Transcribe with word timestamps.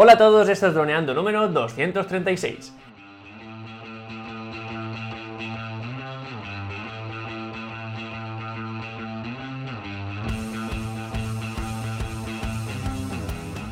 Hola 0.00 0.12
a 0.12 0.16
todos, 0.16 0.48
esto 0.48 0.68
es 0.68 0.74
Droneando 0.74 1.12
número 1.12 1.48
236. 1.48 2.72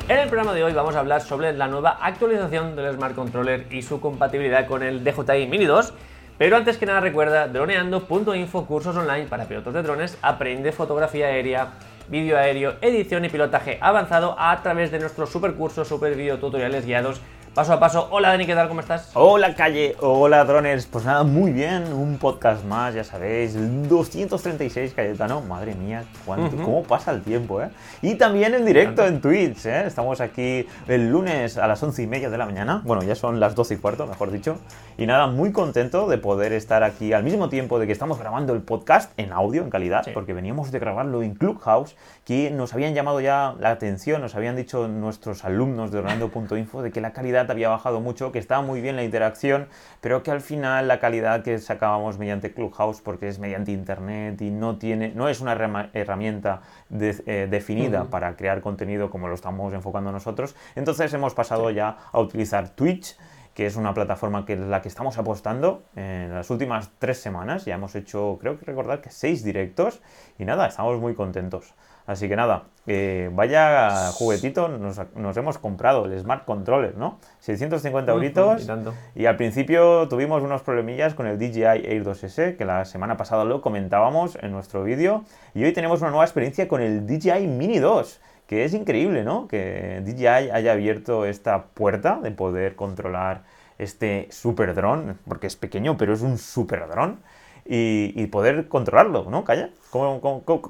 En 0.09 0.19
el 0.19 0.27
programa 0.27 0.53
de 0.53 0.65
hoy 0.65 0.73
vamos 0.73 0.97
a 0.97 0.99
hablar 0.99 1.21
sobre 1.21 1.53
la 1.53 1.69
nueva 1.69 1.97
actualización 2.01 2.75
del 2.75 2.95
Smart 2.95 3.15
Controller 3.15 3.65
y 3.71 3.81
su 3.81 4.01
compatibilidad 4.01 4.67
con 4.67 4.83
el 4.83 5.05
DJI 5.05 5.47
Mini 5.47 5.63
2. 5.63 5.93
Pero 6.37 6.57
antes 6.57 6.77
que 6.77 6.85
nada 6.85 6.99
recuerda 6.99 7.47
droneando.info 7.47 8.65
cursos 8.65 8.97
online 8.97 9.27
para 9.27 9.45
pilotos 9.45 9.73
de 9.73 9.81
drones, 9.81 10.17
aprende 10.21 10.73
fotografía 10.73 11.27
aérea, 11.27 11.69
vídeo 12.09 12.37
aéreo, 12.37 12.75
edición 12.81 13.25
y 13.25 13.29
pilotaje 13.29 13.77
avanzado 13.81 14.35
a 14.37 14.61
través 14.61 14.91
de 14.91 14.99
nuestros 14.99 15.29
super 15.29 15.53
cursos, 15.53 15.87
super 15.87 16.15
video 16.15 16.37
tutoriales 16.39 16.85
guiados 16.85 17.21
paso 17.57 17.73
a 17.73 17.79
paso. 17.79 18.07
Hola 18.11 18.29
Dani, 18.29 18.45
¿qué 18.45 18.53
tal? 18.53 18.67
¿Cómo 18.67 18.81
estás? 18.81 19.09
Hola 19.15 19.55
calle, 19.55 19.95
hola 20.01 20.45
drones. 20.45 20.85
Pues 20.85 21.05
nada, 21.05 21.23
muy 21.23 21.51
bien, 21.51 21.91
un 21.91 22.19
podcast 22.19 22.63
más, 22.63 22.93
ya 22.93 23.03
sabéis, 23.03 23.55
236 23.89 24.93
Cayetano. 24.93 25.41
Madre 25.41 25.73
mía, 25.73 26.03
cuánto, 26.23 26.55
cómo 26.55 26.83
pasa 26.83 27.09
el 27.09 27.23
tiempo, 27.23 27.59
¿eh? 27.59 27.69
Y 28.03 28.13
también 28.13 28.53
en 28.53 28.63
directo 28.63 29.03
en 29.07 29.21
Twitch, 29.21 29.65
¿eh? 29.65 29.87
Estamos 29.87 30.21
aquí 30.21 30.67
el 30.87 31.09
lunes 31.09 31.57
a 31.57 31.65
las 31.65 31.81
11 31.81 32.03
y 32.03 32.05
media 32.05 32.29
de 32.29 32.37
la 32.37 32.45
mañana. 32.45 32.83
Bueno, 32.85 33.01
ya 33.01 33.15
son 33.15 33.39
las 33.39 33.55
12 33.55 33.73
y 33.73 33.77
cuarto, 33.77 34.05
mejor 34.05 34.29
dicho. 34.29 34.59
Y 34.99 35.05
nada, 35.05 35.27
muy 35.27 35.51
contento 35.51 36.07
de 36.07 36.17
poder 36.17 36.53
estar 36.53 36.83
aquí 36.83 37.13
al 37.13 37.23
mismo 37.23 37.49
tiempo 37.49 37.77
de 37.77 37.85
que 37.85 37.91
estamos 37.91 38.17
grabando 38.17 38.53
el 38.53 38.63
podcast 38.63 39.11
en 39.19 39.31
audio, 39.31 39.61
en 39.61 39.69
calidad, 39.69 40.03
porque 40.11 40.33
veníamos 40.33 40.71
de 40.71 40.79
grabarlo 40.79 41.21
en 41.21 41.35
Clubhouse, 41.35 41.95
que 42.25 42.49
nos 42.49 42.73
habían 42.73 42.95
llamado 42.95 43.21
ya 43.21 43.53
la 43.59 43.69
atención, 43.69 44.23
nos 44.23 44.33
habían 44.33 44.55
dicho 44.55 44.87
nuestros 44.87 45.45
alumnos 45.45 45.91
de 45.91 45.99
Orlando.info 45.99 46.81
de 46.81 46.91
que 46.91 46.99
la 46.99 47.13
calidad 47.13 47.51
había 47.51 47.69
bajado 47.69 48.01
mucho, 48.01 48.31
que 48.31 48.39
estaba 48.39 48.63
muy 48.63 48.81
bien 48.81 48.95
la 48.95 49.03
interacción, 49.03 49.67
pero 50.01 50.23
que 50.23 50.31
al 50.31 50.41
final 50.41 50.87
la 50.87 50.99
calidad 50.99 51.43
que 51.43 51.59
sacábamos 51.59 52.17
mediante 52.17 52.51
Clubhouse, 52.51 52.99
porque 53.01 53.27
es 53.27 53.37
mediante 53.37 53.71
internet 53.71 54.41
y 54.41 54.49
no 54.49 54.79
tiene, 54.79 55.09
no 55.13 55.29
es 55.29 55.41
una 55.41 55.53
herramienta 55.93 56.61
eh, 56.89 57.47
definida 57.47 58.05
para 58.05 58.35
crear 58.35 58.61
contenido 58.61 59.11
como 59.11 59.27
lo 59.27 59.35
estamos 59.35 59.75
enfocando 59.75 60.11
nosotros, 60.11 60.55
entonces 60.75 61.13
hemos 61.13 61.35
pasado 61.35 61.69
ya 61.69 61.97
a 62.11 62.19
utilizar 62.19 62.69
Twitch 62.69 63.15
que 63.57 63.65
es 63.65 63.75
una 63.75 63.95
plataforma 63.95 64.45
que 64.45 64.53
es 64.53 64.59
la 64.59 64.83
que 64.83 64.87
estamos 64.87 65.17
apostando 65.17 65.81
en 65.95 66.31
las 66.31 66.51
últimas 66.51 66.91
tres 66.99 67.17
semanas. 67.17 67.65
Ya 67.65 67.73
hemos 67.73 67.95
hecho, 67.95 68.37
creo 68.39 68.59
que 68.59 68.63
recordar 68.65 69.01
que 69.01 69.09
seis 69.09 69.43
directos 69.43 69.99
y 70.37 70.45
nada, 70.45 70.67
estamos 70.67 70.99
muy 70.99 71.15
contentos. 71.15 71.73
Así 72.05 72.29
que 72.29 72.35
nada, 72.35 72.65
eh, 72.85 73.31
vaya 73.33 74.11
juguetito 74.11 74.67
nos, 74.67 75.37
hemos 75.37 75.57
comprado, 75.57 76.05
el 76.05 76.19
Smart 76.19 76.45
Controller, 76.45 76.95
¿no? 76.97 77.17
650 77.39 78.11
euritos. 78.11 78.69
Y, 79.15 79.25
al 79.25 79.37
principio 79.37 80.07
tuvimos 80.07 80.43
unos 80.43 80.61
problemillas 80.61 81.15
con 81.15 81.25
el 81.25 81.39
DJI 81.39 81.63
Air 81.63 82.05
2S, 82.05 82.57
que 82.57 82.63
la 82.63 82.85
semana 82.85 83.17
pasada 83.17 83.43
lo 83.43 83.61
comentábamos 83.61 84.37
en 84.39 84.51
nuestro 84.51 84.83
vídeo. 84.83 85.23
Y 85.55 85.63
hoy 85.63 85.73
tenemos 85.73 86.01
una 86.01 86.11
nueva 86.11 86.25
experiencia 86.25 86.67
con 86.67 86.79
el 86.79 87.07
DJI 87.07 87.47
Mini 87.47 87.79
2, 87.79 88.21
que 88.47 88.63
es 88.63 88.73
increíble, 88.73 89.23
¿no? 89.23 89.47
Que 89.47 90.01
DJI 90.03 90.25
haya 90.25 90.71
abierto 90.71 91.25
esta 91.25 91.65
puerta 91.65 92.19
de 92.21 92.31
poder 92.31 92.75
controlar 92.75 93.43
este 93.77 94.27
super 94.31 94.73
dron, 94.73 95.19
porque 95.27 95.47
es 95.47 95.55
pequeño, 95.55 95.97
pero 95.97 96.13
es 96.13 96.21
un 96.21 96.37
super 96.37 96.87
dron 96.87 97.19
y, 97.65 98.25
poder 98.27 98.69
controlarlo, 98.69 99.27
¿no? 99.29 99.43
Calla. 99.43 99.69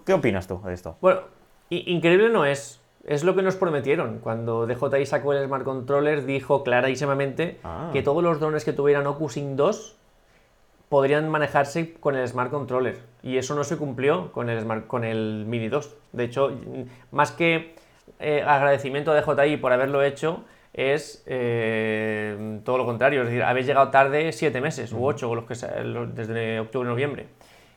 qué 0.06 0.14
opinas 0.14 0.48
tú 0.48 0.62
de 0.66 0.74
esto? 0.74 0.98
Bueno, 1.02 1.22
increíble 1.70 2.30
no 2.30 2.46
es. 2.46 2.82
Es 3.06 3.24
lo 3.24 3.36
que 3.36 3.42
nos 3.42 3.56
prometieron. 3.56 4.20
Cuando 4.20 4.68
DJI 4.68 5.06
sacó 5.06 5.32
el 5.32 5.46
Smart 5.46 5.64
Controller, 5.64 6.26
dijo 6.26 6.64
clarísimamente 6.64 7.58
ah. 7.64 7.90
que 7.94 8.02
todos 8.02 8.22
los 8.22 8.40
drones 8.42 8.66
que 8.66 8.74
tuvieran 8.74 9.08
OcuSync 9.08 9.56
2 9.56 9.97
podrían 10.90 11.30
manejarse 11.30 11.94
con 11.94 12.16
el 12.16 12.28
Smart 12.28 12.52
Controller. 12.52 12.98
Y 13.24 13.38
eso 13.38 13.56
no 13.56 13.64
se 13.64 13.78
cumplió 13.78 14.32
con 14.32 14.50
el, 14.50 14.62
Smart, 14.62 14.88
con 14.88 15.04
el 15.04 15.46
Mini 15.48 15.68
2. 15.68 15.96
De 16.14 16.24
hecho, 16.24 16.52
más 17.12 17.32
que 17.32 17.76
eh, 18.20 18.44
agradecimiento 18.46 19.12
a 19.12 19.22
DJI 19.22 19.58
por 19.58 19.74
haberlo 19.74 20.02
hecho, 20.04 20.44
es 20.74 21.24
eh, 21.26 22.60
todo 22.64 22.78
lo 22.78 22.86
contrario, 22.86 23.22
es 23.24 23.28
decir, 23.28 23.44
habéis 23.44 23.66
llegado 23.66 23.90
tarde 23.90 24.32
siete 24.32 24.62
meses 24.62 24.94
u 24.94 25.04
ocho, 25.04 25.34
los 25.34 25.46
que 25.46 25.56
desde 26.14 26.60
octubre 26.60 26.88
noviembre. 26.88 27.28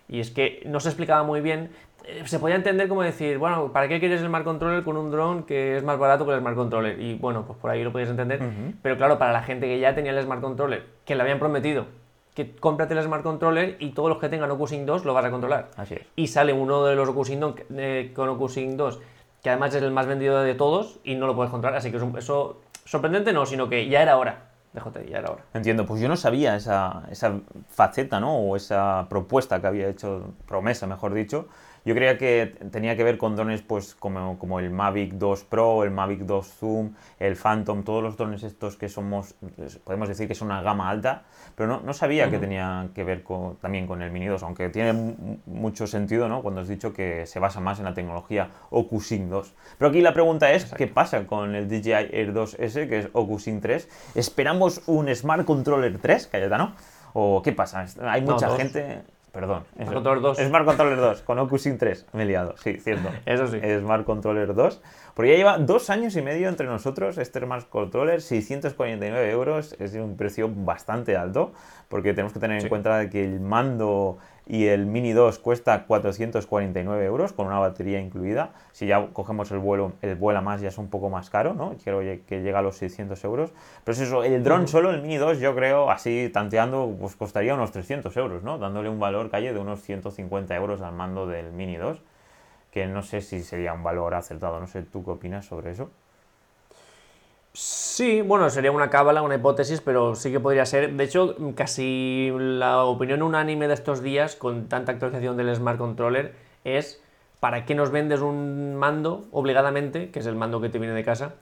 Y 0.09 0.20
es 0.20 0.31
que 0.31 0.62
no 0.66 0.81
se 0.81 0.88
explicaba 0.88 1.22
muy 1.22 1.41
bien, 1.41 1.70
eh, 2.04 2.22
se 2.26 2.38
podía 2.38 2.56
entender 2.56 2.88
como 2.88 3.03
decir, 3.03 3.38
bueno, 3.38 3.72
¿para 3.72 3.88
qué 3.88 4.00
quieres 4.00 4.20
el 4.20 4.28
Smart 4.28 4.44
Controller 4.44 4.84
con 4.84 4.97
un 4.97 5.10
dron 5.10 5.44
que 5.44 5.78
es 5.78 5.82
más 5.82 5.99
barato 5.99 6.26
que 6.26 6.32
el 6.32 6.41
Smart 6.41 6.56
Controller? 6.56 7.00
Y 7.00 7.15
bueno, 7.15 7.44
pues 7.47 7.59
por 7.59 7.70
ahí 7.70 7.82
lo 7.82 7.91
podías 7.91 8.10
entender, 8.10 8.41
pero 8.82 8.97
claro, 8.99 9.19
para 9.19 9.32
la 9.32 9.43
gente 9.43 9.66
que 9.66 9.81
ya 9.81 9.94
tenía 9.94 10.12
el 10.12 10.22
Smart 10.22 10.43
Controller, 10.43 10.84
que 11.04 11.15
le 11.15 11.22
habían 11.22 11.38
prometido 11.38 11.87
que 12.44 12.56
cómprate 12.56 12.94
el 12.94 13.02
Smart 13.02 13.22
Controller 13.22 13.76
y 13.78 13.90
todos 13.90 14.08
los 14.08 14.18
que 14.18 14.28
tengan 14.28 14.50
OcuSync 14.50 14.86
2 14.86 15.04
lo 15.04 15.14
vas 15.14 15.24
a 15.24 15.30
controlar. 15.30 15.70
Así 15.76 15.94
es. 15.94 16.02
Y 16.16 16.26
sale 16.28 16.52
uno 16.52 16.84
de 16.84 16.94
los 16.94 17.08
OcuSync 17.08 17.62
eh, 17.76 18.12
con 18.14 18.28
OcuSync 18.28 18.76
2, 18.76 19.00
que 19.42 19.50
además 19.50 19.74
es 19.74 19.82
el 19.82 19.90
más 19.90 20.06
vendido 20.06 20.40
de 20.42 20.54
todos 20.54 21.00
y 21.04 21.14
no 21.14 21.26
lo 21.26 21.34
puedes 21.34 21.50
controlar, 21.50 21.78
así 21.78 21.90
que 21.90 21.96
eso 21.96 22.60
Sorprendente 22.90 23.32
no, 23.32 23.46
sino 23.46 23.68
que 23.68 23.88
ya 23.88 24.02
era 24.02 24.16
hora 24.16 24.48
de 24.72 24.80
JTI, 24.80 25.10
ya 25.10 25.18
era 25.18 25.30
hora. 25.30 25.44
Entiendo, 25.54 25.86
pues 25.86 26.00
yo 26.00 26.08
no 26.08 26.16
sabía 26.16 26.56
esa, 26.56 27.04
esa 27.08 27.38
faceta, 27.68 28.18
¿no? 28.18 28.36
O 28.36 28.56
esa 28.56 29.06
propuesta 29.08 29.60
que 29.60 29.66
había 29.68 29.88
hecho, 29.88 30.34
promesa, 30.46 30.88
mejor 30.88 31.14
dicho, 31.14 31.46
yo 31.84 31.94
creía 31.94 32.18
que 32.18 32.54
tenía 32.70 32.96
que 32.96 33.04
ver 33.04 33.18
con 33.18 33.36
drones 33.36 33.62
pues, 33.62 33.94
como, 33.94 34.38
como, 34.38 34.60
el 34.60 34.70
Mavic 34.70 35.12
2 35.14 35.44
Pro, 35.44 35.84
el 35.84 35.91
Mavic 35.91 36.20
2 36.20 36.46
Zoom, 36.46 36.94
el 37.18 37.36
Phantom, 37.36 37.82
todos 37.82 38.02
los 38.02 38.16
drones 38.16 38.42
estos 38.42 38.76
que 38.76 38.88
somos, 38.88 39.34
podemos 39.84 40.08
decir 40.08 40.28
que 40.28 40.34
son 40.34 40.48
una 40.48 40.62
gama 40.62 40.90
alta, 40.90 41.24
pero 41.54 41.69
no, 41.69 41.80
no 41.80 41.92
sabía 41.92 42.30
que 42.30 42.38
tenía 42.38 42.88
que 42.94 43.04
ver 43.04 43.22
con, 43.22 43.56
también 43.56 43.86
con 43.86 44.02
el 44.02 44.10
Mini 44.10 44.26
2, 44.26 44.42
aunque 44.42 44.69
tiene 44.69 45.16
mucho 45.46 45.86
sentido 45.86 46.28
¿no? 46.28 46.42
cuando 46.42 46.60
has 46.60 46.69
dicho 46.69 46.92
que 46.92 47.26
se 47.26 47.38
basa 47.38 47.60
más 47.60 47.78
en 47.78 47.84
la 47.84 47.94
tecnología 47.94 48.50
OcuSync 48.70 49.28
2. 49.28 49.54
Pero 49.78 49.88
aquí 49.88 50.00
la 50.00 50.12
pregunta 50.12 50.52
es, 50.52 50.66
¿qué 50.74 50.86
pasa 50.86 51.26
con 51.26 51.54
el 51.54 51.69
DJI 51.69 51.92
Air 51.92 52.34
2S, 52.34 52.88
que 52.88 52.98
es 52.98 53.08
OcuSync 53.12 53.62
3? 53.62 53.88
¿Esperamos 54.14 54.82
un 54.86 55.14
Smart 55.14 55.44
Controller 55.44 55.98
3, 55.98 56.26
Cayetano? 56.26 56.74
¿O 57.12 57.42
qué 57.42 57.52
pasa? 57.52 57.84
Hay 58.02 58.22
mucha 58.22 58.50
gente... 58.56 59.02
Perdón. 59.32 59.64
Smart 59.76 59.94
Controller 59.94 60.22
2. 60.22 60.38
Smart 60.38 60.64
Controller 60.64 60.98
2, 60.98 61.22
con 61.22 61.38
OcuSync 61.38 61.78
3. 61.78 62.06
Me 62.12 62.22
he 62.24 62.26
liado, 62.26 62.56
sí, 62.56 62.78
cierto. 62.78 63.08
Eso 63.26 63.46
sí. 63.46 63.60
Smart 63.80 64.04
Controller 64.04 64.54
2. 64.54 64.82
Porque 65.14 65.30
ya 65.30 65.36
lleva 65.36 65.58
dos 65.58 65.91
años 65.91 66.16
y 66.16 66.22
medio 66.22 66.48
entre 66.48 66.66
nosotros 66.66 67.18
este 67.18 67.40
Smart 67.40 67.69
Controller, 67.69 68.20
649 68.20 69.30
euros. 69.30 69.76
Es 69.78 69.94
un 69.94 70.16
precio 70.16 70.50
bastante 70.52 71.16
alto, 71.16 71.52
porque 71.88 72.12
tenemos 72.12 72.32
que 72.32 72.40
tener 72.40 72.60
en 72.62 72.69
cuenta 72.69 73.08
que 73.08 73.24
el 73.24 73.40
mando 73.40 74.19
y 74.50 74.66
el 74.66 74.84
Mini 74.84 75.12
2 75.12 75.38
cuesta 75.38 75.84
449 75.87 77.05
euros 77.05 77.33
con 77.33 77.47
una 77.47 77.61
batería 77.61 78.00
incluida. 78.00 78.50
Si 78.72 78.88
ya 78.88 79.06
cogemos 79.12 79.53
el 79.53 79.59
vuelo, 79.59 79.93
el 80.03 80.16
vuela 80.16 80.41
más 80.41 80.61
ya 80.61 80.71
es 80.71 80.78
un 80.78 80.91
poco 80.91 81.09
más 81.09 81.31
caro, 81.31 81.55
¿no? 81.55 81.77
Quiero 81.81 82.00
que 82.00 82.43
llega 82.43 82.59
a 82.59 82.62
los 82.62 82.77
600 82.77 83.22
euros. 83.22 83.53
Pero 83.84 83.94
es 83.94 84.00
eso, 84.00 84.25
el 84.25 84.43
dron 84.43 84.66
solo, 84.66 84.91
el 84.91 85.03
Mini 85.03 85.19
2, 85.19 85.38
yo 85.38 85.55
creo, 85.55 85.88
así 85.88 86.31
tanteando, 86.33 86.97
pues 86.99 87.15
costaría 87.15 87.55
unos 87.55 87.71
300 87.71 88.16
euros, 88.16 88.43
¿no? 88.43 88.59
Dándole 88.59 88.88
un 88.88 88.99
valor 88.99 89.31
calle 89.31 89.53
de 89.53 89.61
unos 89.61 89.83
150 89.83 90.56
euros 90.56 90.81
al 90.82 90.94
mando 90.94 91.28
del 91.28 91.53
Mini 91.53 91.77
2, 91.77 92.03
que 92.72 92.88
no 92.88 93.05
sé 93.05 93.21
si 93.21 93.44
sería 93.44 93.72
un 93.72 93.84
valor 93.84 94.15
acertado. 94.15 94.59
No 94.59 94.67
sé, 94.67 94.82
¿tú 94.82 95.05
qué 95.05 95.12
opinas 95.12 95.47
sobre 95.47 95.71
eso? 95.71 95.93
Sí, 97.53 98.22
bueno, 98.22 98.49
sería 98.49 98.71
una 98.71 98.91
cábala, 98.91 99.22
una 99.22 99.34
hipótesis, 99.34 99.81
pero 99.81 100.15
sí 100.15 100.31
que 100.31 100.38
podría 100.38 100.65
ser. 100.66 100.93
De 100.93 101.05
hecho, 101.05 101.37
casi 101.56 102.33
la 102.38 102.84
opinión 102.84 103.22
unánime 103.22 103.66
de 103.66 103.75
estos 103.75 104.03
días, 104.03 104.37
con 104.37 104.69
tanta 104.69 104.93
actualización 104.93 105.37
del 105.37 105.55
Smart 105.56 105.77
Controller, 105.77 106.33
es 106.65 107.03
¿para 107.41 107.65
qué 107.65 107.75
nos 107.75 107.91
vendes 107.91 108.21
un 108.21 108.77
mando 108.77 109.27
obligadamente, 109.33 110.11
que 110.11 110.21
es 110.21 110.27
el 110.27 110.37
mando 110.37 110.61
que 110.61 110.69
te 110.69 110.78
viene 110.78 110.94
de 110.94 111.03
casa, 111.03 111.34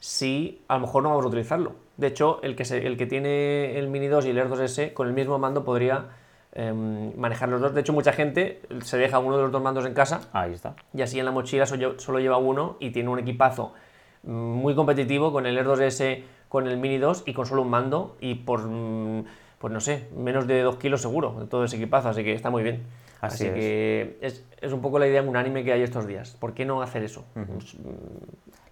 si 0.00 0.62
a 0.66 0.74
lo 0.74 0.80
mejor 0.80 1.04
no 1.04 1.10
vamos 1.10 1.24
a 1.24 1.28
utilizarlo? 1.28 1.74
De 1.96 2.08
hecho, 2.08 2.40
el 2.42 2.56
que, 2.56 2.64
el 2.64 2.96
que 2.96 3.06
tiene 3.06 3.78
el 3.78 3.86
Mini 3.86 4.08
2 4.08 4.26
y 4.26 4.30
el 4.30 4.38
Air 4.38 4.48
2S, 4.48 4.94
con 4.94 5.06
el 5.06 5.12
mismo 5.12 5.38
mando 5.38 5.62
podría 5.62 6.06
em, 6.54 7.16
manejar 7.16 7.48
los 7.50 7.60
dos. 7.60 7.72
De 7.72 7.82
hecho, 7.82 7.92
mucha 7.92 8.12
gente 8.12 8.62
se 8.82 8.96
deja 8.96 9.20
uno 9.20 9.36
de 9.36 9.42
los 9.44 9.52
dos 9.52 9.62
mandos 9.62 9.86
en 9.86 9.94
casa. 9.94 10.22
Ahí 10.32 10.54
está. 10.54 10.74
Y 10.92 11.02
así 11.02 11.20
en 11.20 11.26
la 11.26 11.30
mochila 11.30 11.66
solo 11.66 12.18
lleva 12.18 12.38
uno 12.38 12.76
y 12.80 12.90
tiene 12.90 13.10
un 13.10 13.20
equipazo 13.20 13.72
muy 14.22 14.74
competitivo 14.74 15.32
con 15.32 15.46
el 15.46 15.56
Air 15.56 15.66
2S, 15.66 16.22
con 16.48 16.66
el 16.66 16.76
Mini 16.76 16.98
2 16.98 17.24
y 17.26 17.32
con 17.32 17.46
solo 17.46 17.62
un 17.62 17.70
mando 17.70 18.16
y 18.20 18.36
por, 18.36 18.66
mm, 18.66 19.24
pues 19.58 19.72
no 19.72 19.80
sé, 19.80 20.08
menos 20.16 20.46
de 20.46 20.62
2 20.62 20.76
kilos 20.76 21.02
seguro 21.02 21.36
de 21.40 21.46
todo 21.46 21.64
ese 21.64 21.76
equipazo, 21.76 22.08
así 22.08 22.24
que 22.24 22.32
está 22.32 22.50
muy 22.50 22.62
bien. 22.62 22.82
Así, 23.20 23.44
que 23.44 24.18
es, 24.20 24.44
es, 24.60 24.72
un 24.72 24.80
poco 24.80 24.98
la 24.98 25.06
idea 25.06 25.22
unánime 25.22 25.62
que 25.62 25.72
hay 25.72 25.82
estos 25.82 26.08
días. 26.08 26.36
¿Por 26.40 26.54
qué 26.54 26.64
no 26.64 26.82
hacer 26.82 27.04
eso? 27.04 27.24
Pues, 27.34 27.74
mm, 27.74 27.78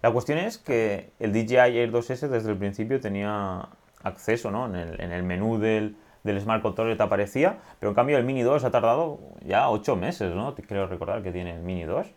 la 0.01 0.11
cuestión 0.11 0.39
es 0.39 0.57
que 0.57 1.11
el 1.19 1.31
DJI 1.31 1.77
Air 1.77 1.91
2S 1.91 2.27
desde 2.27 2.51
el 2.51 2.57
principio 2.57 2.99
tenía 2.99 3.69
acceso 4.03 4.51
¿no? 4.51 4.65
en, 4.65 4.75
el, 4.75 4.99
en 4.99 5.11
el 5.13 5.23
menú 5.23 5.57
del, 5.57 5.95
del 6.23 6.39
Smart 6.39 6.61
Controller 6.61 6.97
te 6.97 7.03
aparecía, 7.03 7.59
pero 7.79 7.91
en 7.91 7.95
cambio 7.95 8.17
el 8.17 8.23
Mini 8.23 8.41
2 8.41 8.63
ha 8.63 8.71
tardado 8.71 9.19
ya 9.45 9.69
8 9.69 9.95
meses, 9.95 10.33
¿no? 10.35 10.53
Quiero 10.55 10.87
recordar 10.87 11.23
que 11.23 11.31
tiene 11.31 11.55
el 11.55 11.61
Mini 11.61 11.83
2. 11.83 12.07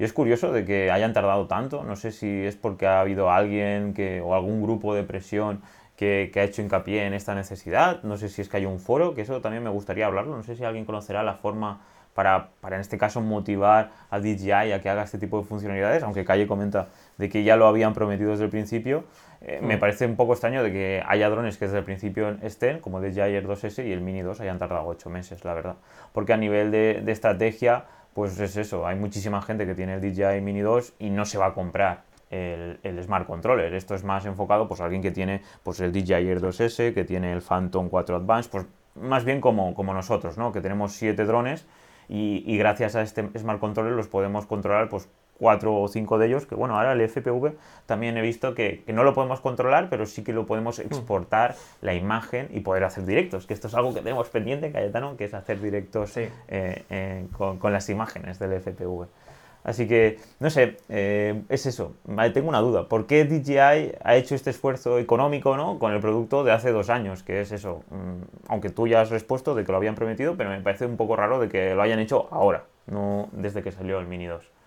Y 0.00 0.04
es 0.04 0.14
curioso 0.14 0.50
de 0.50 0.64
que 0.64 0.90
hayan 0.90 1.12
tardado 1.12 1.46
tanto, 1.46 1.84
no 1.84 1.94
sé 1.94 2.10
si 2.10 2.26
es 2.26 2.56
porque 2.56 2.86
ha 2.86 3.02
habido 3.02 3.30
alguien 3.30 3.92
que, 3.92 4.22
o 4.22 4.34
algún 4.34 4.62
grupo 4.62 4.94
de 4.94 5.02
presión 5.02 5.60
que, 5.94 6.32
ha 6.36 6.42
hecho 6.42 6.62
hincapié 6.62 7.04
en 7.04 7.12
esta 7.12 7.34
necesidad, 7.34 8.02
no 8.02 8.16
sé 8.16 8.30
si 8.30 8.40
es 8.40 8.48
que 8.48 8.56
hay 8.56 8.64
un 8.64 8.80
foro, 8.80 9.12
que 9.12 9.20
eso 9.20 9.42
también 9.42 9.62
me 9.62 9.68
gustaría 9.68 10.06
hablarlo, 10.06 10.34
no 10.34 10.42
sé 10.42 10.56
si 10.56 10.64
alguien 10.64 10.86
conocerá 10.86 11.22
la 11.22 11.34
forma 11.34 11.82
para, 12.14 12.48
para, 12.62 12.76
en 12.76 12.80
este 12.80 12.96
caso 12.96 13.20
motivar 13.20 13.90
a 14.08 14.18
DJI 14.20 14.72
a 14.72 14.80
que 14.80 14.88
haga 14.88 15.02
este 15.02 15.18
tipo 15.18 15.38
de 15.38 15.44
funcionalidades, 15.44 16.02
aunque 16.02 16.24
Calle 16.24 16.46
comenta 16.46 16.88
de 17.18 17.28
que 17.28 17.44
ya 17.44 17.56
lo 17.56 17.66
habían 17.66 17.92
prometido 17.92 18.30
desde 18.30 18.44
el 18.44 18.50
principio, 18.50 19.04
eh, 19.42 19.60
me 19.62 19.76
mm. 19.76 19.80
parece 19.80 20.06
un 20.06 20.16
poco 20.16 20.32
extraño 20.32 20.62
de 20.62 20.72
que 20.72 21.02
haya 21.06 21.28
drones 21.28 21.58
que 21.58 21.66
desde 21.66 21.76
el 21.76 21.84
principio 21.84 22.38
estén, 22.40 22.78
como 22.78 23.02
DJI 23.02 23.20
Air 23.20 23.46
2S 23.46 23.86
y 23.86 23.92
el 23.92 24.00
Mini 24.00 24.22
2 24.22 24.40
hayan 24.40 24.58
tardado 24.58 24.86
8 24.86 25.10
meses, 25.10 25.44
la 25.44 25.52
verdad. 25.52 25.76
Porque 26.14 26.32
a 26.32 26.38
nivel 26.38 26.70
de, 26.70 27.02
de 27.04 27.12
estrategia, 27.12 27.84
pues 28.14 28.38
es 28.40 28.56
eso, 28.56 28.86
hay 28.86 28.96
muchísima 28.96 29.42
gente 29.42 29.66
que 29.66 29.74
tiene 29.74 29.94
el 29.94 30.00
DJI 30.00 30.40
Mini 30.40 30.60
2 30.60 30.94
y 30.98 31.10
no 31.10 31.24
se 31.24 31.38
va 31.38 31.46
a 31.46 31.54
comprar 31.54 32.02
el, 32.30 32.78
el, 32.82 33.02
Smart 33.02 33.26
Controller. 33.26 33.74
Esto 33.74 33.94
es 33.94 34.04
más 34.04 34.26
enfocado 34.26 34.68
pues 34.68 34.80
a 34.80 34.84
alguien 34.84 35.02
que 35.02 35.10
tiene 35.10 35.42
pues 35.62 35.80
el 35.80 35.92
DJI 35.92 36.12
Air 36.12 36.40
2S, 36.40 36.94
que 36.94 37.04
tiene 37.04 37.32
el 37.32 37.42
Phantom 37.42 37.88
4 37.88 38.16
Advance, 38.16 38.48
pues 38.50 38.66
más 38.94 39.24
bien 39.24 39.40
como, 39.40 39.74
como 39.74 39.94
nosotros, 39.94 40.38
¿no? 40.38 40.52
Que 40.52 40.60
tenemos 40.60 40.92
7 40.92 41.24
drones 41.24 41.66
y, 42.08 42.42
y, 42.46 42.58
gracias 42.58 42.96
a 42.96 43.02
este 43.02 43.28
Smart 43.38 43.60
Controller 43.60 43.92
los 43.92 44.08
podemos 44.08 44.46
controlar 44.46 44.88
pues 44.88 45.08
cuatro 45.40 45.74
o 45.74 45.88
cinco 45.88 46.18
de 46.18 46.26
ellos, 46.26 46.44
que 46.44 46.54
bueno, 46.54 46.76
ahora 46.76 46.92
el 46.92 47.00
FPV 47.00 47.54
también 47.86 48.16
he 48.18 48.22
visto 48.22 48.54
que, 48.54 48.84
no 48.88 49.02
lo 49.02 49.14
podemos 49.14 49.40
controlar, 49.40 49.88
pero 49.88 50.04
sí 50.04 50.22
que 50.22 50.34
lo 50.34 50.44
podemos 50.44 50.78
mm. 50.78 50.82
exportar 50.82 51.56
la 51.80 51.94
imagen 51.94 52.48
y 52.52 52.60
poder 52.60 52.84
hacer 52.84 53.06
directos, 53.06 53.46
que 53.46 53.54
esto 53.54 53.68
es 53.68 53.74
algo 53.74 53.94
que 53.94 54.00
tenemos 54.00 54.28
pendiente, 54.28 54.70
Cayetano, 54.70 55.16
que 55.16 55.24
es 55.24 55.34
hacer 55.34 55.60
directos 55.60 56.14
eh, 56.18 56.30
eh, 56.48 57.26
con, 57.32 57.72
las 57.72 57.88
imágenes 57.88 58.38
del 58.38 58.60
FPV. 58.60 59.06
Así 59.64 59.86
que, 59.86 60.18
no 60.40 60.48
sé, 60.50 60.78
eh, 60.88 61.42
es 61.48 61.66
eso. 61.66 61.94
Tengo 62.32 62.48
una 62.48 62.60
duda. 62.60 62.88
¿Por 62.88 63.06
qué 63.06 63.24
DJI 63.24 63.92
ha 64.02 64.16
hecho 64.16 64.34
este 64.34 64.50
esfuerzo 64.50 64.98
económico 64.98 65.56
¿no? 65.56 65.78
con 65.78 65.92
el 65.92 66.00
producto 66.00 66.44
de 66.44 66.52
hace 66.52 66.70
dos 66.72 66.88
años? 66.88 67.22
Que 67.22 67.42
es 67.42 67.52
eso. 67.52 67.82
Mm, 67.90 68.48
aunque 68.48 68.70
tú 68.70 68.86
ya 68.86 69.02
has 69.02 69.10
respuesto 69.10 69.54
de 69.54 69.64
que 69.64 69.72
lo 69.72 69.76
habían 69.76 69.96
prometido, 69.96 70.34
pero 70.36 70.48
me 70.48 70.60
parece 70.60 70.86
un 70.86 70.96
poco 70.96 71.14
raro 71.14 71.38
de 71.40 71.48
que 71.48 71.74
lo 71.74 71.82
hayan 71.82 71.98
hecho 71.98 72.28
ahora, 72.30 72.64
no 72.86 73.28
desde 73.32 73.62
que 73.62 73.70
salió 73.70 73.98
el 73.98 74.06
Mini 74.06 74.26
2 74.26 74.59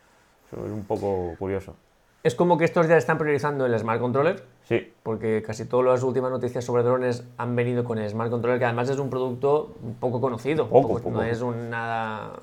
es 0.65 0.71
un 0.71 0.85
poco 0.85 1.35
curioso. 1.37 1.75
Es 2.23 2.35
como 2.35 2.57
que 2.57 2.63
estos 2.63 2.87
ya 2.87 2.95
están 2.95 3.17
priorizando 3.17 3.65
el 3.65 3.77
Smart 3.77 3.99
Controller. 3.99 4.43
Sí. 4.63 4.93
Porque 5.03 5.43
casi 5.45 5.65
todas 5.65 5.85
las 5.85 6.03
últimas 6.03 6.31
noticias 6.31 6.63
sobre 6.63 6.83
drones 6.83 7.25
han 7.37 7.55
venido 7.55 7.83
con 7.83 7.97
el 7.97 8.09
Smart 8.09 8.31
Controller, 8.31 8.59
que 8.59 8.65
además 8.65 8.89
es 8.89 8.97
un 8.97 9.09
producto 9.09 9.75
poco 9.99 10.21
conocido. 10.21 10.69
Poco, 10.69 10.99
poco. 10.99 11.11
No 11.11 11.21
es 11.21 11.41
un 11.41 11.69
nada. 11.69 12.39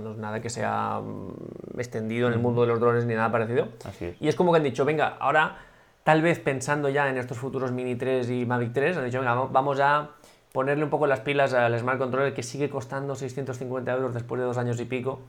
no 0.00 0.12
es 0.12 0.16
nada 0.16 0.40
que 0.40 0.48
sea 0.48 1.00
mm, 1.00 1.80
extendido 1.80 2.28
en 2.28 2.34
el 2.34 2.38
mundo 2.38 2.60
de 2.60 2.68
los 2.68 2.78
drones 2.78 3.04
ni 3.04 3.14
nada 3.14 3.32
parecido. 3.32 3.68
Así 3.84 4.14
Y 4.20 4.28
es 4.28 4.36
como 4.36 4.52
que 4.52 4.58
han 4.58 4.64
dicho, 4.64 4.84
venga, 4.84 5.16
ahora 5.18 5.58
tal 6.04 6.22
vez 6.22 6.38
pensando 6.38 6.88
ya 6.88 7.10
en 7.10 7.18
estos 7.18 7.36
futuros 7.36 7.72
Mini 7.72 7.96
3 7.96 8.30
y 8.30 8.46
Mavic 8.46 8.72
3, 8.72 8.96
han 8.96 9.04
dicho, 9.06 9.18
venga, 9.18 9.34
vamos 9.34 9.80
a 9.80 10.10
ponerle 10.56 10.84
un 10.84 10.88
poco 10.88 11.06
las 11.06 11.20
pilas 11.20 11.52
al 11.52 11.78
Smart 11.78 11.98
Controller 11.98 12.32
que 12.32 12.42
sigue 12.42 12.70
costando 12.70 13.14
650 13.14 13.92
euros 13.92 14.14
después 14.14 14.40
de 14.40 14.46
dos 14.46 14.56
años 14.56 14.80
y 14.80 14.86
pico. 14.86 15.20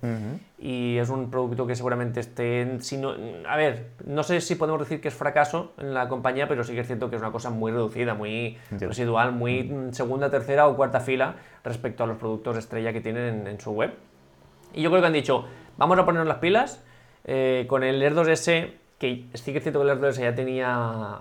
Y 0.57 0.95
es 0.95 1.09
un 1.09 1.29
producto 1.29 1.67
que 1.67 1.75
seguramente 1.75 2.21
esté. 2.21 2.79
Si 2.79 2.97
a 3.45 3.57
ver, 3.57 3.89
no 4.05 4.23
sé 4.23 4.39
si 4.39 4.55
podemos 4.55 4.79
decir 4.79 5.01
que 5.01 5.09
es 5.09 5.13
fracaso 5.13 5.73
en 5.79 5.93
la 5.93 6.07
compañía, 6.07 6.47
pero 6.47 6.63
sí 6.63 6.73
que 6.73 6.79
es 6.79 6.87
cierto 6.87 7.09
que 7.09 7.17
es 7.17 7.21
una 7.21 7.33
cosa 7.33 7.49
muy 7.49 7.73
reducida, 7.73 8.13
muy 8.13 8.57
residual, 8.71 9.33
muy 9.33 9.69
segunda, 9.91 10.29
tercera 10.29 10.65
o 10.65 10.77
cuarta 10.77 11.01
fila 11.01 11.35
respecto 11.61 12.05
a 12.05 12.07
los 12.07 12.15
productos 12.15 12.57
estrella 12.57 12.93
que 12.93 13.01
tienen 13.01 13.47
en, 13.47 13.59
su 13.59 13.71
web. 13.71 13.95
Y 14.73 14.81
yo 14.81 14.89
creo 14.89 15.01
que 15.01 15.07
han 15.07 15.13
dicho, 15.13 15.43
vamos 15.77 15.99
a 15.99 16.05
ponernos 16.05 16.29
las 16.29 16.37
pilas 16.37 16.81
eh, 17.25 17.65
con 17.67 17.83
el 17.83 18.01
Air 18.01 18.15
2S 18.15 18.71
que 18.97 19.25
sí 19.33 19.51
que 19.51 19.57
es 19.57 19.63
cierto 19.63 19.79
que 19.79 19.83
el 19.83 19.89
Air 19.89 19.99
2S 19.99 20.21
ya 20.21 20.33
tenía, 20.33 21.19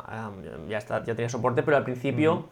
ya, 0.68 0.78
está, 0.78 1.02
ya 1.02 1.16
tenía 1.16 1.28
soporte, 1.28 1.64
pero 1.64 1.76
al 1.76 1.82
principio 1.82 2.46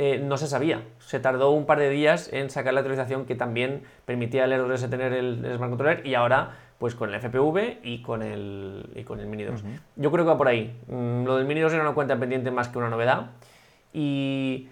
eh, 0.00 0.20
no 0.22 0.36
se 0.36 0.46
sabía. 0.46 0.84
Se 1.00 1.18
tardó 1.18 1.50
un 1.50 1.66
par 1.66 1.80
de 1.80 1.90
días 1.90 2.32
en 2.32 2.50
sacar 2.50 2.72
la 2.72 2.82
actualización 2.82 3.24
que 3.24 3.34
también 3.34 3.82
permitía 4.04 4.44
al 4.44 4.52
R2S 4.52 4.88
tener 4.88 5.12
el, 5.12 5.40
Smart 5.56 5.70
Controller 5.70 6.06
y 6.06 6.14
ahora 6.14 6.52
pues 6.78 6.94
con 6.94 7.12
el 7.12 7.20
FPV 7.20 7.80
y 7.82 8.00
con 8.00 8.22
el, 8.22 8.92
y 8.94 9.02
con 9.02 9.18
el 9.18 9.26
Mini 9.26 9.42
2. 9.42 9.64
Yo 9.96 10.12
creo 10.12 10.24
que 10.24 10.28
va 10.30 10.38
por 10.38 10.46
ahí. 10.46 10.72
Mm, 10.86 11.24
lo 11.24 11.36
del 11.36 11.46
Mini 11.46 11.62
2 11.62 11.72
era 11.72 11.82
una 11.82 11.94
cuenta 11.94 12.16
pendiente 12.16 12.52
más 12.52 12.68
que 12.68 12.78
una 12.78 12.88
novedad 12.88 13.32
y, 13.92 14.68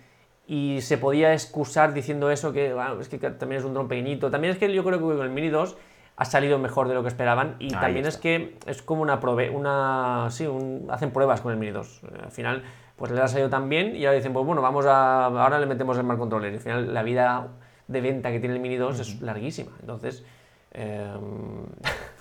y 0.47 0.81
se 0.83 0.97
podía 0.97 1.33
excusar 1.33 1.93
diciendo 1.93 2.31
eso, 2.31 2.53
que 2.53 2.73
es 3.01 3.09
que 3.09 3.19
también 3.19 3.59
es 3.59 3.65
un 3.65 3.75
dron 3.75 3.89
pequeñito. 3.89 4.31
También 4.31 4.53
es 4.53 4.61
que 4.61 4.73
yo 4.73 4.85
creo 4.85 5.01
que 5.01 5.05
con 5.07 5.23
el 5.23 5.31
Mini 5.31 5.49
2 5.49 5.77
ha 6.19 6.25
salido 6.25 6.61
mejor 6.61 6.87
de 6.87 6.95
lo 6.95 7.03
que 7.03 7.09
esperaban 7.09 7.57
y 7.59 7.71
también 7.71 8.07
es 8.07 8.17
que 8.17 8.57
es 8.67 8.81
como 8.81 9.03
una 9.03 9.19
prueba, 9.19 9.53
una, 9.53 10.29
sí, 10.31 10.49
hacen 10.89 11.11
pruebas 11.11 11.41
con 11.41 11.51
el 11.51 11.59
Mini 11.59 11.73
2. 11.73 12.03
Al 12.23 12.31
final 12.31 12.63
pues 12.97 13.13
le 13.13 13.21
ha 13.21 13.29
salido 13.29 13.51
tan 13.51 13.69
bien 13.69 13.95
y 13.95 14.07
ahora 14.07 14.17
dicen, 14.17 14.33
pues 14.33 14.45
bueno, 14.45 14.63
vamos 14.63 14.87
a, 14.87 15.27
ahora 15.27 15.59
le 15.59 15.67
metemos 15.67 15.97
el 15.99 16.03
Smart 16.03 16.19
Controller. 16.19 16.53
Y 16.53 16.57
al 16.57 16.61
final 16.61 16.95
la 16.95 17.03
vida 17.03 17.49
de 17.89 18.01
venta 18.01 18.31
que 18.31 18.41
tiene 18.41 18.55
el 18.55 18.61
Mini 18.61 18.77
2 18.77 19.01
es 19.01 19.21
larguísima. 19.21 19.73
Entonces... 19.81 20.25
Em, 20.73 21.67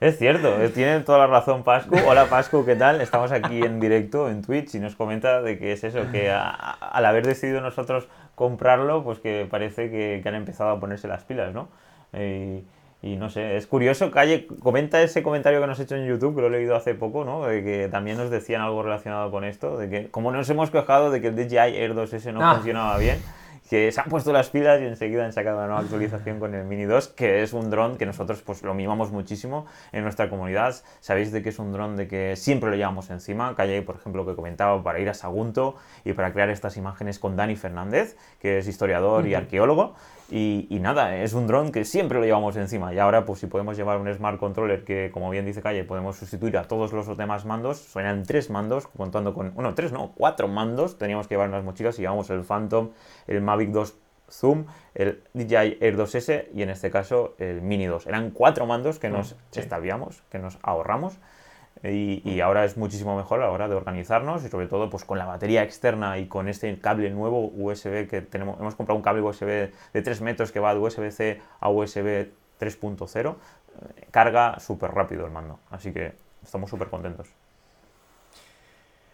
es 0.00 0.18
cierto, 0.18 0.60
eh, 0.60 0.68
tiene 0.68 1.00
toda 1.00 1.18
la 1.18 1.26
razón 1.26 1.64
Pascu. 1.64 1.96
Hola 2.06 2.26
Pascu, 2.26 2.64
¿qué 2.64 2.76
tal? 2.76 3.00
Estamos 3.00 3.32
aquí 3.32 3.62
en 3.62 3.80
directo 3.80 4.28
en 4.28 4.42
Twitch 4.42 4.74
y 4.74 4.80
nos 4.80 4.94
comenta 4.96 5.40
de 5.42 5.58
que 5.58 5.72
es 5.72 5.82
eso, 5.84 6.10
que 6.12 6.30
al 6.30 7.04
haber 7.04 7.26
decidido 7.26 7.60
nosotros 7.60 8.08
comprarlo, 8.34 9.02
pues 9.02 9.18
que 9.18 9.46
parece 9.50 9.90
que, 9.90 10.22
han 10.24 10.34
empezado 10.36 10.70
a 10.70 10.80
ponerse 10.80 11.08
las 11.08 11.24
pilas, 11.24 11.52
¿no? 11.52 11.68
Eh, 12.12 12.62
y 13.00 13.16
no 13.16 13.30
sé, 13.30 13.56
es 13.56 13.66
curioso, 13.66 14.10
Calle, 14.10 14.48
comenta 14.60 15.00
ese 15.00 15.22
comentario 15.22 15.60
que 15.60 15.66
nos 15.66 15.78
has 15.78 15.84
hecho 15.84 15.94
en 15.94 16.06
YouTube, 16.06 16.34
que 16.34 16.40
lo 16.40 16.48
he 16.48 16.50
leído 16.50 16.74
hace 16.74 16.94
poco, 16.94 17.24
¿no? 17.24 17.46
De 17.46 17.62
que 17.62 17.88
también 17.88 18.16
nos 18.16 18.28
decían 18.28 18.60
algo 18.60 18.82
relacionado 18.82 19.30
con 19.30 19.44
esto, 19.44 19.78
de 19.78 19.88
que 19.88 20.10
como 20.10 20.32
nos 20.32 20.50
hemos 20.50 20.70
quejado 20.70 21.10
de 21.10 21.20
que 21.20 21.28
el 21.28 21.36
DJI 21.36 21.76
Air 21.76 21.94
2S 21.94 22.32
no 22.32 22.44
ah. 22.44 22.54
funcionaba 22.56 22.98
bien, 22.98 23.18
que 23.68 23.92
se 23.92 24.00
han 24.00 24.08
puesto 24.08 24.32
las 24.32 24.48
pilas 24.48 24.80
y 24.80 24.84
enseguida 24.84 25.24
han 25.24 25.32
sacado 25.32 25.58
una 25.58 25.66
nueva 25.66 25.82
actualización 25.82 26.40
con 26.40 26.54
el 26.54 26.64
Mini 26.64 26.84
2, 26.84 27.08
que 27.08 27.42
es 27.42 27.52
un 27.52 27.70
dron 27.70 27.98
que 27.98 28.06
nosotros 28.06 28.42
pues 28.42 28.62
lo 28.62 28.72
mimamos 28.74 29.12
muchísimo 29.12 29.66
en 29.92 30.02
nuestra 30.02 30.30
comunidad. 30.30 30.74
Sabéis 31.00 31.32
de 31.32 31.42
que 31.42 31.50
es 31.50 31.58
un 31.58 31.72
dron 31.72 31.94
de 31.94 32.08
que 32.08 32.34
siempre 32.34 32.70
lo 32.70 32.76
llevamos 32.76 33.10
encima. 33.10 33.54
Calle, 33.54 33.82
por 33.82 33.96
ejemplo, 33.96 34.24
que 34.26 34.34
comentaba 34.34 34.82
para 34.82 35.00
ir 35.00 35.08
a 35.10 35.14
Sagunto 35.14 35.76
y 36.04 36.14
para 36.14 36.32
crear 36.32 36.48
estas 36.48 36.78
imágenes 36.78 37.18
con 37.18 37.36
Dani 37.36 37.56
Fernández, 37.56 38.16
que 38.40 38.58
es 38.58 38.66
historiador 38.68 39.26
y 39.26 39.34
arqueólogo. 39.34 39.94
Y, 40.30 40.66
nada, 40.80 41.16
es 41.16 41.32
un 41.32 41.46
dron 41.46 41.72
que 41.72 41.86
siempre 41.86 42.18
lo 42.18 42.24
llevamos 42.24 42.56
encima. 42.56 42.92
Y 42.92 42.98
ahora, 42.98 43.24
pues 43.24 43.40
si 43.40 43.46
podemos 43.46 43.78
llevar 43.78 43.98
un 43.98 44.12
Smart 44.12 44.38
Controller 44.38 44.84
que, 44.84 45.10
como 45.10 45.30
bien 45.30 45.46
dice 45.46 45.62
Calle, 45.62 45.84
podemos 45.84 46.16
sustituir 46.16 46.58
a 46.58 46.64
todos 46.64 46.92
los 46.92 47.16
demás 47.16 47.46
mandos, 47.46 47.78
suenan 47.78 48.24
tres 48.24 48.50
mandos, 48.50 48.86
contando 48.88 49.32
con, 49.32 49.54
bueno, 49.54 49.74
tres 49.74 49.90
no, 49.90 50.12
cuatro 50.14 50.46
mandos. 50.46 50.98
Teníamos 50.98 51.28
que 51.28 51.34
llevar 51.34 51.48
unas 51.48 51.64
mochilas 51.64 51.98
y 51.98 52.02
llevamos 52.02 52.28
el 52.28 52.44
Phantom, 52.44 52.90
el 53.26 53.40
Mavic 53.40 53.70
2 53.70 53.96
Zoom, 54.30 54.66
el 54.94 55.22
DJI 55.32 55.78
Air 55.80 55.96
2S 55.96 56.48
y 56.54 56.62
en 56.62 56.70
este 56.70 56.90
caso 56.90 57.34
el 57.38 57.62
Mini 57.62 57.86
2. 57.86 58.06
Eran 58.06 58.30
cuatro 58.30 58.66
mandos 58.66 58.98
que 58.98 59.08
nos 59.08 59.36
sí. 59.50 59.62
que 60.30 60.38
nos 60.38 60.58
ahorramos 60.62 61.18
y, 61.82 62.40
ahora 62.40 62.64
es 62.64 62.76
muchísimo 62.76 63.16
mejor 63.16 63.40
a 63.40 63.46
la 63.46 63.50
hora 63.50 63.68
de 63.68 63.74
organizarnos 63.74 64.44
y 64.44 64.48
sobre 64.48 64.66
todo 64.66 64.90
pues 64.90 65.04
con 65.04 65.18
la 65.18 65.26
batería 65.26 65.62
externa 65.62 66.18
y 66.18 66.26
con 66.26 66.48
este 66.48 66.78
cable 66.80 67.10
nuevo 67.10 67.52
USB 67.54 68.08
que 68.08 68.20
tenemos, 68.22 68.58
hemos 68.58 68.74
comprado 68.74 68.96
un 68.96 69.02
cable 69.02 69.22
USB 69.22 69.70
de 69.92 70.02
3 70.02 70.20
metros 70.22 70.50
que 70.50 70.60
va 70.60 70.74
de 70.74 70.80
USB-C 70.80 71.40
a 71.60 71.68
USB 71.70 72.30
3.0, 72.58 73.36
carga 74.10 74.58
súper 74.58 74.90
rápido 74.90 75.24
el 75.24 75.30
mando, 75.30 75.60
así 75.70 75.92
que 75.92 76.14
estamos 76.42 76.68
súper 76.70 76.88
contentos. 76.88 77.28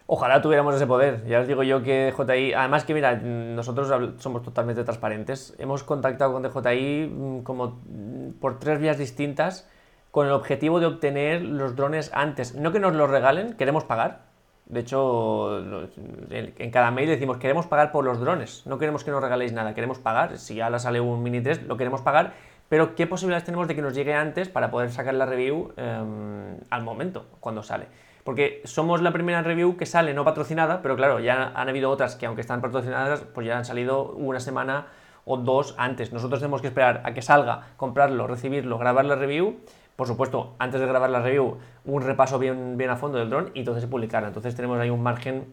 Ojalá 0.06 0.42
tuviéramos 0.42 0.74
ese 0.74 0.86
poder. 0.86 1.24
Ya 1.26 1.40
os 1.40 1.48
digo 1.48 1.62
yo 1.62 1.82
que 1.82 2.12
DJI, 2.12 2.52
además 2.52 2.84
que 2.84 2.92
mira, 2.92 3.16
nosotros 3.16 3.88
somos 4.18 4.42
totalmente 4.42 4.84
transparentes. 4.84 5.54
Hemos 5.58 5.82
contactado 5.82 6.34
con 6.34 6.42
DJI 6.42 7.08
mm, 7.08 7.42
como 7.42 7.80
mm, 7.86 8.32
por 8.38 8.58
tres 8.58 8.78
vías 8.78 8.98
distintas 8.98 9.66
con 10.14 10.28
el 10.28 10.32
objetivo 10.32 10.78
de 10.78 10.86
obtener 10.86 11.42
los 11.42 11.74
drones 11.74 12.12
antes. 12.14 12.54
No 12.54 12.70
que 12.70 12.78
nos 12.78 12.94
los 12.94 13.10
regalen, 13.10 13.54
queremos 13.54 13.82
pagar. 13.82 14.20
De 14.66 14.78
hecho, 14.78 15.58
en 15.58 16.70
cada 16.70 16.92
mail 16.92 17.08
decimos, 17.08 17.38
queremos 17.38 17.66
pagar 17.66 17.90
por 17.90 18.04
los 18.04 18.20
drones, 18.20 18.64
no 18.64 18.78
queremos 18.78 19.02
que 19.02 19.10
nos 19.10 19.20
regaléis 19.20 19.52
nada, 19.52 19.74
queremos 19.74 19.98
pagar. 19.98 20.38
Si 20.38 20.54
ya 20.54 20.70
la 20.70 20.78
sale 20.78 21.00
un 21.00 21.20
Mini 21.20 21.40
3, 21.40 21.64
lo 21.64 21.76
queremos 21.76 22.00
pagar, 22.00 22.32
pero 22.68 22.94
¿qué 22.94 23.08
posibilidades 23.08 23.42
tenemos 23.42 23.66
de 23.66 23.74
que 23.74 23.82
nos 23.82 23.92
llegue 23.92 24.14
antes 24.14 24.48
para 24.48 24.70
poder 24.70 24.92
sacar 24.92 25.14
la 25.14 25.26
review 25.26 25.72
em, 25.76 26.58
al 26.70 26.84
momento, 26.84 27.26
cuando 27.40 27.64
sale? 27.64 27.86
Porque 28.22 28.62
somos 28.62 29.02
la 29.02 29.12
primera 29.12 29.42
review 29.42 29.76
que 29.76 29.84
sale 29.84 30.14
no 30.14 30.24
patrocinada, 30.24 30.80
pero 30.80 30.94
claro, 30.94 31.18
ya 31.18 31.50
han 31.56 31.68
habido 31.68 31.90
otras 31.90 32.14
que 32.14 32.26
aunque 32.26 32.42
están 32.42 32.60
patrocinadas, 32.60 33.22
pues 33.34 33.48
ya 33.48 33.58
han 33.58 33.64
salido 33.64 34.12
una 34.12 34.38
semana 34.38 34.86
o 35.24 35.38
dos 35.38 35.74
antes. 35.76 36.12
Nosotros 36.12 36.38
tenemos 36.38 36.60
que 36.60 36.68
esperar 36.68 37.02
a 37.04 37.14
que 37.14 37.22
salga, 37.22 37.72
comprarlo, 37.76 38.28
recibirlo, 38.28 38.78
grabar 38.78 39.06
la 39.06 39.16
review 39.16 39.56
por 39.96 40.08
supuesto, 40.08 40.54
antes 40.58 40.80
de 40.80 40.86
grabar 40.86 41.10
la 41.10 41.20
review, 41.20 41.58
un 41.84 42.02
repaso 42.02 42.38
bien, 42.38 42.76
bien 42.76 42.90
a 42.90 42.96
fondo 42.96 43.18
del 43.18 43.30
dron 43.30 43.50
y 43.54 43.60
entonces 43.60 43.86
publicarla. 43.86 44.28
Entonces 44.28 44.54
tenemos 44.54 44.78
ahí 44.80 44.90
un 44.90 45.02
margen 45.02 45.46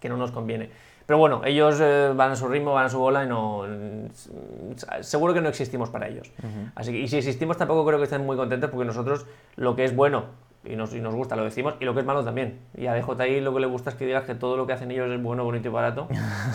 que 0.00 0.08
no 0.08 0.16
nos 0.16 0.30
conviene. 0.30 0.70
Pero 1.06 1.18
bueno, 1.18 1.42
ellos 1.44 1.78
eh, 1.80 2.12
van 2.14 2.32
a 2.32 2.36
su 2.36 2.48
ritmo, 2.48 2.72
van 2.72 2.86
a 2.86 2.88
su 2.88 2.98
bola 2.98 3.24
y 3.24 3.28
no. 3.28 3.64
Seguro 5.00 5.34
que 5.34 5.40
no 5.40 5.48
existimos 5.48 5.90
para 5.90 6.08
ellos. 6.08 6.32
Así 6.74 6.90
que, 6.90 6.98
y 6.98 7.08
si 7.08 7.18
existimos, 7.18 7.56
tampoco 7.56 7.86
creo 7.86 7.98
que 7.98 8.04
estén 8.04 8.26
muy 8.26 8.36
contentos 8.36 8.70
porque 8.70 8.86
nosotros 8.86 9.26
lo 9.54 9.76
que 9.76 9.84
es 9.84 9.94
bueno 9.94 10.24
y 10.68 10.76
nos, 10.76 10.94
y 10.94 11.00
nos 11.00 11.14
gusta, 11.14 11.36
lo 11.36 11.44
decimos, 11.44 11.74
y 11.80 11.84
lo 11.84 11.94
que 11.94 12.00
es 12.00 12.06
malo 12.06 12.24
también. 12.24 12.60
Y 12.76 12.86
a 12.86 12.94
DJI 12.94 13.40
lo 13.40 13.54
que 13.54 13.60
le 13.60 13.66
gusta 13.66 13.90
es 13.90 13.96
que 13.96 14.06
digas 14.06 14.24
que 14.24 14.34
todo 14.34 14.56
lo 14.56 14.66
que 14.66 14.72
hacen 14.72 14.90
ellos 14.90 15.10
es 15.10 15.22
bueno, 15.22 15.44
bonito 15.44 15.68
y 15.68 15.70
barato 15.70 16.08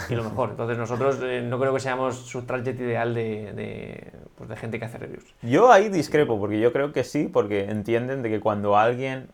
y 0.10 0.16
lo 0.16 0.24
mejor. 0.24 0.52
Entonces 0.52 0.78
nosotros 0.78 1.20
eh, 1.24 1.42
no 1.42 1.60
creo 1.60 1.74
que 1.74 1.80
seamos 1.80 2.16
su 2.16 2.44
target 2.44 2.80
ideal 2.80 3.14
de, 3.14 3.54
de, 3.54 4.12
pues 4.36 4.50
de 4.50 4.56
gente 4.56 4.80
que 4.80 4.86
hace 4.86 4.98
reviews. 4.98 5.34
Yo 5.42 5.72
ahí 5.72 5.90
discrepo, 5.90 6.40
porque 6.40 6.60
yo 6.60 6.72
creo 6.72 6.92
que 6.92 7.04
sí, 7.04 7.30
porque 7.32 7.66
entienden 7.66 8.22
de 8.22 8.30
que 8.30 8.40
cuando 8.40 8.78
alguien 8.78 9.30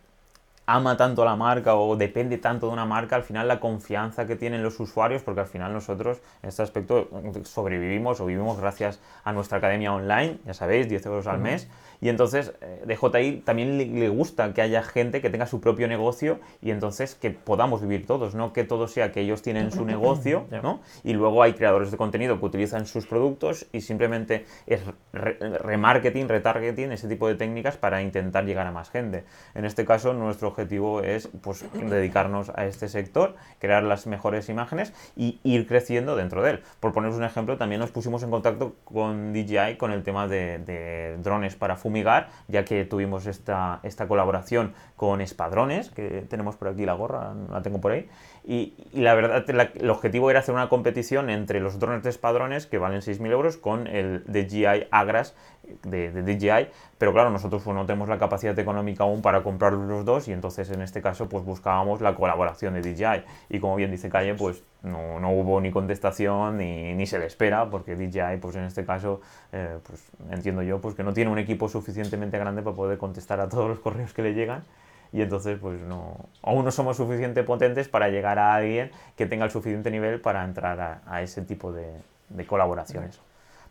ama 0.70 0.98
tanto 0.98 1.22
a 1.22 1.26
la 1.26 1.38
marca 1.38 1.76
o 1.76 1.96
depende 1.96 2.38
tanto 2.38 2.68
de 2.68 2.74
una 2.74 2.86
marca, 2.86 3.16
al 3.16 3.24
final 3.24 3.48
la 3.48 3.62
confianza 3.62 4.28
que 4.28 4.36
tienen 4.36 4.62
los 4.62 4.80
usuarios, 4.82 5.24
porque 5.24 5.40
al 5.40 5.48
final 5.48 5.72
nosotros 5.72 6.20
en 6.44 6.50
este 6.50 6.62
aspecto 6.62 7.10
sobrevivimos 7.44 8.20
o 8.20 8.26
vivimos 8.26 8.60
gracias 8.60 9.00
a 9.24 9.32
nuestra 9.32 9.60
academia 9.60 9.94
online, 9.94 10.40
ya 10.46 10.54
sabéis, 10.54 10.90
10 10.90 11.06
euros 11.06 11.28
al 11.28 11.40
mes. 11.40 11.70
Y 12.02 12.10
entonces 12.10 12.54
eh, 12.62 12.84
DJI 12.86 13.42
también 13.42 13.78
le, 13.78 14.10
gusta 14.10 14.54
que 14.54 14.62
haya 14.62 14.84
gente 14.84 15.22
que 15.22 15.30
tenga 15.30 15.48
su 15.48 15.60
propio 15.60 15.88
negocio 15.88 16.40
y 16.62 16.72
entonces 16.72 17.16
que 17.16 17.32
podamos 17.32 17.82
vivir 17.82 18.06
todos, 18.06 18.36
no 18.36 18.54
que 18.54 18.64
todo 18.64 18.88
sea 18.88 19.12
que 19.12 19.22
ellos 19.22 19.42
tienen 19.42 19.72
su 19.72 19.86
negocio, 19.86 20.46
¿no? 20.64 20.82
Y 21.04 21.14
luego 21.14 21.44
hay 21.44 21.54
creadores 21.54 21.92
de 21.92 21.98
contenido 21.98 22.40
que 22.40 22.46
utilizan 22.46 22.86
sus 22.86 23.06
productos 23.06 23.68
y 23.72 23.82
simplemente 23.82 24.46
es 24.66 24.82
remarketing, 25.12 26.28
retargeting, 26.28 26.92
ese 26.92 27.08
tipo 27.08 27.28
de 27.28 27.36
técnicas 27.36 27.78
para 27.78 28.02
intentar 28.02 28.46
llegar 28.46 28.68
a 28.68 28.72
más 28.72 28.90
gente. 28.90 29.24
En 29.56 29.66
este 29.66 29.86
caso, 29.86 30.14
nuestro 30.14 30.50
objetivo 30.50 31.02
es 31.02 31.30
pues, 31.42 31.66
dedicarnos 31.74 32.52
a 32.56 32.66
este 32.66 32.88
sector, 32.88 33.36
crear 33.60 33.84
las 33.84 34.08
mejores 34.08 34.50
imágenes 34.50 34.94
y 35.16 35.40
ir 35.44 35.68
creciendo 35.68 36.16
dentro 36.16 36.42
de 36.44 36.52
él. 36.52 36.64
Por 36.80 36.94
poneros 36.94 37.18
un 37.18 37.24
ejemplo, 37.24 37.58
también 37.58 37.80
nos 37.80 37.92
pusimos 37.92 38.24
en 38.24 38.32
contacto 38.32 38.76
con 38.84 39.34
DJI 39.34 39.78
con 39.78 39.92
el 39.92 40.04
tema 40.04 40.28
de, 40.28 40.60
de 40.60 41.18
drones 41.18 41.56
para 41.56 41.76
fumigar, 41.88 42.28
ya 42.50 42.66
que 42.66 42.84
tuvimos 42.84 43.28
esta, 43.28 43.80
esta 43.84 44.10
colaboración 44.10 44.74
con 44.98 45.22
Espadrones, 45.22 45.90
que 45.90 46.26
tenemos 46.30 46.58
por 46.58 46.68
aquí 46.68 46.86
la 46.86 46.94
gorra, 46.94 47.34
la 47.50 47.62
tengo 47.62 47.80
por 47.80 47.94
ahí, 47.94 48.10
y, 48.50 48.76
la 48.94 49.14
verdad, 49.14 49.44
el 49.50 49.90
objetivo 49.90 50.32
era 50.32 50.40
hacer 50.40 50.56
una 50.56 50.70
competición 50.70 51.30
entre 51.30 51.60
los 51.60 51.80
drones 51.80 52.04
de 52.04 52.10
Espadrones, 52.10 52.66
que 52.66 52.78
valen 52.78 53.02
6.000 53.02 53.30
euros, 53.32 53.58
con 53.58 53.88
el 53.88 54.24
DJI 54.26 54.88
Agras 54.90 55.36
de, 55.84 56.14
de, 56.14 56.24
DJI, 56.24 56.70
pero 56.98 57.12
claro, 57.12 57.30
nosotros 57.30 57.62
pues, 57.62 57.76
no 57.76 57.86
tenemos 57.86 58.08
la 58.08 58.18
capacidad 58.18 58.58
económica 58.58 59.04
aún 59.04 59.22
para 59.22 59.44
comprar 59.44 59.74
los 59.74 60.06
dos 60.06 60.30
y 60.30 60.32
entonces 60.32 60.72
en 60.72 60.82
este 60.82 61.02
caso 61.02 61.28
pues 61.28 61.44
buscábamos 61.44 62.00
la 62.00 62.16
colaboración 62.16 62.74
de 62.76 62.82
DJI 62.82 63.26
y 63.50 63.60
como 63.60 63.76
bien 63.76 63.92
dice 63.92 64.08
Calle, 64.08 64.34
pues 64.36 64.64
no, 64.82 65.20
no 65.20 65.32
hubo 65.32 65.60
ni 65.60 65.70
contestación 65.70 66.58
ni, 66.58 66.94
ni, 66.94 67.06
se 67.06 67.20
le 67.20 67.26
espera 67.26 67.70
porque 67.70 67.98
DJI 67.98 68.38
pues 68.40 68.56
en 68.56 68.64
este 68.64 68.86
caso 68.86 69.20
eh, 69.52 69.78
pues 69.86 70.10
entiendo 70.32 70.64
yo 70.64 70.80
pues 70.80 70.96
que 70.96 71.04
no 71.04 71.12
tiene 71.12 71.32
un 71.32 71.38
equipo 71.38 71.68
suficientemente 71.68 72.38
grande 72.38 72.62
para 72.62 72.78
poder 72.78 72.98
contestar 72.98 73.42
a 73.42 73.50
todos 73.50 73.68
los 73.68 73.80
correos 73.80 74.14
que 74.14 74.22
le 74.22 74.34
llegan 74.34 74.64
y 75.12 75.22
entonces 75.22 75.58
pues 75.60 75.82
no, 75.82 76.18
aún 76.42 76.66
no 76.66 76.72
somos 76.72 76.98
suficientemente 76.98 77.44
potentes 77.44 77.88
para 77.88 78.10
llegar 78.10 78.40
a 78.40 78.56
alguien 78.56 78.92
que 79.16 79.26
tenga 79.26 79.46
el 79.46 79.52
suficiente 79.52 79.92
nivel 79.92 80.22
para 80.22 80.44
entrar 80.44 81.02
a, 81.06 81.22
ese 81.22 81.42
tipo 81.42 81.72
de, 81.72 81.92
de 82.30 82.46
colaboraciones. 82.46 83.20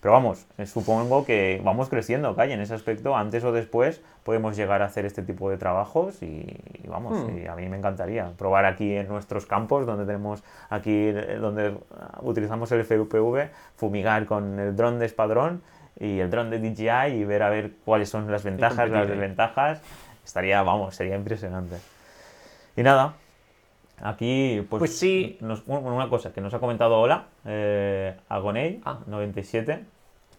Pero 0.00 0.12
vamos, 0.12 0.46
eh, 0.58 0.66
supongo 0.66 1.24
que 1.24 1.60
vamos 1.64 1.88
creciendo, 1.88 2.36
Calle, 2.36 2.54
en 2.54 2.60
ese 2.60 2.74
aspecto, 2.74 3.16
antes 3.16 3.42
o 3.44 3.52
después 3.52 4.00
podemos 4.24 4.56
llegar 4.56 4.82
a 4.82 4.84
hacer 4.84 5.04
este 5.06 5.22
tipo 5.22 5.50
de 5.50 5.56
trabajos 5.56 6.22
y, 6.22 6.46
vamos, 6.86 7.18
hmm. 7.18 7.50
a 7.50 7.56
mí 7.56 7.68
me 7.68 7.76
encantaría 7.76 8.30
probar 8.36 8.66
aquí 8.66 8.94
en 8.94 9.08
nuestros 9.08 9.46
campos, 9.46 9.86
donde 9.86 10.04
tenemos 10.04 10.44
aquí, 10.68 11.08
eh, 11.08 11.38
donde 11.40 11.76
utilizamos 12.20 12.70
el 12.72 12.84
FPV, 12.84 13.48
fumigar 13.74 14.26
con 14.26 14.60
el 14.60 14.76
dron 14.76 14.98
de 14.98 15.06
espadrón 15.06 15.62
y 15.98 16.20
el 16.20 16.30
dron 16.30 16.50
de 16.50 16.58
DJI 16.58 17.14
y 17.14 17.24
ver 17.24 17.42
a 17.42 17.48
ver 17.48 17.72
cuáles 17.84 18.08
son 18.08 18.30
las 18.30 18.44
ventajas, 18.44 18.90
las 18.90 19.08
desventajas. 19.08 19.80
Estaría, 20.26 20.62
vamos, 20.62 20.94
sería 20.94 21.16
impresionante. 21.16 21.76
Y 22.76 22.82
nada, 22.82 23.14
Aquí, 24.02 24.66
pues, 24.68 24.80
pues 24.80 24.98
sí. 24.98 25.38
una 25.66 26.08
cosa 26.10 26.32
que 26.32 26.42
nos 26.42 26.52
ha 26.52 26.58
comentado 26.58 27.00
hola, 27.00 27.28
eh, 27.46 28.14
Agonei97. 28.28 29.80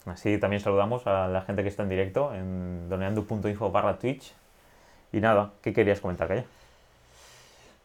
Ah. 0.06 0.12
Así 0.12 0.38
también 0.38 0.62
saludamos 0.62 1.06
a 1.08 1.28
la 1.28 1.42
gente 1.42 1.64
que 1.64 1.70
está 1.70 1.84
en 1.84 1.90
directo 1.90 2.34
en 2.34 2.88
doneando.info 2.88 3.72
barra 3.72 3.98
Twitch. 3.98 4.32
Y 5.12 5.20
nada, 5.20 5.52
¿qué 5.62 5.74
querías 5.74 6.00
comentar, 6.00 6.28
Calla? 6.28 6.46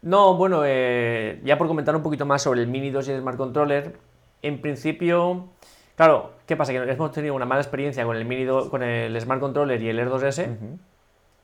No, 0.03 0.35
bueno, 0.35 0.63
eh, 0.67 1.41
ya 1.45 1.57
por 1.57 1.69
comentar 1.69 1.97
un 1.97 2.03
poquito 2.03 2.27
más 2.27 2.43
sobre 2.43 2.61
el 2.61 2.67
Mini 2.67 2.91
2 2.91 3.09
y 3.09 3.13
el 3.13 3.21
Smart 3.21 3.39
Controller, 3.39 3.97
en 4.43 4.61
principio, 4.61 5.49
claro, 5.97 6.33
¿qué 6.47 6.57
pasa? 6.57 6.73
Que 6.73 6.79
hemos 6.79 7.13
tenido 7.13 7.35
una 7.35 7.47
mala 7.47 7.63
experiencia 7.63 8.05
con 8.05 8.17
el 8.17 8.25
Mini 8.25 8.47
con 8.69 8.83
el 8.83 9.19
Smart 9.21 9.41
Controller 9.41 9.81
y 9.81 9.89
el 9.89 9.99
Air 9.99 10.11
2S, 10.11 10.49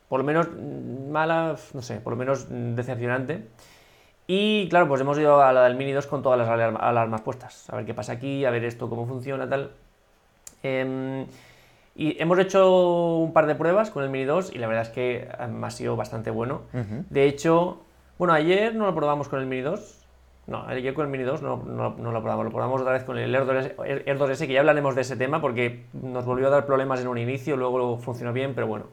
por 0.09 0.21
lo 0.21 0.25
menos 0.25 0.49
mm, 0.49 1.11
mala, 1.11 1.57
no 1.75 1.83
sé, 1.83 2.01
por 2.01 2.13
lo 2.13 2.17
menos 2.17 2.47
mm, 2.51 2.75
decepcionante. 2.75 3.45
Y 4.27 4.69
claro, 4.69 4.89
pues 4.89 5.01
hemos 5.01 5.19
ido 5.19 5.43
a 5.43 5.53
la 5.53 5.65
del 5.65 5.77
Mini 5.77 5.93
2 5.93 6.07
con 6.07 6.23
todas 6.23 6.39
las 6.39 6.49
alarmas 6.49 7.23
puestas, 7.23 7.69
a 7.71 7.77
ver 7.77 7.87
qué 7.87 7.95
pasa 7.95 8.13
aquí, 8.13 8.45
a 8.45 8.51
ver 8.51 8.65
esto, 8.65 8.91
cómo 8.91 9.07
funciona, 9.07 9.49
tal. 9.49 9.71
Em, 10.63 11.25
y 11.97 12.21
hemos 12.21 12.39
hecho 12.39 13.17
un 13.17 13.33
par 13.33 13.47
de 13.47 13.55
pruebas 13.55 13.91
con 13.91 14.05
el 14.05 14.11
Mini 14.11 14.25
2 14.25 14.55
y 14.55 14.59
la 14.59 14.67
verdad 14.67 14.83
es 14.83 14.91
que 14.91 15.29
em, 15.39 15.65
ha 15.65 15.71
sido 15.71 15.97
bastante 15.97 16.31
bueno. 16.31 16.63
De 17.09 17.25
hecho, 17.25 17.81
bueno, 18.19 18.35
ayer 18.35 18.75
no 18.75 18.85
lo 18.87 18.95
probamos 18.95 19.29
con 19.29 19.41
el 19.41 19.47
Mini 19.47 19.63
2. 19.63 19.95
No, 20.47 20.65
ayer 20.67 20.95
con 20.95 21.05
el 21.05 21.11
Mini 21.11 21.25
2 21.25 21.43
no, 21.43 21.57
no, 21.67 21.91
lo 21.91 22.23
probamos, 22.23 22.45
lo 22.45 22.51
probamos 22.51 22.81
otra 22.81 22.95
vez 22.95 23.05
con 23.05 23.19
el 23.19 23.35
Air 23.35 23.47
2S, 23.47 24.47
que 24.47 24.53
ya 24.53 24.61
hablaremos 24.61 24.95
de 24.95 25.03
ese 25.03 25.17
tema 25.17 25.41
porque 25.41 25.85
nos 25.93 26.25
volvió 26.25 26.47
a 26.49 26.51
dar 26.51 26.67
problemas 26.67 27.01
en 27.01 27.09
un 27.09 27.19
inicio, 27.19 27.57
luego 27.57 27.99
funcionó 27.99 28.33
bien, 28.33 28.55
pero 28.55 28.67
bueno, 28.67 28.87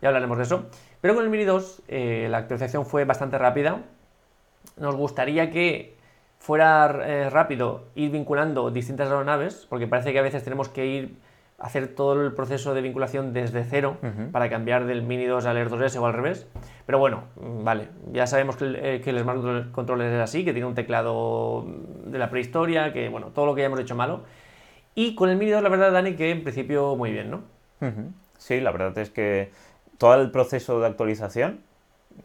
ya 0.00 0.08
hablaremos 0.08 0.38
de 0.38 0.44
eso. 0.44 0.66
Pero 1.00 1.14
con 1.14 1.24
el 1.24 1.30
Mini 1.30 1.44
2 1.44 1.82
eh, 1.88 2.28
la 2.30 2.38
actualización 2.38 2.86
fue 2.86 3.04
bastante 3.04 3.38
rápida. 3.38 3.82
Nos 4.76 4.94
gustaría 4.96 5.50
que 5.50 5.96
fuera 6.38 7.00
eh, 7.04 7.30
rápido 7.30 7.84
ir 7.94 8.10
vinculando 8.10 8.70
distintas 8.70 9.08
aeronaves, 9.08 9.66
porque 9.68 9.86
parece 9.86 10.12
que 10.12 10.18
a 10.18 10.22
veces 10.22 10.42
tenemos 10.44 10.68
que 10.68 10.86
ir 10.86 11.16
a 11.58 11.66
hacer 11.66 11.88
todo 11.88 12.20
el 12.20 12.32
proceso 12.34 12.74
de 12.74 12.82
vinculación 12.82 13.32
desde 13.32 13.64
cero 13.64 13.96
para 14.30 14.50
cambiar 14.50 14.84
del 14.84 15.02
Mini 15.02 15.24
2 15.24 15.46
al 15.46 15.56
Air 15.56 15.70
2S 15.70 15.98
o 15.98 16.06
al 16.06 16.12
revés. 16.12 16.46
Pero 16.84 16.98
bueno, 16.98 17.24
mm, 17.36 17.64
vale, 17.64 17.88
ya 18.12 18.26
sabemos 18.26 18.56
que 18.56 18.64
el, 18.64 18.76
eh, 18.76 19.00
que 19.00 19.10
el 19.10 19.20
Smart 19.20 19.72
Controller 19.72 20.12
es 20.12 20.20
así, 20.20 20.44
que 20.44 20.52
tiene 20.52 20.66
un 20.66 20.74
teclado 20.74 21.64
de 22.04 22.18
la 22.18 22.28
prehistoria, 22.28 22.92
que 22.92 23.08
bueno, 23.08 23.28
todo 23.28 23.46
lo 23.46 23.54
que 23.54 23.62
hayamos 23.62 23.80
hecho 23.80 23.94
malo. 23.94 24.24
Y 24.94 25.14
con 25.14 25.30
el 25.30 25.36
Mini 25.36 25.52
2, 25.52 25.62
la 25.62 25.68
verdad, 25.68 25.92
Dani, 25.92 26.14
que 26.14 26.30
en 26.30 26.42
principio 26.42 26.94
muy 26.96 27.10
bien, 27.10 27.30
¿no? 27.30 27.42
Sí, 28.38 28.60
la 28.60 28.70
verdad 28.70 28.96
es 28.98 29.10
que 29.10 29.50
todo 29.98 30.14
el 30.14 30.30
proceso 30.30 30.80
de 30.80 30.86
actualización 30.86 31.60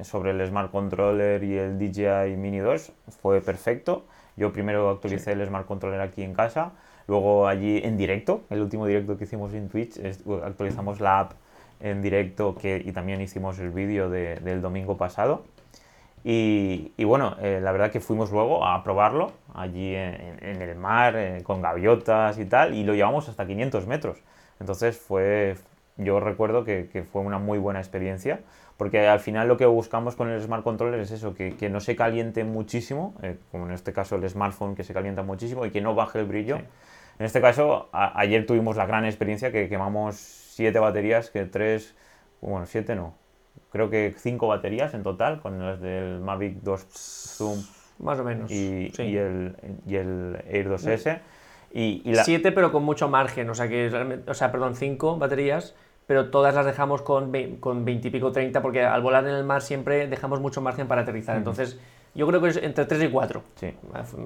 sobre 0.04 0.32
el 0.32 0.46
Smart 0.48 0.72
Controller 0.72 1.44
y 1.44 1.58
el 1.58 1.78
DJI 1.78 2.38
Mini 2.38 2.60
2 2.60 2.92
fue 3.22 3.42
perfecto. 3.42 4.06
Yo 4.38 4.54
primero 4.54 4.90
actualicé 4.90 5.34
el 5.34 5.46
Smart 5.46 5.66
Controller 5.66 6.02
aquí 6.02 6.24
en 6.24 6.34
casa, 6.34 6.72
luego 7.08 7.48
allí 7.48 7.82
en 7.84 7.98
directo, 7.98 8.42
el 8.50 8.62
último 8.62 8.86
directo 8.88 9.18
que 9.18 9.26
hicimos 9.26 9.54
en 9.54 9.70
Twitch, 9.70 10.00
actualizamos 10.44 11.00
la 11.00 11.20
app 11.20 11.34
en 11.80 12.02
directo 12.02 12.56
que, 12.56 12.82
y 12.84 12.92
también 12.92 13.22
hicimos 13.22 13.60
el 13.60 13.72
vídeo 13.72 14.10
de, 14.10 14.36
del 14.36 14.62
domingo 14.62 14.98
pasado. 14.98 15.44
Y, 16.24 16.94
y 16.98 17.04
bueno, 17.04 17.36
eh, 17.42 17.60
la 17.62 17.72
verdad 17.72 17.92
que 17.92 18.00
fuimos 18.00 18.32
luego 18.32 18.66
a 18.66 18.84
probarlo 18.84 19.32
allí 19.56 19.96
en, 19.96 20.38
en 20.42 20.62
el 20.62 20.76
mar, 20.76 21.16
eh, 21.18 21.42
con 21.44 21.62
gaviotas 21.62 22.38
y 22.38 22.46
tal, 22.46 22.76
y 22.76 22.84
lo 22.84 22.94
llevamos 22.94 23.28
hasta 23.28 23.48
500 23.48 23.88
metros. 23.88 24.18
Entonces 24.60 24.98
fue, 24.98 25.56
yo 25.98 26.20
recuerdo 26.20 26.64
que, 26.64 26.90
que 26.92 27.04
fue 27.04 27.22
una 27.22 27.38
muy 27.40 27.58
buena 27.60 27.80
experiencia 27.80 28.40
porque 28.82 29.08
al 29.08 29.20
final 29.20 29.48
lo 29.48 29.58
que 29.58 29.68
buscamos 29.68 30.16
con 30.16 30.32
el 30.32 30.42
Smart 30.42 30.64
Controller 30.64 31.00
es 31.00 31.12
eso, 31.12 31.36
que, 31.36 31.56
que 31.56 31.70
no 31.70 31.80
se 31.80 31.96
caliente 31.96 32.44
muchísimo, 32.44 33.14
eh, 33.22 33.38
como 33.52 33.68
en 33.68 33.74
este 33.74 33.94
caso 33.94 34.16
el 34.16 34.28
smartphone 34.28 34.74
que 34.74 34.84
se 34.84 34.92
calienta 34.92 35.22
muchísimo 35.22 35.68
y 35.68 35.70
que 35.70 35.82
no 35.82 35.94
baje 35.94 36.18
el 36.18 36.26
brillo. 36.26 36.58
En 37.20 37.26
este 37.28 37.42
caso, 37.42 37.90
ayer 37.92 38.44
tuvimos 38.48 38.78
la 38.78 38.88
gran 38.88 39.06
experiencia 39.06 39.52
que 39.52 39.70
quemamos 39.70 40.16
siete 40.16 40.80
baterías, 40.80 41.30
que 41.30 41.46
tres, 41.46 41.96
bueno, 42.42 42.66
siete 42.66 42.96
no, 42.96 43.14
creo 43.72 43.92
que 43.92 44.16
cinco 44.18 44.48
baterías 44.48 44.96
en 44.96 45.04
total, 45.04 45.42
con 45.42 45.64
las 45.64 45.80
del 45.80 46.20
Mavic 46.20 46.62
2 46.64 46.88
Zoom. 46.90 47.60
Más 48.00 48.18
o 48.18 48.24
menos. 48.24 48.50
Y, 48.50 48.92
y, 48.98 49.16
el, 49.16 49.56
y 49.86 49.96
el 49.96 50.42
Air 50.48 50.72
2S. 50.72 51.20
Y, 51.74 52.02
y 52.04 52.16
Siete, 52.16 52.52
pero 52.52 52.72
con 52.72 52.84
mucho 52.84 53.08
margen, 53.08 53.50
o 53.50 53.56
sea, 53.56 53.68
que, 53.68 53.90
o 54.28 54.34
sea, 54.34 54.52
perdón, 54.52 54.76
cinco 54.76 55.18
baterías 55.18 55.76
pero 56.12 56.30
todas 56.30 56.54
las 56.54 56.66
dejamos 56.66 57.02
con, 57.04 57.32
con 57.62 57.86
20 57.86 58.08
y 58.10 58.12
pico, 58.12 58.34
30, 58.34 58.62
porque 58.62 58.84
al 58.84 59.02
volar 59.02 59.26
en 59.26 59.34
el 59.34 59.46
mar 59.46 59.62
siempre 59.62 60.08
dejamos 60.08 60.42
mucho 60.42 60.60
margen 60.60 60.86
para 60.86 61.04
aterrizar. 61.04 61.38
Entonces, 61.38 61.80
yo 62.14 62.28
creo 62.28 62.42
que 62.42 62.50
es 62.50 62.58
entre 62.58 62.84
3 62.84 63.04
y 63.04 63.10
4 63.10 63.44
sí. 63.56 63.74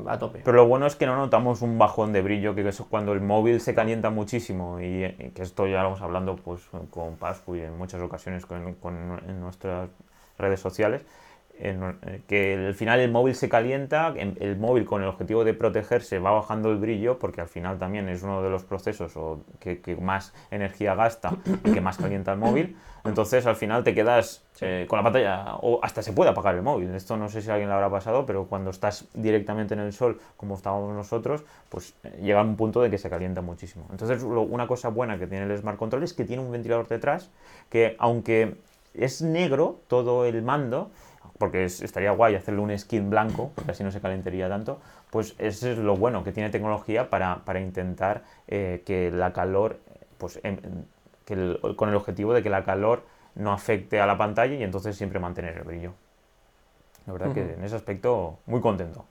a, 0.08 0.18
tope. 0.18 0.42
Pero 0.44 0.58
lo 0.58 0.68
bueno 0.68 0.88
es 0.88 0.96
que 0.96 1.06
no 1.06 1.16
notamos 1.16 1.62
un 1.62 1.78
bajón 1.78 2.12
de 2.12 2.24
brillo, 2.24 2.56
que 2.56 2.68
eso 2.68 2.88
cuando 2.90 3.14
el 3.14 3.22
móvil 3.22 3.62
se 3.62 3.75
calienta 3.75 4.10
muchísimo, 4.10 4.82
y, 4.82 5.32
que 5.36 5.44
esto 5.44 5.68
ya 5.68 5.84
lo 5.84 5.90
vamos 5.90 6.02
hablando 6.02 6.36
pues, 6.38 6.62
con 6.90 7.18
Pascu 7.18 7.56
y 7.56 7.62
en 7.62 7.78
muchas 7.78 8.02
ocasiones 8.02 8.48
con, 8.48 8.75
en 9.28 9.40
nuestras 9.40 9.90
redes 10.40 10.60
sociales, 10.60 11.06
eh, 11.58 12.22
que 12.28 12.68
al 12.68 12.74
final 12.74 13.00
el 13.00 13.12
móvil 13.12 13.34
se 13.36 13.48
calienta, 13.48 14.14
el 14.18 14.58
móvil 14.58 14.86
con 14.86 15.02
el 15.02 15.08
objetivo 15.08 15.44
de 15.44 15.54
protegerse 15.54 16.20
va 16.20 16.32
bajando 16.32 16.72
el 16.72 16.78
brillo, 16.78 17.18
porque 17.18 17.42
al 17.42 17.48
final 17.48 17.80
también 17.80 18.10
es 18.10 18.24
uno 18.24 18.42
de 18.42 18.50
los 18.50 18.64
procesos 18.64 19.16
o 19.16 19.42
que, 19.60 19.98
más 20.02 20.34
energía 20.52 20.96
gasta 20.96 21.32
y 21.64 21.72
que 21.72 21.82
más 21.82 21.98
calienta 21.98 22.34
el 22.34 22.40
móvil. 22.40 22.76
Entonces 23.06 23.46
al 23.46 23.56
final 23.56 23.84
te 23.84 23.94
quedas 23.94 24.44
eh, 24.62 24.86
con 24.90 24.98
la 24.98 25.04
pantalla, 25.04 25.56
o 25.62 25.80
hasta 25.84 26.02
se 26.02 26.12
puede 26.12 26.32
apagar 26.32 26.56
el 26.56 26.62
móvil. 26.62 26.94
Esto 26.96 27.16
no 27.16 27.30
sé 27.30 27.42
si 27.42 27.50
a 27.50 27.54
alguien 27.54 27.70
le 27.70 27.76
habrá 27.76 27.90
pasado, 27.90 28.26
pero 28.26 28.46
cuando 28.48 28.72
estás 28.72 29.08
directamente 29.14 29.76
en 29.76 29.80
el 29.80 29.94
sol, 29.94 30.20
como 30.38 30.56
estábamos 30.56 30.94
nosotros, 30.94 31.44
pues 31.70 31.94
eh, 32.04 32.20
llega 32.22 32.42
un 32.42 32.56
punto 32.56 32.82
de 32.82 32.90
que 32.90 32.98
se 32.98 33.10
calienta 33.10 33.42
muchísimo. 33.42 33.86
Entonces 33.92 34.24
una 34.24 34.68
cosa 34.68 34.90
buena 34.90 35.18
que 35.18 35.28
tiene 35.28 35.46
el 35.46 35.58
Smart 35.58 35.78
Control 35.78 36.04
es 36.04 36.14
que 36.14 36.26
tiene 36.26 36.44
un 36.44 36.52
ventilador 36.52 36.88
detrás 36.88 37.30
que 37.70 37.96
aunque 38.00 38.58
es 38.98 39.22
negro 39.22 39.80
todo 39.88 40.26
el 40.26 40.42
mando, 40.42 40.90
porque 41.38 41.65
estaría 41.65 42.12
guay 42.12 42.36
hacerle 42.36 42.62
un 42.62 42.77
skin 42.77 43.10
blanco, 43.10 43.51
porque 43.56 43.72
así 43.72 43.84
no 43.84 43.92
se 43.92 44.01
calentaría 44.01 44.48
tanto, 44.48 44.80
pues 45.12 45.36
eso 45.38 45.70
es 45.70 45.77
lo 45.77 45.96
bueno, 45.96 46.24
que 46.24 46.32
tiene 46.32 46.50
tecnología 46.50 47.10
para, 47.10 47.60
intentar 47.60 48.24
eh, 48.48 48.84
que 48.86 49.12
la 49.12 49.34
calor, 49.34 49.80
pues 50.18 50.39
em, 50.44 50.58
con 51.75 51.89
el 51.89 51.96
objetivo 51.96 52.34
de 52.34 52.44
que 52.44 52.50
la 52.50 52.63
calor 52.63 53.04
no 53.36 53.51
afecte 53.51 54.00
a 54.00 54.06
la 54.06 54.18
pantalla 54.18 54.56
y 54.56 54.63
entonces 54.63 54.96
siempre 54.96 55.20
mantener 55.20 55.58
el 55.58 55.63
brillo. 55.63 55.94
La 57.06 57.13
verdad 57.13 57.34
que 57.34 57.54
en 57.54 57.63
ese 57.63 57.75
aspecto 57.75 58.39
muy 58.46 58.62
contento. 58.62 59.06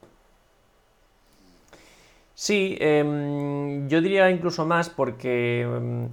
Sí, 2.35 2.77
em, 2.81 3.89
yo 3.89 4.01
diría 4.01 4.31
incluso 4.31 4.67
más 4.67 4.89
porque... 4.89 5.63
Em, 5.63 6.09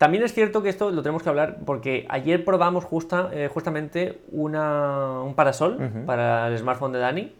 también 0.00 0.24
es 0.24 0.32
cierto 0.32 0.62
que 0.62 0.70
esto 0.70 0.90
lo 0.90 1.02
tenemos 1.02 1.22
que 1.22 1.28
hablar 1.28 1.58
porque 1.66 2.06
ayer 2.08 2.42
probamos 2.42 2.84
justa, 2.84 3.28
eh, 3.34 3.50
justamente 3.52 4.22
un 4.32 5.34
parasol 5.36 5.76
para 6.06 6.48
el 6.48 6.56
smartphone 6.56 6.92
de 6.92 6.98
Dani 7.00 7.34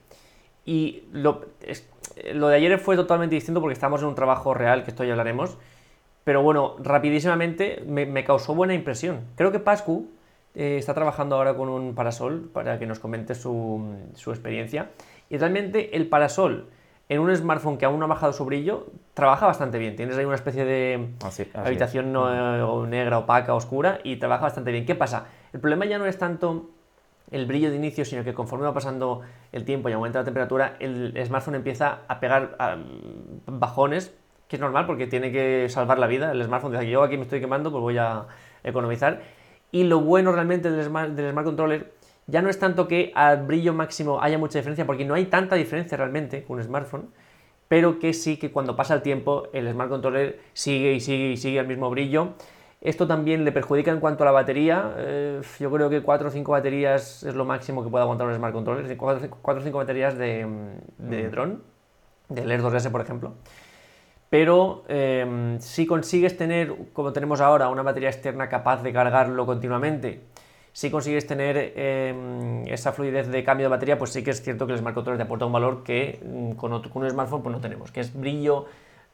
y 0.67 1.05
lo, 1.11 1.47
lo, 2.35 2.49
de 2.49 2.57
ayer 2.57 2.79
fue 2.79 2.97
totalmente 2.97 3.35
distinto 3.35 3.63
porque 3.63 3.73
estamos 3.73 4.03
en 4.03 4.09
un 4.09 4.15
trabajo 4.15 4.53
real, 4.53 4.85
que 4.85 4.91
esto 4.91 5.05
ya 5.05 5.13
hablaremos, 5.13 5.57
pero 6.23 6.43
bueno, 6.43 6.77
rapidísimamente 6.81 7.83
me, 7.87 8.25
causó 8.25 8.55
buena 8.55 8.75
impresión. 8.75 9.21
Creo 9.37 9.53
que 9.53 9.59
Pascu 9.59 10.11
eh, 10.55 10.77
está 10.79 10.93
trabajando 10.93 11.37
ahora 11.37 11.55
con 11.55 11.71
un 11.71 11.95
parasol 11.95 12.51
para 12.53 12.79
que 12.79 12.85
nos 12.85 12.99
comente 12.99 13.35
su, 13.35 13.97
su 14.17 14.33
experiencia 14.33 14.91
y 15.31 15.39
realmente 15.39 15.97
el 15.97 16.09
parasol 16.09 16.67
en 17.11 17.19
un 17.19 17.37
smartphone 17.37 17.77
que 17.77 17.85
aún 17.85 17.99
no 17.99 18.05
ha 18.05 18.09
bajado 18.09 18.33
su 18.33 18.45
brillo, 18.45 18.87
trabaja 19.15 19.45
bastante 19.45 19.79
bien. 19.79 19.97
Tienes 19.97 20.17
ahí 20.17 20.25
una 20.25 20.37
especie 20.37 20.65
de 20.65 21.09
habitación 21.55 22.13
no, 22.13 22.87
negra, 22.87 23.19
opaca, 23.19 23.53
oscura 23.53 23.99
y 24.05 24.17
trabaja 24.17 24.45
bastante 24.45 24.71
bien. 24.71 24.87
¿Qué 24.87 24.95
pasa? 24.95 25.27
El 25.53 25.59
problema 25.59 25.87
ya 25.87 25.99
no 25.99 26.07
es 26.07 26.17
tanto 26.19 26.71
el 27.33 27.47
brillo 27.47 27.69
de 27.71 27.77
inicio, 27.77 28.05
sino 28.05 28.23
que 28.23 28.33
conforme 28.33 28.65
va 28.65 28.73
pasando 28.73 29.23
el 29.51 29.65
tiempo 29.65 29.89
y 29.89 29.93
aumenta 29.93 30.21
la 30.21 30.25
temperatura, 30.25 30.77
el 30.79 31.21
smartphone 31.27 31.57
empieza 31.57 32.03
a 32.07 32.21
pegar 32.21 32.57
bajones, 33.45 34.15
que 34.47 34.55
es 34.55 34.61
normal 34.61 34.87
porque 34.87 35.09
tiene 35.09 35.33
que 35.33 35.69
salvar 35.69 35.99
la 35.99 36.07
vida. 36.07 36.31
El 36.31 36.45
smartphone 36.45 36.73
dice, 36.73 36.89
yo 36.89 37.03
aquí 37.03 37.17
me 37.17 37.25
estoy 37.25 37.41
quemando, 37.41 37.73
pues 37.73 37.83
voy 37.83 37.99
a 37.99 38.27
economizar. 38.63 39.21
Y 39.73 39.83
lo 39.83 39.99
bueno 40.01 40.31
realmente 40.31 40.71
del 40.71 40.85
Smart, 40.85 41.11
del 41.11 41.33
smart 41.33 41.45
Controller 41.45 41.93
ya 42.31 42.43
no 42.43 42.49
es 42.49 42.59
tanto 42.59 42.89
que 42.89 43.13
al 43.15 43.45
brillo 43.45 43.75
máximo 43.75 44.23
haya 44.23 44.39
mucha 44.39 44.59
diferencia, 44.59 44.87
porque 44.87 45.05
no 45.05 45.15
hay 45.15 45.27
tanta 45.27 45.57
diferencia 45.57 45.97
realmente 45.97 46.45
con 46.45 46.59
un 46.59 46.65
smartphone, 46.65 47.11
pero 47.69 47.99
que 47.99 48.13
sí 48.13 48.37
que 48.37 48.51
cuando 48.51 48.75
pasa 48.77 48.95
el 48.95 49.03
tiempo 49.03 49.49
el 49.53 49.71
Smart 49.71 49.91
Controller 49.91 50.41
sigue 50.53 50.93
y 50.93 51.01
sigue 51.01 51.31
y 51.31 51.37
sigue 51.37 51.59
el 51.59 51.69
mismo 51.69 51.91
brillo. 51.91 52.35
Esto 52.81 53.07
también 53.07 53.45
le 53.45 53.53
perjudica 53.53 53.91
en 53.91 54.01
cuanto 54.01 54.25
a 54.25 54.27
la 54.27 54.33
batería. 54.33 54.95
Eh, 54.97 55.41
yo 55.61 55.71
creo 55.71 55.91
que 55.91 56.03
4 56.03 56.29
o 56.29 56.31
5 56.31 56.51
baterías 56.51 57.23
es 57.23 57.35
lo 57.35 57.45
máximo 57.45 57.85
que 57.85 57.91
puede 57.91 58.03
aguantar 58.03 58.27
un 58.27 58.35
Smart 58.35 58.55
Controller. 58.55 58.97
4 58.97 59.31
o 59.43 59.61
5 59.61 59.79
baterías 59.79 60.17
de, 60.17 60.47
de 60.99 61.29
mm. 61.29 61.31
drone, 61.31 61.57
del 62.29 62.51
Air 62.51 62.63
2S 62.63 62.91
por 62.91 63.03
ejemplo. 63.03 63.35
Pero 64.31 64.85
eh, 64.89 65.57
si 65.61 65.87
consigues 65.87 66.37
tener, 66.37 66.75
como 66.93 67.13
tenemos 67.13 67.41
ahora, 67.41 67.69
una 67.69 67.83
batería 67.83 68.09
externa 68.09 68.49
capaz 68.49 68.83
de 68.83 68.93
cargarlo 68.93 69.45
continuamente 69.45 70.23
si 70.73 70.91
consigues 70.91 71.27
tener 71.27 71.73
em, 71.77 72.67
esa 72.67 72.93
fluidez 72.93 73.29
de 73.29 73.43
cambio 73.45 73.67
de 73.67 73.71
batería, 73.71 73.99
pues 73.99 74.11
sí 74.11 74.23
que 74.23 74.31
es 74.31 74.43
cierto 74.43 74.67
que 74.67 74.73
el 74.73 74.79
Smart 74.79 74.95
Controller 74.95 75.19
te 75.19 75.25
aporta 75.25 75.47
un 75.47 75.53
valor 75.53 75.83
que 75.83 76.21
mm, 76.25 76.53
con, 76.53 76.73
un 76.73 77.11
smartphone 77.11 77.43
pues 77.43 77.55
no 77.55 77.61
tenemos, 77.61 77.91
que 77.91 78.01
es 78.01 78.15
brillo 78.15 78.67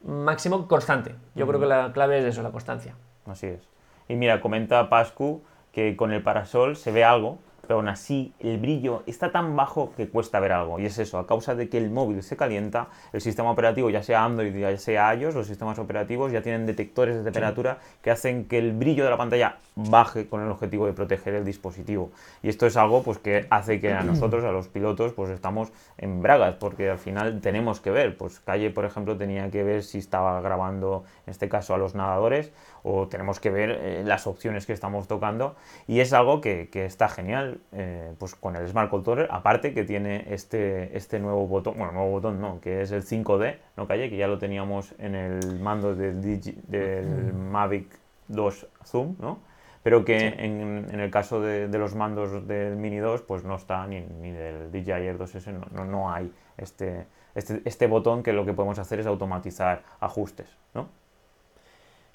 máximo 0.05 0.69
constante. 0.69 1.15
Yo 1.35 1.47
creo 1.47 1.59
que 1.59 1.67
la 1.67 1.93
clave 1.93 2.19
es 2.19 2.25
eso, 2.25 2.43
la 2.43 2.51
constancia. 2.51 2.95
Así 3.27 3.47
es. 3.47 3.61
Y 4.09 4.15
mira, 4.15 4.41
comenta 4.41 4.89
Pascu 4.89 5.43
que 5.73 5.97
con 5.97 6.13
el 6.13 6.23
parasol 6.23 6.77
se 6.77 6.93
ve 6.93 7.05
algo, 7.05 7.39
pero 7.67 7.79
aún 7.79 7.89
así 7.89 8.33
el 8.41 8.59
brillo 8.59 9.03
está 9.07 9.33
tan 9.33 9.57
bajo 9.57 9.93
que 9.97 10.09
cuesta 10.09 10.41
ver 10.41 10.53
algo. 10.53 10.79
Y 10.79 10.87
es 10.87 10.99
eso, 10.99 11.19
a 11.19 11.27
causa 11.27 11.55
de 11.55 11.69
que 11.69 11.79
el 11.79 11.91
móvil 11.91 12.23
se 12.23 12.37
calienta, 12.37 12.89
el 13.13 13.21
sistema 13.21 13.51
operativo, 13.51 13.91
ya 13.91 14.03
sea 14.03 14.25
Android, 14.25 14.55
ya 14.57 14.77
sea 14.79 15.15
iOS, 15.15 15.35
los 15.35 15.47
sistemas 15.47 15.79
operativos 15.79 16.33
ya 16.33 16.43
tienen 16.43 16.67
detectores 16.67 17.17
de 17.17 17.25
temperatura 17.25 17.79
que 18.03 18.11
hacen 18.11 18.47
que 18.47 18.59
el 18.59 18.73
brillo 18.73 19.05
de 19.05 19.11
la 19.11 19.17
pantalla 19.17 19.57
baje 19.75 20.27
con 20.27 20.43
el 20.43 20.51
objetivo 20.51 20.87
de 20.87 20.93
proteger 20.93 21.35
el 21.35 21.45
dispositivo. 21.45 22.11
Y 22.43 22.49
esto 22.49 22.67
es 22.67 22.77
algo 22.77 23.03
pues, 23.03 23.19
que 23.19 23.47
hace 23.51 23.81
que 23.81 23.93
a 23.93 24.03
nosotros, 24.03 24.45
a 24.45 24.53
los 24.53 24.69
pilotos, 24.69 25.13
pues 25.13 25.31
estamos 25.31 25.73
en 25.99 26.23
bragas, 26.23 26.55
porque 26.55 26.91
al 26.91 26.99
final 26.99 27.41
tenemos 27.41 27.81
que 27.81 27.91
ver. 27.91 28.17
Pues 28.17 28.41
Calle, 28.41 28.71
por 28.71 28.85
ejemplo, 28.85 29.17
tenía 29.17 29.51
que 29.51 29.63
ver 29.63 29.83
si 29.83 29.99
estaba 29.99 30.41
grabando, 30.41 31.05
en 31.27 31.31
este 31.31 31.49
caso, 31.49 31.75
a 31.75 31.79
los 31.79 31.95
nadadores, 31.95 32.53
o 32.89 33.09
tenemos 33.09 33.41
que 33.41 33.51
ver 33.51 33.71
eh, 33.71 34.03
las 34.05 34.29
opciones 34.29 34.65
que 34.65 34.73
estamos 34.73 35.09
tocando. 35.09 35.57
Y 35.89 35.99
es 35.99 36.13
algo 36.13 36.41
que, 36.41 36.69
que 36.71 36.85
está 36.85 37.09
genial 37.09 37.59
eh, 37.73 38.15
pues 38.19 38.37
con 38.37 38.55
el 38.55 38.67
Smart 38.69 38.91
Controller, 38.91 39.29
aparte 39.31 39.75
que 39.75 39.83
tiene 39.83 40.25
este, 40.31 40.97
este 40.97 41.19
nuevo 41.19 41.49
botón, 41.49 41.77
bueno, 41.77 41.93
nuevo 41.93 42.11
botón 42.11 42.41
no, 42.41 42.61
que 42.61 42.83
es 42.83 42.93
el 42.93 43.05
5D, 43.05 43.57
no 43.77 43.89
calle, 43.89 44.09
que 44.09 44.17
ya 44.17 44.29
lo 44.29 44.39
teníamos 44.39 44.95
en 44.99 45.17
el 45.17 45.59
mando 45.59 45.97
del, 45.97 46.41
del 46.69 47.33
Mavic 47.35 47.99
2 48.29 48.67
Zoom, 48.85 49.17
¿no? 49.19 49.41
Pero 49.83 50.05
que 50.05 50.17
en, 50.17 50.89
en, 50.91 51.01
el 51.01 51.11
caso 51.11 51.41
de, 51.41 51.69
de, 51.69 51.79
los 51.79 51.95
mandos 51.95 52.47
del 52.49 52.77
Mini 52.77 52.99
2, 52.99 53.23
pues 53.23 53.45
no 53.45 53.55
está 53.55 53.87
ni, 53.87 54.01
ni 54.01 54.33
del 54.33 54.73
DJI 54.73 54.91
Air 54.91 55.19
2S, 55.19 55.53
no, 55.53 55.67
no, 55.71 55.85
no 55.85 56.13
hay 56.13 56.33
este, 56.57 57.07
este, 57.37 57.63
este 57.65 57.87
botón 57.87 58.23
que 58.25 58.33
lo 58.33 58.45
que 58.45 58.53
podemos 58.53 58.81
hacer 58.81 58.99
es 58.99 59.07
automatizar 59.07 59.83
ajustes, 60.01 60.49
¿no? 60.75 60.89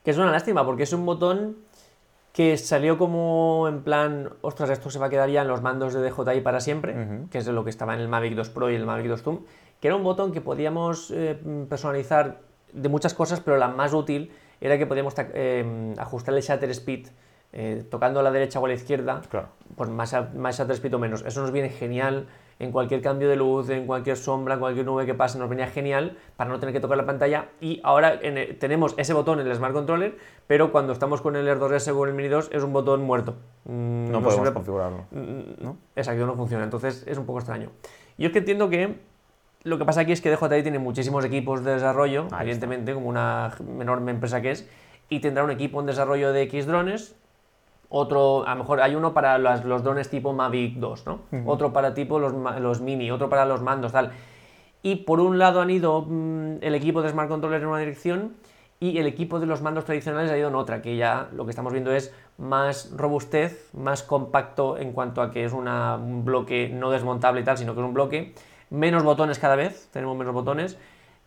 Que 0.04 0.12
es 0.12 0.18
una 0.18 0.32
lástima, 0.32 0.66
porque 0.66 0.84
es 0.84 0.94
un 0.94 1.06
botón 1.06 1.58
que 2.34 2.58
salió 2.58 2.98
como 2.98 3.68
en 3.68 3.84
plan, 3.84 4.30
ostras, 4.42 4.70
esto 4.70 4.90
se 4.90 5.00
va 5.00 5.08
a 5.08 5.10
quedar 5.10 5.30
ya 5.30 5.42
en 5.42 5.48
los 5.48 5.62
mandos 5.62 5.94
de 5.94 6.02
DJI 6.02 6.42
para 6.42 6.62
siempre, 6.62 6.96
que 7.30 7.40
es 7.40 7.46
de 7.46 7.52
lo 7.52 7.64
que 7.64 7.70
estaba 7.70 7.94
en 7.94 8.00
el 8.00 8.08
Mavic 8.08 8.36
2 8.36 8.50
Pro 8.50 8.72
y 8.72 8.76
el 8.76 8.86
Mavic 8.86 9.08
2 9.08 9.22
Zoom, 9.22 9.40
que 9.82 9.88
era 9.88 9.96
un 9.96 10.04
botón 10.04 10.32
que 10.32 10.40
podíamos 10.40 11.12
eh, 11.12 11.38
personalizar 11.68 12.40
de 12.72 12.88
muchas 12.88 13.14
cosas, 13.14 13.42
pero 13.42 13.58
la 13.58 13.68
más 13.68 13.94
útil 13.94 14.32
era 14.62 14.78
que 14.78 14.86
podíamos 14.86 15.14
eh, 15.18 15.94
ajustar 15.98 16.34
el 16.34 16.42
shutter 16.42 16.70
speed 16.70 17.08
eh, 17.52 17.84
tocando 17.90 18.22
a 18.22 18.24
la 18.24 18.32
derecha 18.32 18.60
o 18.60 18.66
a 18.66 18.70
la 18.70 18.76
izquierda, 18.76 19.22
pues 19.76 19.90
más, 19.90 20.16
más 20.34 20.58
shutter 20.58 20.76
speed 20.76 20.96
o 20.96 21.00
menos. 21.00 21.24
Eso 21.26 21.42
nos 21.42 21.52
viene 21.52 21.70
genial 21.70 22.28
en 22.62 22.72
cualquier 22.72 23.02
cambio 23.02 23.28
de 23.28 23.36
luz, 23.36 23.70
en 23.72 23.88
cualquier 23.88 24.16
sombra, 24.16 24.54
en 24.54 24.60
cualquier 24.60 24.86
nube 24.86 25.08
que 25.08 25.16
pase, 25.16 25.40
nos 25.40 25.50
venía 25.50 25.66
genial 25.66 26.18
para 26.36 26.48
no 26.48 26.60
tener 26.60 26.74
que 26.74 26.80
tocar 26.80 26.96
la 26.96 27.08
pantalla. 27.08 27.50
Y 27.60 27.82
ahora 27.84 28.20
tenemos 28.60 28.94
ese 28.98 29.14
botón 29.14 29.40
en 29.40 29.48
el 29.48 29.56
Smart 29.56 29.74
Controller, 29.74 30.16
pero 30.46 30.72
cuando 30.72 30.94
estamos 30.94 31.22
con 31.22 31.36
el 31.36 31.48
Air 31.48 31.58
2S 31.58 31.92
o 31.96 32.06
el 32.06 32.14
Mini 32.14 32.30
2 32.30 32.52
es 32.54 32.62
un 32.62 32.72
botón 32.72 33.02
muerto. 33.02 33.34
Mm, 33.66 34.12
no, 34.12 34.22
podemos 34.22 34.52
configurarlo. 34.52 35.06
Mm, 35.10 35.64
¿no? 35.64 35.78
Exacto, 35.96 36.28
no 36.28 36.36
funciona. 36.36 36.64
Entonces 36.64 37.04
es 37.08 37.18
un 37.18 37.26
poco 37.26 37.40
extraño. 37.40 37.72
Yo 38.20 38.28
es 38.28 38.32
que 38.32 38.40
entiendo 38.40 38.70
que 38.70 39.00
lo 39.64 39.80
que 39.80 39.86
pasa 39.86 40.02
aquí 40.02 40.12
es 40.12 40.22
que 40.22 40.30
DJI 40.30 40.62
tiene 40.62 40.78
muchísimos 40.78 41.26
equipos 41.26 41.64
de 41.64 41.74
desarrollo, 41.74 42.28
evidentemente, 42.40 42.94
como 42.94 43.10
una 43.10 43.56
enorme 43.80 44.12
empresa 44.12 44.40
que 44.40 44.52
es, 44.52 44.70
y 45.10 45.20
tendrá 45.20 45.44
un 45.44 45.50
equipo 45.50 45.80
en 45.80 45.88
desarrollo 45.88 46.32
de 46.32 46.44
X 46.44 46.68
drones 46.68 47.16
otro, 47.94 48.48
a 48.48 48.52
lo 48.52 48.56
mejor 48.56 48.82
hay 48.82 48.96
uno 48.96 49.14
para 49.14 49.38
los 49.38 49.84
drones 49.84 50.10
tipo 50.10 50.32
Mavic 50.32 50.78
2, 50.78 51.06
¿no? 51.06 51.20
Otro 51.46 51.74
para 51.74 51.94
tipo 51.94 52.20
los, 52.20 52.34
los, 52.34 52.80
mini, 52.80 53.12
otro 53.12 53.30
para 53.30 53.46
los 53.46 53.62
mandos, 53.62 53.92
tal. 53.92 54.12
Y 54.82 54.96
por 54.96 55.20
un 55.20 55.38
lado 55.38 55.60
han 55.60 55.70
ido 55.70 56.06
mm, 56.08 56.60
el 56.62 56.74
equipo 56.74 57.02
de 57.02 57.10
Smart 57.10 57.28
Controller 57.28 57.62
en 57.62 57.68
una 57.68 57.80
dirección 57.80 58.32
y 58.80 58.98
el 58.98 59.08
equipo 59.08 59.42
de 59.42 59.46
los 59.46 59.62
mandos 59.62 59.84
tradicionales 59.84 60.32
ha 60.32 60.38
ido 60.38 60.48
en 60.48 60.56
otra, 60.56 60.82
que 60.82 60.96
ya 60.96 61.28
lo 61.34 61.44
que 61.44 61.50
estamos 61.50 61.74
viendo 61.74 61.92
es 61.92 62.16
más 62.38 62.92
robustez, 62.96 63.70
más 63.74 64.04
compacto 64.04 64.78
en 64.78 64.94
cuanto 64.94 65.22
a 65.22 65.30
que 65.30 65.44
es 65.44 65.52
un 65.52 66.24
bloque 66.24 66.70
no 66.74 66.92
desmontable 66.92 67.42
y 67.42 67.44
tal, 67.44 67.58
sino 67.58 67.76
que 67.76 67.82
es 67.82 67.86
un 67.86 67.94
bloque, 67.94 68.34
menos 68.70 69.04
botones 69.04 69.38
cada 69.38 69.58
vez, 69.58 69.90
tenemos 69.92 70.18
menos 70.18 70.34
botones, 70.34 70.78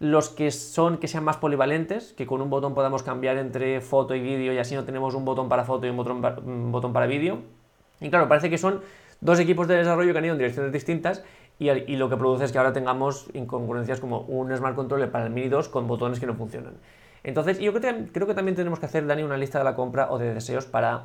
los 0.01 0.29
que 0.29 0.51
son 0.51 0.99
que 0.99 1.09
sean 1.09 1.25
más 1.25 1.37
polivalentes, 1.37 2.13
que 2.13 2.27
con 2.27 2.41
un 2.41 2.51
botón 2.51 2.75
podamos 2.75 3.03
cambiar 3.03 3.37
entre 3.39 3.81
foto 3.81 4.15
y 4.15 4.21
vídeo 4.21 4.53
y 4.53 4.59
así 4.59 4.75
no 4.75 4.85
tenemos 4.85 5.15
un 5.15 5.25
botón 5.25 5.49
para 5.49 5.65
foto 5.65 5.87
y 5.87 5.91
un 5.91 5.97
botón 5.97 6.93
para, 6.93 7.07
vídeo. 7.07 7.39
Y 8.01 8.11
claro, 8.11 8.29
parece 8.29 8.51
que 8.51 8.59
son 8.59 8.81
dos 9.21 9.39
equipos 9.39 9.69
de 9.69 9.77
desarrollo 9.77 10.13
que 10.13 10.19
han 10.19 10.25
ido 10.25 10.35
en 10.35 10.39
direcciones 10.39 10.73
distintas 10.73 11.23
y, 11.59 11.97
lo 11.97 12.11
que 12.11 12.17
produce 12.17 12.45
es 12.45 12.53
que 12.53 12.59
ahora 12.59 12.73
tengamos 12.73 13.29
incongruencias 13.33 14.01
como 14.01 14.21
un 14.23 14.55
Smart 14.55 14.75
Controller 14.75 15.11
para 15.11 15.27
el 15.27 15.33
Mini 15.33 15.49
2 15.49 15.69
con 15.69 15.87
botones 15.87 16.19
que 16.19 16.27
no 16.27 16.35
funcionan. 16.35 16.75
Entonces, 17.23 17.59
yo 17.61 17.73
creo 17.73 18.27
que, 18.27 18.35
también 18.35 18.57
tenemos 18.57 18.81
que 18.81 18.87
hacer, 18.87 19.07
Dani, 19.07 19.23
una 19.23 19.37
lista 19.37 19.59
de 19.59 19.65
la 19.65 19.75
compra 19.75 20.11
o 20.11 20.19
de 20.19 20.35
deseos 20.35 20.67
para 20.67 21.05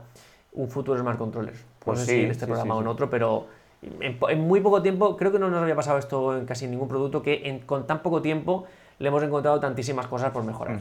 un 0.52 0.70
futuro 0.70 1.00
Smart 1.00 1.20
Controller. 1.20 1.54
Pues 1.80 2.00
sí, 2.00 2.24
en 2.24 2.32
este 2.32 2.48
programa 2.48 2.76
o 2.76 2.82
en 2.82 2.88
otro, 2.88 3.10
pero 3.10 3.46
En, 3.82 4.42
muy 4.42 4.60
poco 4.60 4.82
tiempo, 4.82 5.16
creo 5.16 5.32
que 5.32 5.40
no 5.40 5.50
nos 5.50 5.62
había 5.62 5.76
pasado 5.76 6.00
esto 6.00 6.36
en 6.36 6.46
casi 6.46 6.68
ningún 6.68 6.90
producto, 6.90 7.22
que 7.22 7.62
con 7.66 7.88
tan 7.88 8.02
poco 8.02 8.22
tiempo 8.22 8.66
le 9.00 9.08
hemos 9.08 9.24
encontrado 9.24 9.60
tantísimas 9.60 10.08
cosas 10.08 10.32
por 10.32 10.44
mejorar. 10.44 10.80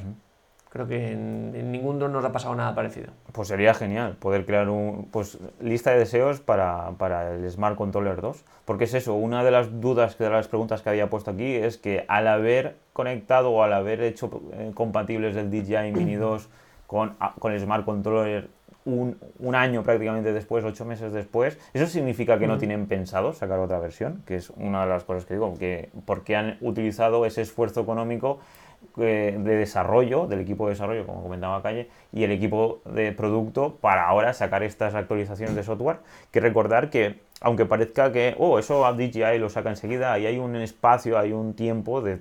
Creo 0.70 0.86
que 0.86 1.12
en, 1.12 1.72
ningún 1.72 1.98
drone 1.98 2.12
nos 2.12 2.24
ha 2.24 2.32
pasado 2.32 2.54
nada 2.54 2.74
parecido. 2.74 3.08
Pues 3.32 3.48
sería 3.48 3.72
genial 3.72 4.16
poder 4.16 4.44
crear 4.44 4.68
un 4.68 5.08
pues 5.10 5.38
lista 5.60 5.92
de 5.92 6.00
deseos 6.00 6.40
para, 6.40 6.90
para, 6.98 7.32
el 7.34 7.50
Smart 7.50 7.74
Controller 7.74 8.20
2. 8.20 8.44
Porque 8.66 8.84
es 8.84 8.92
eso, 8.92 9.14
una 9.14 9.42
de 9.44 9.50
las 9.50 9.80
dudas, 9.80 10.18
de 10.18 10.28
las 10.28 10.46
preguntas 10.46 10.82
que 10.82 10.90
había 10.90 11.08
puesto 11.08 11.30
aquí 11.30 11.54
es 11.54 11.78
que 11.78 12.04
al 12.08 12.26
haber 12.26 12.76
conectado 12.92 13.50
o 13.50 13.62
al 13.62 13.72
haber 13.72 14.02
hecho 14.02 14.42
eh, 14.52 14.72
compatibles 14.74 15.36
el 15.36 15.50
DJI 15.50 15.92
Mini 15.92 16.14
2 16.16 16.48
con, 16.86 17.16
con 17.38 17.52
el 17.52 17.60
Smart 17.60 17.86
Controller 17.86 18.50
un, 18.88 19.18
un, 19.38 19.54
año 19.54 19.82
prácticamente 19.82 20.32
después, 20.32 20.64
ocho 20.64 20.84
meses 20.84 21.12
después, 21.12 21.58
¿eso 21.74 21.86
significa 21.86 22.38
que 22.38 22.46
no 22.46 22.58
tienen 22.58 22.86
pensado 22.86 23.32
sacar 23.32 23.58
otra 23.58 23.78
versión? 23.78 24.22
Que 24.26 24.36
es 24.36 24.50
una 24.50 24.82
de 24.82 24.88
las 24.88 25.04
cosas 25.04 25.24
que 25.24 25.34
digo, 25.34 25.54
que 25.58 25.90
porque 26.06 26.36
han 26.36 26.56
utilizado 26.60 27.26
ese 27.26 27.42
esfuerzo 27.42 27.80
económico 27.80 28.40
eh, 28.96 29.36
de 29.38 29.56
desarrollo, 29.56 30.26
del 30.26 30.40
equipo 30.40 30.66
de 30.66 30.72
desarrollo, 30.72 31.06
como 31.06 31.22
comentaba 31.22 31.62
Calle, 31.62 31.88
y 32.12 32.24
el 32.24 32.32
equipo 32.32 32.80
de 32.84 33.12
producto 33.12 33.76
para 33.80 34.08
ahora 34.08 34.32
sacar 34.32 34.64
estas 34.64 34.94
actualizaciones 34.94 35.54
de 35.54 35.62
software. 35.62 35.98
Que 36.32 36.40
recordar 36.40 36.90
que, 36.90 37.20
aunque 37.40 37.66
parezca 37.66 38.10
que, 38.10 38.34
oh, 38.38 38.58
eso 38.58 38.84
a 38.84 38.92
DJI 38.92 39.38
lo 39.38 39.48
saca 39.48 39.70
enseguida, 39.70 40.12
ahí 40.12 40.26
hay 40.26 40.38
un 40.38 40.56
espacio, 40.56 41.18
hay 41.18 41.32
un 41.32 41.54
tiempo 41.54 42.00
de, 42.00 42.16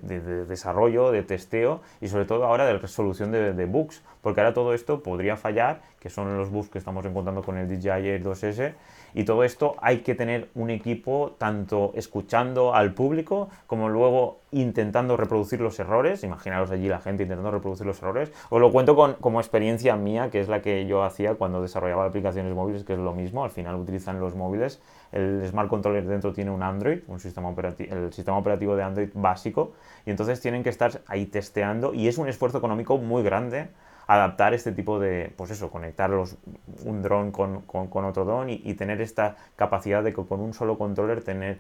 desarrollo, 0.46 1.12
de 1.12 1.24
testeo 1.24 1.82
y 2.02 2.08
sobre 2.08 2.26
todo 2.26 2.46
ahora 2.46 2.66
de 2.66 2.78
resolución 2.78 3.32
de, 3.32 3.66
bugs, 3.66 4.04
porque 4.22 4.42
ahora 4.42 4.54
todo 4.54 4.74
esto 4.74 5.02
podría 5.02 5.36
fallar, 5.36 5.82
que 6.00 6.10
son 6.10 6.38
los 6.38 6.52
bugs 6.52 6.70
que 6.70 6.78
estamos 6.78 7.06
encontrando 7.06 7.42
con 7.42 7.58
el 7.58 7.68
DJI 7.68 7.90
Air 7.90 8.24
2S, 8.24 8.74
y 9.14 9.24
todo 9.24 9.44
esto 9.44 9.76
hay 9.82 10.00
que 10.00 10.14
tener 10.14 10.50
un 10.54 10.70
equipo 10.70 11.36
tanto 11.40 11.92
escuchando 11.96 12.76
al 12.76 12.94
público 12.94 13.50
como 13.66 13.90
luego 13.90 14.42
intentando 14.52 15.18
reproducir 15.18 15.60
los 15.60 15.80
errores. 15.80 16.24
Imaginaros 16.24 16.72
allí 16.72 16.88
la 16.88 17.00
gente 17.00 17.24
intentando 17.24 17.50
reproducir 17.52 17.86
los 17.86 18.00
errores. 18.02 18.32
Os 18.50 18.62
lo 18.62 18.72
cuento 18.72 18.96
con, 18.96 19.14
como 19.16 19.40
experiencia 19.40 19.96
mía, 19.96 20.30
que 20.30 20.40
es 20.40 20.48
la 20.48 20.62
que 20.62 20.86
yo 20.86 21.04
hacía 21.04 21.36
cuando 21.36 21.62
desarrollaba 21.62 22.06
aplicaciones 22.06 22.54
móviles, 22.54 22.84
que 22.84 22.94
es 22.94 23.00
lo 23.00 23.14
mismo. 23.14 23.44
Al 23.44 23.50
final 23.50 23.76
utilizan 23.76 24.20
los 24.20 24.36
móviles. 24.36 24.82
El 25.12 25.46
Smart 25.48 25.70
Controller 25.70 26.06
dentro 26.06 26.34
tiene 26.34 26.52
un 26.52 26.64
Android, 26.64 27.00
un 27.08 27.20
sistema 27.20 27.50
operativo, 27.50 27.96
el 27.96 28.14
sistema 28.14 28.38
operativo 28.38 28.76
de 28.76 28.84
Android 28.84 29.10
básico. 29.14 29.74
Y 30.06 30.12
entonces 30.12 30.42
tienen 30.42 30.64
que 30.64 30.70
estar 30.70 31.02
ahí 31.08 31.26
testeando 31.26 31.94
y 31.94 32.08
es 32.08 32.18
un 32.18 32.28
esfuerzo 32.28 32.58
económico 32.58 32.98
muy 32.98 33.24
grande 33.24 33.70
adaptar 34.08 34.54
este 34.54 34.72
tipo 34.72 35.00
de, 35.00 35.34
pues 35.36 35.52
eso, 35.52 35.70
conectar 35.70 36.10
un 36.12 37.02
dron 37.02 37.32
con, 37.32 38.06
otro 38.06 38.26
dron 38.26 38.50
y, 38.50 38.74
tener 38.76 39.02
esta 39.02 39.36
capacidad 39.56 40.02
de 40.02 40.14
que 40.14 40.26
con 40.26 40.40
un 40.40 40.54
solo 40.54 40.78
controller 40.78 41.24
tener, 41.24 41.60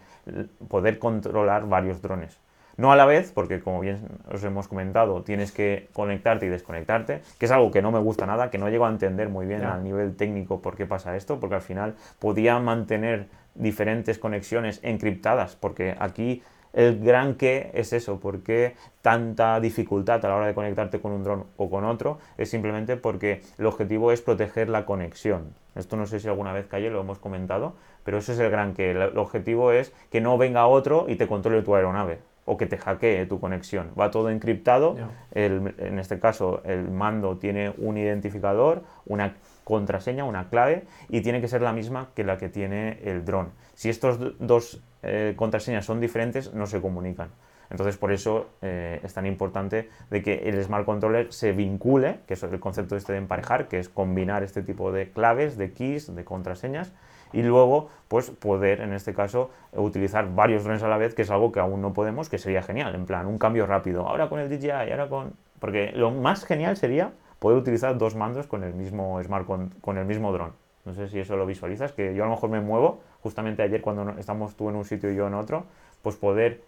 poder 0.69 0.97
controlar 0.97 1.67
varios 1.67 2.01
drones. 2.01 2.39
No 2.77 2.91
a 2.91 2.95
la 2.95 3.07
vez, 3.07 3.31
porque 3.31 3.59
como 3.59 3.79
bien 3.79 4.07
os 4.31 4.43
hemos 4.43 4.67
comentado, 4.67 5.23
tienes 5.23 5.51
que 5.51 5.87
conectarte 5.93 6.45
y 6.45 6.49
desconectarte, 6.49 7.21
que 7.39 7.47
es 7.47 7.51
algo 7.51 7.71
que 7.71 7.81
no 7.81 7.91
me 7.91 7.97
gusta 7.97 8.27
nada, 8.27 8.51
que 8.51 8.59
no 8.59 8.69
llego 8.69 8.85
a 8.85 8.89
entender 8.89 9.29
muy 9.29 9.47
bien 9.47 9.63
a 9.63 9.79
nivel 9.79 10.15
técnico 10.15 10.61
por 10.61 10.75
qué 10.75 10.85
pasa 10.85 11.15
esto, 11.15 11.39
porque 11.39 11.55
al 11.55 11.61
final 11.61 11.95
podía 12.19 12.59
mantener 12.59 13.29
diferentes 13.55 14.19
conexiones 14.19 14.79
encriptadas, 14.83 15.55
porque 15.55 15.95
aquí 15.97 16.43
el 16.71 17.03
gran 17.03 17.33
qué 17.33 17.71
es 17.73 17.93
eso, 17.93 18.19
por 18.19 18.43
qué 18.43 18.75
tanta 19.01 19.59
dificultad 19.59 20.23
a 20.23 20.29
la 20.29 20.35
hora 20.35 20.45
de 20.45 20.53
conectarte 20.53 20.99
con 20.99 21.13
un 21.13 21.23
dron 21.23 21.45
o 21.57 21.71
con 21.71 21.83
otro, 21.83 22.19
es 22.37 22.51
simplemente 22.51 22.95
porque 22.95 23.41
el 23.57 23.65
objetivo 23.65 24.11
es 24.11 24.21
proteger 24.21 24.69
la 24.69 24.85
conexión. 24.85 25.55
Esto 25.73 25.97
no 25.97 26.05
sé 26.05 26.19
si 26.19 26.27
alguna 26.27 26.53
vez, 26.53 26.67
Calle, 26.67 26.91
lo 26.91 27.01
hemos 27.01 27.17
comentado, 27.17 27.73
pero 28.03 28.19
ese 28.19 28.33
es 28.33 28.39
el 28.39 28.51
gran 28.51 28.75
qué. 28.75 28.91
El 28.91 29.17
objetivo 29.17 29.71
es 29.71 29.91
que 30.11 30.21
no 30.21 30.37
venga 30.37 30.67
otro 30.67 31.05
y 31.07 31.15
te 31.15 31.25
controle 31.25 31.63
tu 31.63 31.73
aeronave 31.73 32.19
o 32.47 32.57
que 32.57 32.65
te 32.65 32.77
hackee 32.77 33.25
tu 33.27 33.39
conexión. 33.39 33.91
Va 33.99 34.09
todo 34.09 34.29
encriptado. 34.29 34.95
en 35.35 35.99
este 35.99 36.17
caso, 36.17 36.61
el 36.63 36.89
mando 36.89 37.37
tiene 37.37 37.73
un 37.77 37.97
identificador, 37.97 38.83
una 39.05 39.35
contraseña, 39.63 40.23
una 40.23 40.49
clave, 40.49 40.85
y 41.09 41.21
tiene 41.21 41.41
que 41.41 41.49
ser 41.49 41.61
la 41.61 41.73
misma 41.73 42.09
que 42.15 42.23
la 42.23 42.37
que 42.37 42.47
tiene 42.47 42.99
el 43.03 43.25
dron. 43.25 43.51
Si 43.73 43.89
estos 43.89 44.17
dos 44.39 44.81
eh, 45.03 45.33
contraseñas 45.35 45.85
son 45.85 45.99
diferentes, 45.99 46.53
no 46.53 46.65
se 46.67 46.81
comunican. 46.81 47.29
Entonces, 47.69 47.97
por 47.97 48.13
eso 48.13 48.47
eh, 48.61 49.01
es 49.03 49.13
tan 49.13 49.25
importante 49.25 49.89
de 50.09 50.23
que 50.23 50.35
el 50.49 50.63
Smart 50.63 50.85
Controller 50.85 51.33
se 51.33 51.51
vincule, 51.51 52.21
que 52.25 52.35
es 52.35 52.43
el 52.43 52.59
concepto 52.61 52.95
este 52.95 53.11
de 53.11 53.17
emparejar, 53.17 53.67
que 53.67 53.79
es 53.79 53.89
combinar 53.89 54.41
este 54.43 54.63
tipo 54.63 54.93
de 54.93 55.11
claves, 55.11 55.57
de 55.57 55.73
keys, 55.73 56.15
de 56.15 56.23
contraseñas, 56.23 56.93
y 57.33 57.41
luego, 57.43 57.89
pues, 58.07 58.29
poder, 58.29 58.81
en 58.81 58.93
este 58.93 59.13
caso, 59.13 59.51
utilizar 59.73 60.33
varios 60.33 60.63
drones 60.63 60.83
a 60.83 60.87
la 60.87 60.97
vez, 60.97 61.13
que 61.13 61.23
es 61.23 61.31
algo 61.31 61.51
que 61.51 61.59
aún 61.59 61.81
no 61.81 61.93
podemos, 61.93 62.29
que 62.29 62.37
sería 62.37 62.61
genial, 62.61 62.95
en 62.95 63.05
plan, 63.05 63.25
un 63.25 63.37
cambio 63.37 63.65
rápido. 63.65 64.07
Ahora 64.07 64.29
con 64.29 64.39
el 64.39 64.49
DJI, 64.49 64.71
ahora 64.71 65.07
con... 65.09 65.33
Porque 65.59 65.91
lo 65.93 66.11
más 66.11 66.45
genial 66.45 66.77
sería 66.77 67.11
poder 67.39 67.57
utilizar 67.57 67.97
dos 67.97 68.15
mandos 68.15 68.47
con 68.47 68.63
el 68.63 68.73
mismo 68.73 69.21
Smart 69.23 69.45
con, 69.45 69.97
el 69.97 70.05
mismo 70.05 70.31
dron. 70.31 70.53
No 70.85 70.93
sé 70.93 71.09
si 71.09 71.19
eso 71.19 71.35
lo 71.35 71.45
visualizas, 71.45 71.91
que 71.91 72.15
yo 72.15 72.23
a 72.23 72.27
lo 72.27 72.33
mejor 72.33 72.49
me 72.49 72.61
muevo, 72.61 73.01
justamente 73.21 73.61
ayer 73.61 73.81
cuando 73.81 74.09
estamos 74.17 74.55
tú 74.55 74.69
en 74.69 74.75
un 74.75 74.85
sitio 74.85 75.11
y 75.11 75.15
yo 75.15 75.27
en 75.27 75.33
otro, 75.33 75.65
pues 76.01 76.15
poder 76.15 76.61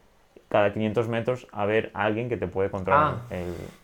cada 0.50 0.74
500 0.74 1.08
metros 1.08 1.48
a 1.52 1.66
ver 1.66 1.92
a 1.94 2.04
alguien 2.04 2.28
que 2.28 2.36
te 2.36 2.48
puede 2.48 2.70
controlar. 2.70 3.16
Ah, 3.32 3.36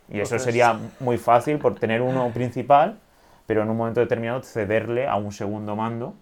y 0.10 0.20
eso 0.20 0.38
sería 0.40 0.78
muy 1.00 1.18
fácil 1.18 1.58
por 1.58 1.76
tener 1.76 2.02
uno 2.02 2.30
principal, 2.34 3.00
pero 3.46 3.62
en 3.62 3.70
un 3.70 3.78
momento 3.78 4.00
determinado 4.00 4.42
cederle 4.42 5.08
a 5.08 5.16
un 5.16 5.32
segundo 5.32 5.76
mando 5.76 6.16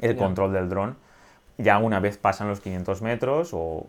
el 0.00 0.16
control 0.16 0.52
del 0.52 0.68
dron. 0.68 0.96
Ya 1.58 1.78
una 1.78 1.98
vez 1.98 2.18
pasan 2.18 2.48
los 2.48 2.60
500 2.60 3.02
metros, 3.02 3.50
o, 3.52 3.86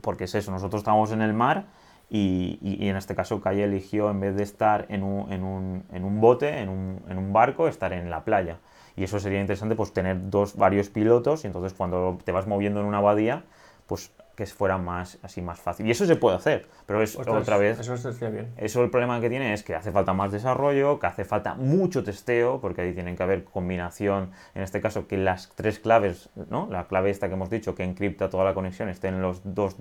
porque 0.00 0.24
es 0.24 0.34
eso, 0.34 0.50
nosotros 0.50 0.80
estamos 0.80 1.12
en 1.12 1.20
el 1.20 1.34
mar 1.34 1.66
y, 2.08 2.58
en 2.88 2.96
este 2.96 3.14
caso 3.14 3.40
Calle 3.40 3.64
eligió, 3.64 4.10
en 4.10 4.20
vez 4.20 4.34
de 4.34 4.42
estar 4.42 4.86
en 4.88 5.02
un, 5.02 5.32
en 5.32 5.44
un, 5.44 5.84
en 5.92 6.04
un 6.04 6.20
bote, 6.20 6.58
en 6.58 6.68
un, 6.68 7.02
en 7.08 7.18
un, 7.18 7.32
barco, 7.32 7.68
estar 7.68 7.92
en 7.92 8.10
la 8.10 8.24
playa. 8.24 8.58
Y 8.96 9.04
eso 9.04 9.20
sería 9.20 9.40
interesante, 9.40 9.76
pues 9.76 9.92
tener 9.92 10.30
dos, 10.30 10.56
varios 10.56 10.88
pilotos, 10.88 11.44
y 11.44 11.46
entonces 11.46 11.74
cuando 11.74 12.18
te 12.24 12.32
vas 12.32 12.46
moviendo 12.46 12.80
en 12.80 12.86
una 12.86 12.98
abadía, 12.98 13.44
pues 13.86 14.12
que 14.40 14.46
fuera 14.46 14.78
más 14.78 15.18
así 15.22 15.42
más 15.42 15.60
fácil. 15.60 15.86
Y 15.86 15.90
eso 15.90 16.06
se 16.06 16.16
puede 16.16 16.34
hacer, 16.34 16.66
pero 16.86 17.02
es 17.02 17.14
otra 17.14 17.58
vez. 17.58 17.78
Eso 17.78 17.94
bien. 18.30 18.54
Eso 18.56 18.82
el 18.82 18.88
problema 18.88 19.20
que 19.20 19.28
tiene 19.28 19.52
es 19.52 19.62
que 19.62 19.74
hace 19.74 19.92
falta 19.92 20.14
más 20.14 20.32
desarrollo, 20.32 20.98
que 20.98 21.06
hace 21.08 21.26
falta 21.26 21.56
mucho 21.56 22.02
testeo, 22.02 22.58
porque 22.58 22.80
ahí 22.80 22.94
tienen 22.94 23.16
que 23.16 23.22
haber 23.22 23.44
combinación, 23.44 24.30
en 24.54 24.62
este 24.62 24.80
caso, 24.80 25.06
que 25.06 25.18
las 25.18 25.50
tres 25.56 25.78
claves, 25.78 26.30
¿no? 26.48 26.68
La 26.70 26.86
clave 26.86 27.10
esta 27.10 27.28
que 27.28 27.34
hemos 27.34 27.50
dicho, 27.50 27.74
que 27.74 27.84
encripta 27.84 28.30
toda 28.30 28.44
la 28.44 28.54
conexión, 28.54 28.88
estén 28.88 29.12
en 29.12 29.20
los 29.20 29.42
dos 29.44 29.76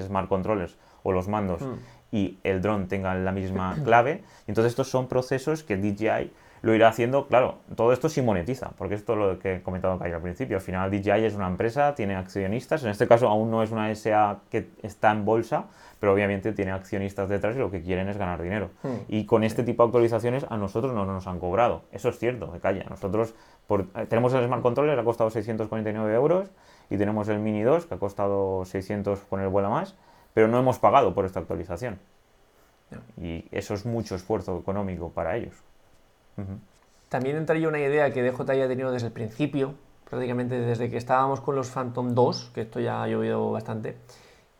smart 0.00 0.28
controllers 0.28 0.78
o 1.02 1.10
los 1.10 1.26
mandos 1.26 1.62
mm. 1.62 1.74
y 2.12 2.38
el 2.44 2.62
dron 2.62 2.86
tengan 2.86 3.24
la 3.24 3.32
misma 3.32 3.74
clave. 3.84 4.22
Entonces 4.46 4.70
estos 4.70 4.88
son 4.88 5.08
procesos 5.08 5.64
que 5.64 5.76
DJI 5.76 6.30
lo 6.64 6.74
irá 6.74 6.88
haciendo, 6.88 7.26
claro, 7.26 7.58
todo 7.76 7.92
esto 7.92 8.08
sí 8.08 8.22
monetiza, 8.22 8.70
porque 8.78 8.94
esto 8.94 9.12
es 9.12 9.18
lo 9.18 9.38
que 9.38 9.56
he 9.56 9.62
comentado 9.62 10.02
al 10.02 10.22
principio. 10.22 10.56
Al 10.56 10.62
final 10.62 10.90
DJI 10.90 11.26
es 11.26 11.34
una 11.34 11.46
empresa, 11.46 11.94
tiene 11.94 12.16
accionistas, 12.16 12.82
en 12.84 12.88
este 12.88 13.06
caso 13.06 13.28
aún 13.28 13.50
no 13.50 13.62
es 13.62 13.70
una 13.70 13.94
SA 13.94 14.38
que 14.50 14.70
está 14.82 15.12
en 15.12 15.26
bolsa, 15.26 15.66
pero 16.00 16.14
obviamente 16.14 16.54
tiene 16.54 16.72
accionistas 16.72 17.28
detrás 17.28 17.54
y 17.54 17.58
lo 17.58 17.70
que 17.70 17.82
quieren 17.82 18.08
es 18.08 18.16
ganar 18.16 18.40
dinero. 18.40 18.70
Mm. 18.82 18.88
Y 19.08 19.26
con 19.26 19.44
este 19.44 19.62
tipo 19.62 19.82
de 19.82 19.88
actualizaciones 19.88 20.46
a 20.48 20.56
nosotros 20.56 20.94
no 20.94 21.04
nos 21.04 21.26
han 21.26 21.38
cobrado. 21.38 21.82
Eso 21.92 22.08
es 22.08 22.18
cierto, 22.18 22.46
de 22.46 22.60
calle. 22.60 22.86
Nosotros 22.88 23.34
por, 23.66 23.88
tenemos 24.08 24.32
el 24.32 24.46
Smart 24.46 24.62
Controller, 24.62 24.98
ha 24.98 25.04
costado 25.04 25.28
649 25.28 26.14
euros, 26.14 26.50
y 26.88 26.96
tenemos 26.96 27.28
el 27.28 27.40
Mini 27.40 27.62
2, 27.62 27.84
que 27.84 27.94
ha 27.94 27.98
costado 27.98 28.64
600 28.64 29.20
con 29.20 29.42
el 29.42 29.48
vuelo 29.48 29.68
más, 29.68 29.96
pero 30.32 30.48
no 30.48 30.58
hemos 30.58 30.78
pagado 30.78 31.12
por 31.12 31.26
esta 31.26 31.40
actualización. 31.40 31.98
Y 33.20 33.44
eso 33.50 33.74
es 33.74 33.84
mucho 33.84 34.14
esfuerzo 34.14 34.58
económico 34.58 35.10
para 35.10 35.36
ellos. 35.36 35.54
También 37.08 37.36
entraría 37.36 37.68
una 37.68 37.78
idea 37.78 38.12
que 38.12 38.22
DJI 38.22 38.60
ha 38.62 38.68
tenido 38.68 38.90
desde 38.90 39.06
el 39.06 39.12
principio, 39.12 39.74
prácticamente 40.08 40.58
desde 40.58 40.90
que 40.90 40.96
estábamos 40.96 41.40
con 41.40 41.54
los 41.54 41.70
Phantom 41.70 42.14
2, 42.14 42.50
que 42.54 42.62
esto 42.62 42.80
ya 42.80 43.02
ha 43.02 43.08
llovido 43.08 43.52
bastante, 43.52 43.96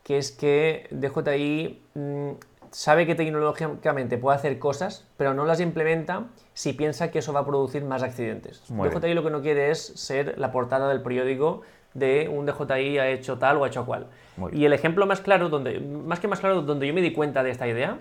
que 0.03 0.17
es 0.17 0.31
que 0.31 0.87
DJI 0.91 1.81
mm, 1.95 2.31
sabe 2.71 3.05
que 3.05 3.15
tecnológicamente 3.15 4.17
puede 4.17 4.37
hacer 4.37 4.59
cosas, 4.59 5.05
pero 5.17 5.33
no 5.33 5.45
las 5.45 5.59
implementa 5.59 6.27
si 6.53 6.73
piensa 6.73 7.11
que 7.11 7.19
eso 7.19 7.33
va 7.33 7.41
a 7.41 7.45
producir 7.45 7.83
más 7.83 8.03
accidentes. 8.03 8.63
DJI 8.69 9.13
lo 9.13 9.23
que 9.23 9.29
no 9.29 9.41
quiere 9.41 9.71
es 9.71 9.79
ser 9.95 10.37
la 10.37 10.51
portada 10.51 10.89
del 10.89 11.01
periódico 11.01 11.61
de 11.93 12.29
un 12.29 12.45
DJI 12.45 12.99
ha 12.99 13.07
hecho 13.09 13.37
tal 13.37 13.57
o 13.57 13.63
ha 13.63 13.67
hecho 13.67 13.85
cual. 13.85 14.07
Y 14.51 14.65
el 14.65 14.73
ejemplo 14.73 15.05
más 15.07 15.21
claro, 15.21 15.49
donde, 15.49 15.79
más 15.79 16.19
que 16.19 16.27
más 16.27 16.41
claro, 16.41 16.61
donde 16.61 16.87
yo 16.87 16.93
me 16.93 17.01
di 17.01 17.13
cuenta 17.13 17.41
de 17.41 17.51
esta 17.51 17.67
idea, 17.67 17.97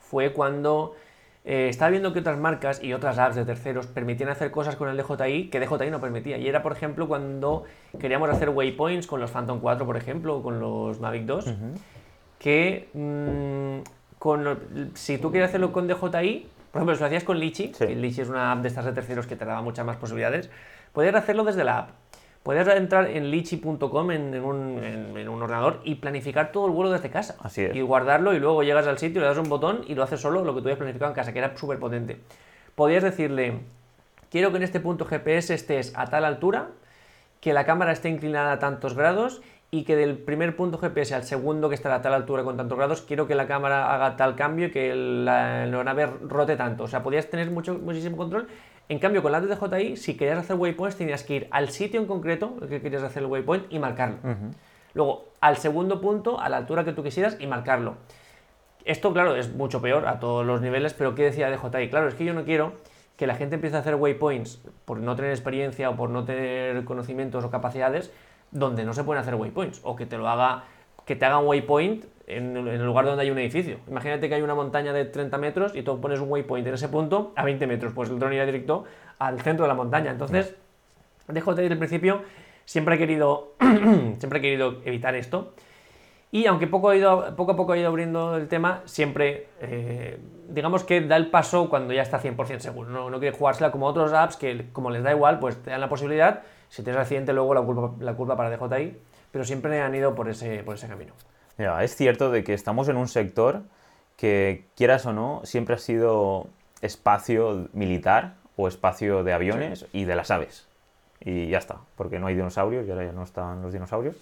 fue 0.00 0.32
cuando 0.32 0.94
eh, 1.44 1.68
estaba 1.68 1.90
viendo 1.90 2.12
que 2.12 2.20
otras 2.20 2.38
marcas 2.38 2.82
y 2.82 2.92
otras 2.92 3.18
apps 3.18 3.34
de 3.34 3.44
terceros 3.44 3.86
permitían 3.88 4.28
hacer 4.28 4.50
cosas 4.50 4.76
con 4.76 4.88
el 4.88 4.96
DJI 4.96 5.50
que 5.50 5.58
DJI 5.58 5.90
no 5.90 6.00
permitía. 6.00 6.38
Y 6.38 6.46
era, 6.46 6.62
por 6.62 6.72
ejemplo, 6.72 7.08
cuando 7.08 7.64
queríamos 7.98 8.30
hacer 8.30 8.50
waypoints 8.50 9.06
con 9.06 9.20
los 9.20 9.30
Phantom 9.30 9.58
4, 9.60 9.84
por 9.84 9.96
ejemplo, 9.96 10.36
o 10.36 10.42
con 10.42 10.60
los 10.60 11.00
Mavic 11.00 11.24
2, 11.24 11.54
que 12.38 12.88
mm, 12.94 14.18
con, 14.18 14.90
si 14.94 15.18
tú 15.18 15.30
quieres 15.32 15.48
hacerlo 15.48 15.72
con 15.72 15.88
DJI, 15.88 16.46
por 16.70 16.80
ejemplo, 16.80 16.94
si 16.94 17.00
lo 17.00 17.06
hacías 17.06 17.24
con 17.24 17.38
Litchi, 17.38 17.72
que 17.72 17.94
Litchi 17.94 18.20
es 18.22 18.28
una 18.28 18.52
app 18.52 18.62
de 18.62 18.68
estas 18.68 18.84
de 18.84 18.92
terceros 18.92 19.26
que 19.26 19.36
te 19.36 19.44
daba 19.44 19.62
muchas 19.62 19.84
más 19.84 19.96
posibilidades, 19.96 20.48
podías 20.92 21.14
hacerlo 21.14 21.44
desde 21.44 21.64
la 21.64 21.78
app. 21.78 21.90
Podías 22.42 22.68
entrar 22.68 23.08
en 23.08 23.30
lichi.com 23.30 24.10
en, 24.10 24.34
en, 24.34 24.44
un, 24.44 24.84
en, 24.84 25.28
un, 25.28 25.42
ordenador 25.42 25.80
y 25.84 25.96
planificar 25.96 26.52
todo 26.52 26.66
el 26.66 26.72
vuelo 26.72 26.90
desde 26.90 27.10
casa. 27.10 27.36
Así 27.40 27.62
es. 27.62 27.74
Y 27.74 27.80
guardarlo 27.80 28.34
y 28.34 28.40
luego 28.40 28.62
llegas 28.62 28.86
al 28.86 28.98
sitio, 28.98 29.20
le 29.20 29.28
das 29.28 29.38
un 29.38 29.48
botón 29.48 29.82
y 29.86 29.94
lo 29.94 30.02
haces 30.02 30.20
solo 30.20 30.44
lo 30.44 30.54
que 30.54 30.60
tú 30.60 30.66
habías 30.66 30.78
planificado 30.78 31.10
en 31.10 31.14
casa, 31.14 31.32
que 31.32 31.38
era 31.38 31.56
súper 31.56 31.78
potente. 31.78 32.20
Podías 32.74 33.02
decirle, 33.02 33.60
quiero 34.30 34.50
que 34.50 34.56
en 34.56 34.62
este 34.64 34.80
punto 34.80 35.04
GPS 35.04 35.54
estés 35.54 35.92
a 35.96 36.06
tal 36.06 36.24
altura, 36.24 36.68
que 37.40 37.52
la 37.52 37.64
cámara 37.64 37.92
esté 37.92 38.08
inclinada 38.08 38.52
a 38.52 38.58
tantos 38.58 38.94
grados 38.94 39.42
y 39.70 39.84
que 39.84 39.96
del 39.96 40.18
primer 40.18 40.54
punto 40.54 40.78
GPS 40.78 41.14
al 41.14 41.24
segundo 41.24 41.68
que 41.70 41.74
está 41.74 41.94
a 41.94 42.02
tal 42.02 42.12
altura 42.12 42.44
con 42.44 42.56
tantos 42.56 42.76
grados, 42.76 43.02
quiero 43.02 43.26
que 43.26 43.34
la 43.34 43.46
cámara 43.46 43.94
haga 43.94 44.16
tal 44.16 44.36
cambio 44.36 44.66
y 44.66 44.70
que 44.70 44.94
la 44.94 45.62
aeronave 45.62 46.06
rote 46.28 46.56
tanto. 46.56 46.84
O 46.84 46.88
sea, 46.88 47.02
podías 47.02 47.30
tener 47.30 47.50
mucho, 47.50 47.78
muchísimo 47.78 48.16
control. 48.16 48.48
En 48.88 48.98
cambio, 48.98 49.22
con 49.22 49.32
la 49.32 49.40
DJI, 49.40 49.96
si 49.96 50.16
querías 50.16 50.38
hacer 50.38 50.56
waypoints, 50.56 50.96
tenías 50.96 51.22
que 51.22 51.34
ir 51.34 51.48
al 51.50 51.70
sitio 51.70 52.00
en 52.00 52.06
concreto 52.06 52.56
el 52.60 52.68
que 52.68 52.80
querías 52.80 53.02
hacer 53.02 53.22
el 53.22 53.28
waypoint 53.28 53.72
y 53.72 53.78
marcarlo. 53.78 54.18
Luego, 54.94 55.28
al 55.40 55.56
segundo 55.56 56.00
punto, 56.00 56.40
a 56.40 56.48
la 56.48 56.58
altura 56.58 56.84
que 56.84 56.92
tú 56.92 57.02
quisieras 57.02 57.36
y 57.40 57.46
marcarlo. 57.46 57.96
Esto, 58.84 59.12
claro, 59.12 59.36
es 59.36 59.54
mucho 59.54 59.80
peor 59.80 60.06
a 60.06 60.18
todos 60.18 60.44
los 60.44 60.60
niveles, 60.60 60.92
pero 60.92 61.14
¿qué 61.14 61.22
decía 61.22 61.50
DJI? 61.50 61.88
Claro, 61.88 62.08
es 62.08 62.14
que 62.14 62.24
yo 62.24 62.34
no 62.34 62.44
quiero 62.44 62.72
que 63.16 63.26
la 63.26 63.34
gente 63.34 63.54
empiece 63.54 63.76
a 63.76 63.80
hacer 63.80 63.94
waypoints 63.94 64.60
por 64.84 64.98
no 64.98 65.14
tener 65.14 65.30
experiencia 65.30 65.88
o 65.90 65.96
por 65.96 66.10
no 66.10 66.24
tener 66.24 66.84
conocimientos 66.84 67.44
o 67.44 67.50
capacidades 67.50 68.10
donde 68.50 68.84
no 68.84 68.94
se 68.94 69.04
pueden 69.04 69.22
hacer 69.22 69.36
waypoints 69.36 69.80
o 69.84 69.96
que 69.96 70.06
te 70.06 70.18
lo 70.18 70.28
haga 70.28 70.64
que 71.04 71.16
te 71.16 71.24
haga 71.24 71.38
un 71.38 71.46
waypoint 71.46 72.04
en, 72.26 72.56
el 72.56 72.84
lugar 72.84 73.04
donde 73.04 73.22
hay 73.22 73.30
un 73.30 73.38
edificio. 73.38 73.78
Imagínate 73.88 74.28
que 74.28 74.34
hay 74.34 74.42
una 74.42 74.54
montaña 74.54 74.92
de 74.92 75.04
30 75.04 75.38
metros 75.38 75.74
y 75.74 75.82
tú 75.82 76.00
pones 76.00 76.20
un 76.20 76.30
waypoint 76.30 76.66
en 76.66 76.74
ese 76.74 76.88
punto 76.88 77.32
a 77.36 77.44
20 77.44 77.66
metros, 77.66 77.92
pues 77.92 78.10
el 78.10 78.18
dron 78.18 78.32
irá 78.32 78.46
directo 78.46 78.84
al 79.18 79.40
centro 79.40 79.64
de 79.64 79.68
la 79.68 79.74
montaña. 79.74 80.10
Entonces, 80.10 80.54
dejo 81.28 81.54
desde 81.54 81.72
el 81.72 81.78
principio, 81.78 82.22
siempre 82.64 82.96
he 82.96 82.98
querido, 82.98 83.54
siempre 84.18 84.38
he 84.38 84.42
querido 84.42 84.80
evitar 84.84 85.14
esto. 85.14 85.54
Y 86.34 86.46
aunque 86.46 86.66
poco, 86.66 86.94
ido, 86.94 87.36
poco 87.36 87.52
a 87.52 87.56
poco 87.56 87.74
he 87.74 87.80
ido 87.80 87.88
abriendo 87.88 88.38
el 88.38 88.48
tema, 88.48 88.80
siempre, 88.86 89.48
eh, 89.60 90.18
digamos 90.48 90.82
que 90.82 91.02
da 91.02 91.16
el 91.16 91.28
paso 91.28 91.68
cuando 91.68 91.92
ya 91.92 92.00
está 92.00 92.22
100% 92.22 92.58
seguro. 92.60 92.88
No, 92.88 93.10
no 93.10 93.20
quiere 93.20 93.36
jugársela 93.36 93.70
como 93.70 93.86
otros 93.86 94.14
apps 94.14 94.36
que, 94.36 94.70
como 94.72 94.90
les 94.90 95.02
da 95.02 95.10
igual, 95.10 95.38
pues 95.40 95.62
te 95.62 95.70
dan 95.70 95.82
la 95.82 95.90
posibilidad. 95.90 96.40
Si 96.70 96.82
tienes 96.82 97.02
accidente, 97.02 97.34
luego 97.34 97.52
la 97.52 97.60
culpa, 97.60 97.92
la 98.02 98.14
culpa 98.14 98.34
para 98.34 98.56
DJI. 98.56 98.96
Pero 99.30 99.44
siempre 99.44 99.78
han 99.82 99.94
ido 99.94 100.14
por 100.14 100.30
ese, 100.30 100.62
por 100.62 100.76
ese 100.76 100.88
camino. 100.88 101.12
Ya, 101.58 101.82
es 101.82 101.94
cierto 101.94 102.30
de 102.30 102.44
que 102.44 102.54
estamos 102.54 102.88
en 102.88 102.96
un 102.96 103.08
sector 103.08 103.62
que, 104.16 104.66
quieras 104.76 105.06
o 105.06 105.12
no, 105.12 105.40
siempre 105.44 105.74
ha 105.74 105.78
sido 105.78 106.48
espacio 106.80 107.68
militar 107.72 108.34
o 108.56 108.68
espacio 108.68 109.24
de 109.24 109.32
aviones 109.32 109.86
y 109.92 110.04
de 110.04 110.16
las 110.16 110.30
aves. 110.30 110.66
Y 111.20 111.48
ya 111.48 111.58
está, 111.58 111.78
porque 111.96 112.18
no 112.18 112.26
hay 112.26 112.34
dinosaurios 112.34 112.86
y 112.86 112.90
ahora 112.90 113.04
ya 113.04 113.12
no 113.12 113.22
están 113.22 113.62
los 113.62 113.72
dinosaurios. 113.72 114.16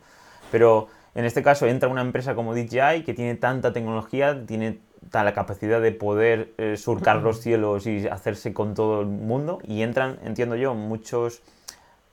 Pero 0.50 0.88
en 1.14 1.24
este 1.24 1.42
caso 1.42 1.66
entra 1.66 1.88
una 1.88 2.02
empresa 2.02 2.34
como 2.34 2.54
DJI 2.54 3.04
que 3.04 3.14
tiene 3.14 3.34
tanta 3.36 3.72
tecnología, 3.72 4.46
tiene 4.46 4.78
la 5.12 5.32
capacidad 5.32 5.80
de 5.80 5.92
poder 5.92 6.52
eh, 6.58 6.76
surcar 6.76 7.16
los 7.22 7.40
cielos 7.42 7.86
y 7.86 8.06
hacerse 8.06 8.52
con 8.52 8.74
todo 8.74 9.00
el 9.00 9.06
mundo 9.06 9.60
y 9.64 9.82
entran, 9.82 10.18
entiendo 10.24 10.56
yo, 10.56 10.74
muchos 10.74 11.42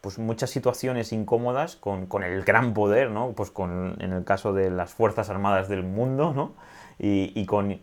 pues 0.02 0.20
muchas 0.20 0.50
situaciones 0.50 1.12
incómodas 1.12 1.76
con, 1.76 2.06
con, 2.06 2.24
el 2.24 2.44
gran 2.44 2.74
poder, 2.74 3.10
¿no? 3.12 3.32
Pues 3.32 3.52
con, 3.52 3.96
en 4.00 4.14
el 4.14 4.24
caso 4.24 4.54
de 4.54 4.70
las 4.70 4.94
Fuerzas 4.94 5.30
Armadas 5.30 5.70
del 5.70 5.84
mundo, 5.84 6.34
¿no? 6.34 6.54
Y, 7.00 7.32
y 7.36 7.46
con 7.46 7.72
eh, 7.72 7.82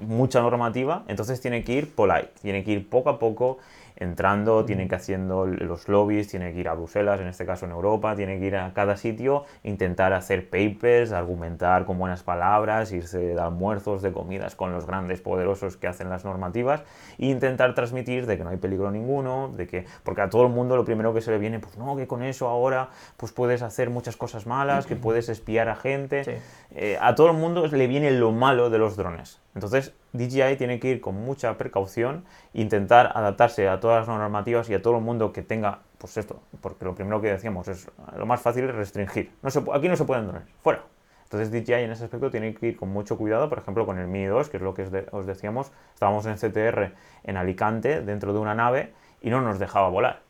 mucha 0.00 0.40
normativa, 0.40 1.04
entonces 1.08 1.40
tiene 1.40 1.64
que 1.64 1.72
ir 1.72 1.94
polite, 1.94 2.30
tiene 2.42 2.64
que 2.64 2.72
ir 2.72 2.88
poco 2.88 3.10
a 3.10 3.18
poco 3.18 3.58
entrando, 3.96 4.64
tiene 4.64 4.88
que 4.88 4.94
haciendo 4.94 5.46
los 5.46 5.88
lobbies, 5.88 6.28
tiene 6.28 6.52
que 6.52 6.60
ir 6.60 6.68
a 6.68 6.74
Bruselas, 6.74 7.20
en 7.20 7.28
este 7.28 7.46
caso 7.46 7.66
en 7.66 7.72
Europa, 7.72 8.16
tiene 8.16 8.38
que 8.38 8.46
ir 8.46 8.56
a 8.56 8.72
cada 8.74 8.96
sitio, 8.96 9.44
intentar 9.62 10.12
hacer 10.12 10.48
papers, 10.50 11.12
argumentar 11.12 11.84
con 11.84 11.98
buenas 11.98 12.22
palabras, 12.22 12.92
irse 12.92 13.18
de 13.18 13.40
almuerzos, 13.40 14.02
de 14.02 14.12
comidas 14.12 14.54
con 14.54 14.72
los 14.72 14.86
grandes 14.86 15.20
poderosos 15.20 15.76
que 15.76 15.86
hacen 15.86 16.10
las 16.10 16.24
normativas 16.24 16.82
e 17.18 17.26
intentar 17.26 17.74
transmitir 17.74 18.26
de 18.26 18.36
que 18.36 18.44
no 18.44 18.50
hay 18.50 18.56
peligro 18.56 18.90
ninguno, 18.90 19.52
de 19.56 19.66
que 19.66 19.86
porque 20.02 20.22
a 20.22 20.30
todo 20.30 20.46
el 20.46 20.52
mundo 20.52 20.76
lo 20.76 20.84
primero 20.84 21.14
que 21.14 21.20
se 21.20 21.30
le 21.30 21.38
viene, 21.38 21.60
pues 21.60 21.76
no, 21.78 21.96
que 21.96 22.06
con 22.06 22.22
eso 22.22 22.48
ahora 22.48 22.90
pues 23.16 23.32
puedes 23.32 23.62
hacer 23.62 23.90
muchas 23.90 24.16
cosas 24.16 24.46
malas, 24.46 24.86
que 24.86 24.96
puedes 24.96 25.28
espiar 25.28 25.68
a 25.68 25.76
gente. 25.76 26.40
Eh, 26.72 26.98
a 27.00 27.14
todo 27.14 27.28
el 27.28 27.36
mundo 27.36 27.66
le 27.66 27.86
viene 27.86 28.10
lo 28.10 28.32
malo 28.32 28.70
de 28.70 28.78
los 28.78 28.96
drones. 28.96 29.43
Entonces, 29.54 29.94
DJI 30.12 30.56
tiene 30.56 30.80
que 30.80 30.88
ir 30.88 31.00
con 31.00 31.14
mucha 31.14 31.56
precaución, 31.56 32.24
intentar 32.52 33.12
adaptarse 33.14 33.68
a 33.68 33.78
todas 33.78 34.06
las 34.06 34.18
normativas 34.18 34.68
y 34.68 34.74
a 34.74 34.82
todo 34.82 34.96
el 34.96 35.02
mundo 35.02 35.32
que 35.32 35.42
tenga, 35.42 35.80
pues 35.98 36.16
esto, 36.16 36.42
porque 36.60 36.84
lo 36.84 36.94
primero 36.94 37.20
que 37.20 37.28
decíamos 37.28 37.68
es, 37.68 37.90
lo 38.16 38.26
más 38.26 38.40
fácil 38.40 38.64
es 38.64 38.74
restringir. 38.74 39.30
No 39.42 39.50
se, 39.50 39.62
aquí 39.72 39.88
no 39.88 39.96
se 39.96 40.04
pueden 40.04 40.26
drones, 40.26 40.48
fuera. 40.62 40.82
Entonces 41.24 41.50
DJI 41.50 41.84
en 41.84 41.92
ese 41.92 42.04
aspecto 42.04 42.30
tiene 42.30 42.54
que 42.54 42.68
ir 42.68 42.76
con 42.76 42.90
mucho 42.90 43.16
cuidado, 43.16 43.48
por 43.48 43.58
ejemplo 43.58 43.86
con 43.86 43.98
el 43.98 44.06
Mini 44.06 44.26
2, 44.26 44.50
que 44.50 44.56
es 44.56 44.62
lo 44.62 44.74
que 44.74 44.88
os 45.10 45.26
decíamos, 45.26 45.72
estábamos 45.94 46.26
en 46.26 46.36
CTR 46.36 46.92
en 47.24 47.36
Alicante, 47.36 48.02
dentro 48.02 48.32
de 48.32 48.38
una 48.40 48.54
nave, 48.54 48.92
y 49.22 49.30
no 49.30 49.40
nos 49.40 49.58
dejaba 49.58 49.88
volar. 49.88 50.23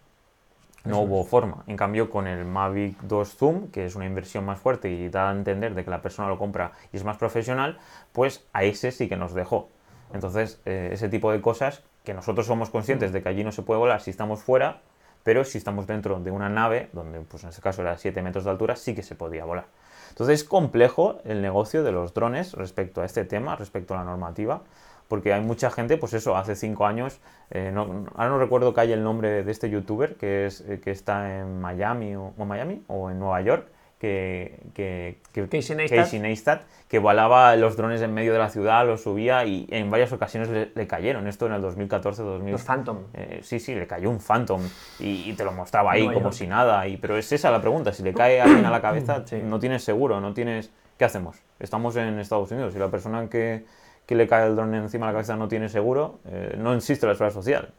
No 0.84 1.00
hubo 1.00 1.24
forma. 1.24 1.64
En 1.66 1.78
cambio, 1.78 2.10
con 2.10 2.26
el 2.26 2.44
Mavic 2.44 3.00
2 3.02 3.36
Zoom, 3.36 3.68
que 3.68 3.86
es 3.86 3.94
una 3.96 4.04
inversión 4.04 4.44
más 4.44 4.60
fuerte 4.60 4.90
y 4.90 5.08
da 5.08 5.30
a 5.30 5.32
entender 5.32 5.74
de 5.74 5.82
que 5.82 5.90
la 5.90 6.02
persona 6.02 6.28
lo 6.28 6.38
compra 6.38 6.72
y 6.92 6.98
es 6.98 7.04
más 7.04 7.16
profesional, 7.16 7.78
pues 8.12 8.44
a 8.52 8.64
ese 8.64 8.90
sí 8.92 9.08
que 9.08 9.16
nos 9.16 9.32
dejó. 9.32 9.70
Entonces, 10.12 10.60
eh, 10.66 10.90
ese 10.92 11.08
tipo 11.08 11.32
de 11.32 11.40
cosas 11.40 11.82
que 12.04 12.12
nosotros 12.12 12.46
somos 12.46 12.68
conscientes 12.68 13.12
de 13.12 13.22
que 13.22 13.30
allí 13.30 13.44
no 13.44 13.50
se 13.50 13.62
puede 13.62 13.78
volar 13.78 14.02
si 14.02 14.10
estamos 14.10 14.42
fuera, 14.42 14.82
pero 15.22 15.44
si 15.44 15.56
estamos 15.56 15.86
dentro 15.86 16.20
de 16.20 16.30
una 16.30 16.50
nave, 16.50 16.90
donde 16.92 17.20
pues 17.20 17.44
en 17.44 17.48
este 17.48 17.62
caso 17.62 17.80
era 17.80 17.96
7 17.96 18.20
metros 18.20 18.44
de 18.44 18.50
altura, 18.50 18.76
sí 18.76 18.94
que 18.94 19.02
se 19.02 19.14
podía 19.14 19.46
volar. 19.46 19.64
Entonces 20.10 20.42
es 20.42 20.44
complejo 20.44 21.18
el 21.24 21.40
negocio 21.40 21.82
de 21.82 21.92
los 21.92 22.12
drones 22.12 22.52
respecto 22.52 23.00
a 23.00 23.06
este 23.06 23.24
tema, 23.24 23.56
respecto 23.56 23.94
a 23.94 23.96
la 23.96 24.04
normativa 24.04 24.62
porque 25.08 25.32
hay 25.32 25.40
mucha 25.40 25.70
gente, 25.70 25.96
pues 25.96 26.14
eso, 26.14 26.36
hace 26.36 26.56
cinco 26.56 26.86
años, 26.86 27.20
eh, 27.50 27.70
no, 27.72 28.06
ahora 28.14 28.30
no 28.30 28.38
recuerdo 28.38 28.74
que 28.74 28.80
haya 28.80 28.94
el 28.94 29.04
nombre 29.04 29.44
de 29.44 29.50
este 29.50 29.70
youtuber 29.70 30.16
que, 30.16 30.46
es, 30.46 30.62
eh, 30.62 30.80
que 30.82 30.90
está 30.90 31.40
en 31.40 31.60
Miami 31.60 32.16
o, 32.16 32.32
Miami 32.44 32.82
o 32.88 33.10
en 33.10 33.18
Nueva 33.18 33.40
York, 33.42 33.68
que, 33.98 34.60
que, 34.74 35.18
que 35.32 35.48
Casey, 35.48 36.20
Neistat. 36.20 36.62
que 36.88 36.98
volaba 36.98 37.56
los 37.56 37.76
drones 37.76 38.02
en 38.02 38.12
medio 38.12 38.32
de 38.32 38.38
la 38.38 38.50
ciudad, 38.50 38.86
los 38.86 39.02
subía 39.02 39.46
y 39.46 39.66
en 39.70 39.90
varias 39.90 40.12
ocasiones 40.12 40.50
le, 40.74 40.86
cayeron. 40.86 41.26
Esto 41.26 41.46
en 41.46 41.52
el 41.52 41.62
2014-2000. 41.62 42.50
Los 42.50 42.62
Phantom. 42.62 42.98
Eh, 43.14 43.40
sí, 43.42 43.60
sí, 43.60 43.74
le 43.74 43.86
cayó 43.86 44.10
un 44.10 44.20
Phantom 44.20 44.60
y, 44.98 45.32
te 45.32 45.44
lo 45.44 45.52
mostraba 45.52 45.92
ahí 45.92 46.12
como 46.12 46.32
si 46.32 46.46
nada. 46.46 46.86
Y, 46.86 46.98
pero 46.98 47.16
es 47.16 47.32
esa 47.32 47.50
la 47.50 47.62
pregunta, 47.62 47.92
si 47.92 48.02
le 48.02 48.12
cae 48.12 48.40
alguien 48.40 48.66
a 48.66 48.70
la 48.70 48.82
cabeza, 48.82 49.24
no 49.42 49.58
tienes 49.58 49.82
seguro, 49.82 50.20
no 50.20 50.34
tienes... 50.34 50.70
¿Qué 50.98 51.04
hacemos? 51.04 51.38
Estamos 51.58 51.96
en 51.96 52.18
Estados 52.18 52.50
Unidos 52.52 52.74
y 52.76 52.78
la 52.78 52.90
persona 52.90 53.28
que 53.28 53.64
que 54.06 54.14
le 54.14 54.26
cae 54.28 54.46
el 54.46 54.56
dron 54.56 54.74
encima 54.74 55.06
de 55.06 55.12
la 55.12 55.16
cabeza 55.16 55.36
no 55.36 55.48
tiene 55.48 55.68
seguro, 55.68 56.20
eh, 56.26 56.56
no 56.58 56.74
existe 56.74 57.06
la 57.06 57.12
esfera 57.12 57.30
social. 57.30 57.72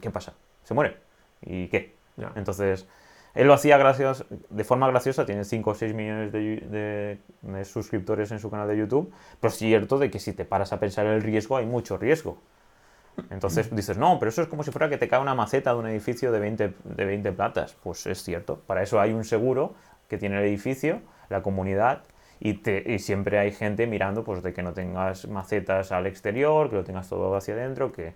¿Qué 0.00 0.10
pasa? 0.10 0.34
Se 0.64 0.74
muere. 0.74 0.96
¿Y 1.42 1.68
qué? 1.68 1.94
Entonces, 2.36 2.86
él 3.34 3.46
lo 3.46 3.54
hacía 3.54 3.78
gracias, 3.78 4.24
de 4.48 4.64
forma 4.64 4.88
graciosa, 4.88 5.24
tiene 5.24 5.44
5 5.44 5.70
o 5.70 5.74
6 5.74 5.94
millones 5.94 6.32
de, 6.32 7.18
suscriptores 7.64 8.30
en 8.32 8.40
su 8.40 8.50
canal 8.50 8.68
de 8.68 8.76
YouTube, 8.76 9.12
pero 9.40 9.52
es 9.52 9.58
cierto 9.58 9.98
de 9.98 10.10
que 10.10 10.18
si 10.18 10.32
te 10.32 10.44
paras 10.44 10.72
a 10.72 10.80
pensar 10.80 11.06
el 11.06 11.22
riesgo, 11.22 11.56
hay 11.56 11.66
mucho 11.66 11.96
riesgo. 11.96 12.38
Entonces 13.30 13.74
dices, 13.74 13.98
no, 13.98 14.18
pero 14.18 14.30
eso 14.30 14.42
es 14.42 14.48
como 14.48 14.62
si 14.62 14.70
fuera 14.70 14.88
que 14.88 14.96
te 14.96 15.08
cae 15.08 15.20
una 15.20 15.34
maceta 15.34 15.72
de 15.72 15.78
un 15.78 15.86
edificio 15.86 16.32
de 16.32 16.40
20, 16.40 16.74
de 16.84 17.04
20 17.04 17.32
platas. 17.32 17.76
Pues 17.82 18.06
es 18.06 18.22
cierto, 18.22 18.60
para 18.66 18.82
eso 18.82 19.00
hay 19.00 19.12
un 19.12 19.24
seguro 19.24 19.74
que 20.08 20.16
tiene 20.16 20.38
el 20.38 20.44
edificio, 20.44 21.00
la 21.28 21.42
comunidad, 21.42 22.02
y, 22.40 22.98
siempre 22.98 23.38
hay 23.38 23.52
gente 23.52 23.86
mirando 23.86 24.24
pues 24.24 24.42
de 24.42 24.54
que 24.54 24.62
no 24.62 24.72
tengas 24.72 25.28
macetas 25.28 25.92
al 25.92 26.06
exterior, 26.06 26.70
que 26.70 26.76
lo 26.76 26.84
tengas 26.84 27.08
todo 27.08 27.36
hacia 27.36 27.54
adentro, 27.54 27.92
que 27.92 28.14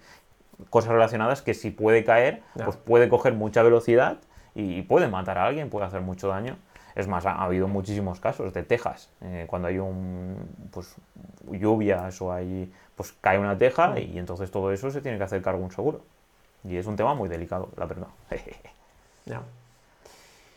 cosas 0.70 0.92
relacionadas 0.92 1.42
que 1.42 1.52
si 1.52 1.70
puede 1.70 2.04
caer, 2.04 2.42
pues 2.64 2.76
puede 2.76 3.08
coger 3.10 3.34
mucha 3.34 3.62
velocidad 3.62 4.18
y 4.54 4.82
puede 4.82 5.08
matar 5.08 5.36
a 5.36 5.46
alguien, 5.46 5.68
puede 5.68 5.86
hacer 5.86 6.00
mucho 6.00 6.28
daño. 6.28 6.56
Es 6.94 7.06
más, 7.06 7.26
ha, 7.26 7.42
habido 7.42 7.68
muchísimos 7.68 8.20
casos 8.20 8.54
de 8.54 8.62
Texas, 8.62 9.10
eh, 9.20 9.46
cuando 9.48 9.68
hay 9.68 9.78
un, 9.78 10.36
pues, 10.70 10.94
lluvias 11.50 12.22
o 12.22 12.32
hay, 12.32 12.72
pues 12.94 13.12
cae 13.20 13.38
una 13.38 13.58
teja 13.58 13.98
y 13.98 14.16
entonces 14.16 14.50
todo 14.52 14.72
eso 14.72 14.90
se 14.92 15.00
tiene 15.00 15.18
que 15.18 15.24
hacer 15.24 15.42
cargo 15.42 15.62
un 15.62 15.72
seguro. 15.72 16.02
Y 16.62 16.76
es 16.76 16.86
un 16.86 16.96
tema 16.96 17.14
muy 17.14 17.28
delicado, 17.28 17.68
la 17.76 17.86
verdad. 17.86 18.08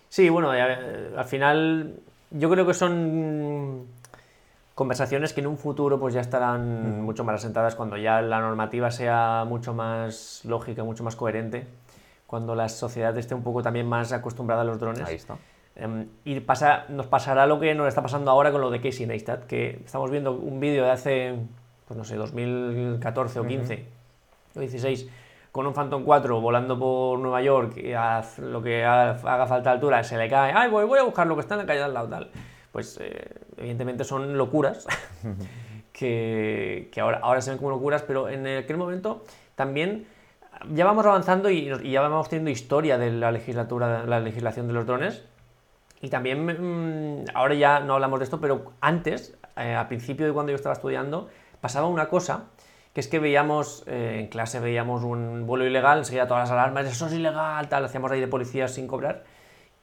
Sí, 0.10 0.30
bueno, 0.30 0.52
al 0.52 1.26
final 1.26 2.00
yo 2.32 2.50
creo 2.50 2.66
que 2.66 2.74
son 2.74 3.88
conversaciones 4.76 5.34
que 5.34 5.42
en 5.42 5.48
un 5.48 5.58
futuro 5.58 6.00
pues 6.00 6.14
ya 6.14 6.22
estarán 6.22 7.02
mucho 7.02 7.24
más 7.24 7.36
asentadas 7.36 7.76
cuando 7.76 7.98
ya 7.98 8.22
la 8.22 8.40
normativa 8.40 8.92
sea 8.92 9.44
mucho 9.48 9.74
más 9.74 10.42
lógica, 10.46 10.84
mucho 10.84 11.04
más 11.04 11.16
coherente, 11.16 11.66
cuando 12.28 12.54
la 12.54 12.70
sociedad 12.70 13.18
esté 13.18 13.34
un 13.34 13.44
poco 13.44 13.64
también 13.64 13.88
más 13.88 14.12
acostumbrada 14.14 14.62
a 14.62 14.66
los 14.66 14.80
drones. 14.80 15.08
Ahí 15.08 15.16
está. 15.16 15.38
Em, 15.76 16.08
y 16.26 16.40
pasa, 16.40 16.86
nos 16.90 17.08
pasará 17.08 17.46
lo 17.46 17.60
que 17.60 17.74
nos 17.76 17.88
está 17.88 18.02
pasando 18.02 18.32
ahora 18.32 18.52
con 18.52 18.62
lo 18.62 18.70
de 18.70 18.82
Casey 18.82 19.06
Neistat, 19.06 19.46
que 19.46 19.82
estamos 19.86 20.10
viendo 20.10 20.32
un 20.32 20.60
vídeo 20.60 20.84
de 20.84 20.92
hace, 20.92 21.36
pues 21.88 21.98
no 21.98 22.04
sé, 22.04 22.16
2014 22.16 23.40
o 23.40 23.46
15 23.46 23.86
o 24.56 24.60
16, 24.60 25.08
con 25.52 25.66
un 25.66 25.74
Phantom 25.74 26.04
4 26.04 26.42
volando 26.42 26.78
por 26.78 27.20
Nueva 27.20 27.42
York 27.42 27.78
y 27.78 27.94
haz 27.94 28.40
lo 28.40 28.62
que 28.62 28.84
haga 28.86 29.48
falta 29.48 29.70
de 29.70 29.76
altura, 29.76 30.04
se 30.04 30.18
le 30.18 30.30
cae, 30.30 30.54
ay, 30.56 30.70
voy, 30.70 30.86
voy 30.86 31.00
a 31.00 31.04
buscar 31.04 31.28
lo 31.28 31.36
que 31.36 31.42
está 31.42 31.56
en 31.56 31.62
la 31.62 31.66
calle 31.66 31.82
al 31.82 31.94
lado, 31.94 32.10
tal. 32.10 32.32
Pues 32.72 33.00
eh, 33.02 33.34
evidentemente 33.58 34.04
son 34.04 34.38
locuras 34.38 34.86
que, 35.92 36.90
que, 36.92 37.02
ahora, 37.02 37.20
ahora 37.24 37.42
se 37.42 37.50
ven 37.50 37.58
como 37.58 37.72
locuras, 37.72 38.04
pero 38.04 38.30
en 38.30 38.46
aquel 38.46 38.78
momento 38.78 39.24
también 39.56 40.08
ya 40.74 40.86
vamos 40.86 41.06
avanzando 41.06 41.50
y, 41.50 41.72
ya 41.90 42.02
vamos 42.02 42.30
teniendo 42.30 42.52
historia 42.52 42.98
de 42.98 43.12
la 43.12 43.32
legislatura, 43.32 44.06
la 44.06 44.20
legislación 44.20 44.68
de 44.68 44.74
los 44.74 44.86
drones. 44.86 45.24
Y 46.02 46.10
también, 46.10 46.46
mm, 46.46 47.26
ahora 47.34 47.56
ya 47.56 47.80
no 47.80 47.96
hablamos 47.96 48.20
de 48.20 48.26
esto, 48.26 48.40
pero 48.40 48.74
antes, 48.82 49.38
eh, 49.56 49.74
al 49.74 49.88
principio 49.88 50.26
de 50.26 50.34
cuando 50.34 50.52
yo 50.52 50.56
estaba 50.56 50.74
estudiando, 50.74 51.28
pasaba 51.60 51.88
una 51.88 52.08
cosa 52.08 52.46
que 52.98 53.02
es 53.02 53.08
que 53.08 53.20
veíamos, 53.20 53.84
eh, 53.86 54.22
en 54.22 54.28
clase 54.28 54.60
veíamos 54.60 55.04
un 55.04 55.46
vuelo 55.46 55.68
ilegal, 55.68 56.00
enseguida 56.00 56.26
todas 56.26 56.50
las 56.50 56.52
alarmas, 56.52 56.88
eso 56.88 57.06
es 57.06 57.14
ilegal, 57.14 57.70
tal, 57.70 57.86
hacíamos 57.86 58.12
ahí 58.12 58.20
de 58.20 58.28
policías 58.28 58.74
sin 58.74 58.88
cobrar. 58.88 59.24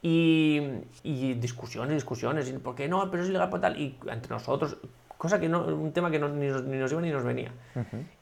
Y, 0.03 0.61
y 1.05 1.35
discusiones, 1.35 1.95
discusiones, 1.95 2.51
¿por 2.55 2.75
qué 2.75 2.89
no? 2.89 3.09
Pero 3.13 3.23
es 3.23 3.29
ilegal, 3.29 3.51
pues 3.51 3.63
tal. 3.63 3.81
Y 3.81 3.97
entre 4.11 4.31
nosotros, 4.31 4.79
cosa 5.17 5.39
que 5.39 5.49
no, 5.49 5.65
un 5.65 5.93
tema 5.93 6.11
que 6.11 6.19
no, 6.19 6.29
ni, 6.29 6.49
nos, 6.49 6.91
iba 6.91 7.01
ni 7.01 7.11
nos 7.13 7.23
venía. 7.23 7.53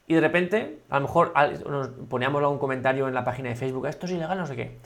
Y 0.05 0.13
de 0.13 0.21
repente, 0.21 0.81
a 0.91 0.99
lo 0.99 1.07
mejor 1.07 1.33
nos 1.67 1.87
poníamos 2.07 2.43
algún 2.43 2.59
comentario 2.59 3.07
en 3.07 3.15
la 3.15 3.23
página 3.23 3.49
de 3.49 3.55
Facebook, 3.55 3.87
esto 3.87 4.05
es 4.05 4.11
ilegal, 4.11 4.37
no 4.37 4.45
sé 4.45 4.55
qué. 4.55 4.77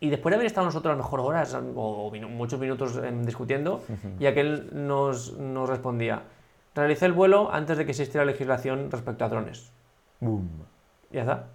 Y 0.00 0.08
después 0.08 0.30
de 0.30 0.36
haber 0.36 0.46
estado 0.46 0.64
nosotros 0.64 0.90
a 0.90 0.96
lo 0.96 1.02
mejor 1.02 1.20
horas 1.20 1.54
o, 1.74 2.10
muchos 2.30 2.58
minutos 2.58 2.96
em, 2.96 3.26
discutiendo, 3.26 3.82
y 4.18 4.24
aquel 4.24 4.70
nos, 4.72 5.34
nos 5.34 5.68
respondía, 5.68 6.22
realicé 6.74 7.06
el 7.06 7.12
vuelo 7.12 7.52
antes 7.52 7.78
de 7.78 7.84
que 7.84 7.92
existiera 7.92 8.24
legislación 8.24 8.90
respecto 8.90 9.24
a 9.24 9.28
drones. 9.28 9.72
Boom. 10.20 10.48
Ya 11.10 11.22
está. 11.22 11.46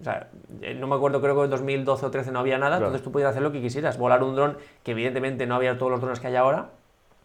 O 0.00 0.04
sea, 0.04 0.28
eh, 0.60 0.74
no 0.74 0.86
me 0.86 0.94
acuerdo, 0.94 1.20
creo 1.20 1.34
que 1.36 1.44
en 1.44 1.50
2012 1.50 2.06
o 2.06 2.10
13 2.10 2.30
no 2.30 2.38
había 2.38 2.58
nada, 2.58 2.76
entonces 2.76 3.02
tú 3.02 3.10
podías 3.10 3.30
hacer 3.30 3.42
lo 3.42 3.50
que 3.50 3.60
quisieras. 3.60 3.98
Volar 3.98 4.22
un 4.22 4.36
dron, 4.36 4.56
que 4.84 4.92
evidentemente 4.92 5.46
no 5.46 5.56
había 5.56 5.76
todos 5.76 5.90
los 5.90 6.00
drones 6.00 6.20
que 6.20 6.28
hay 6.28 6.36
ahora, 6.36 6.70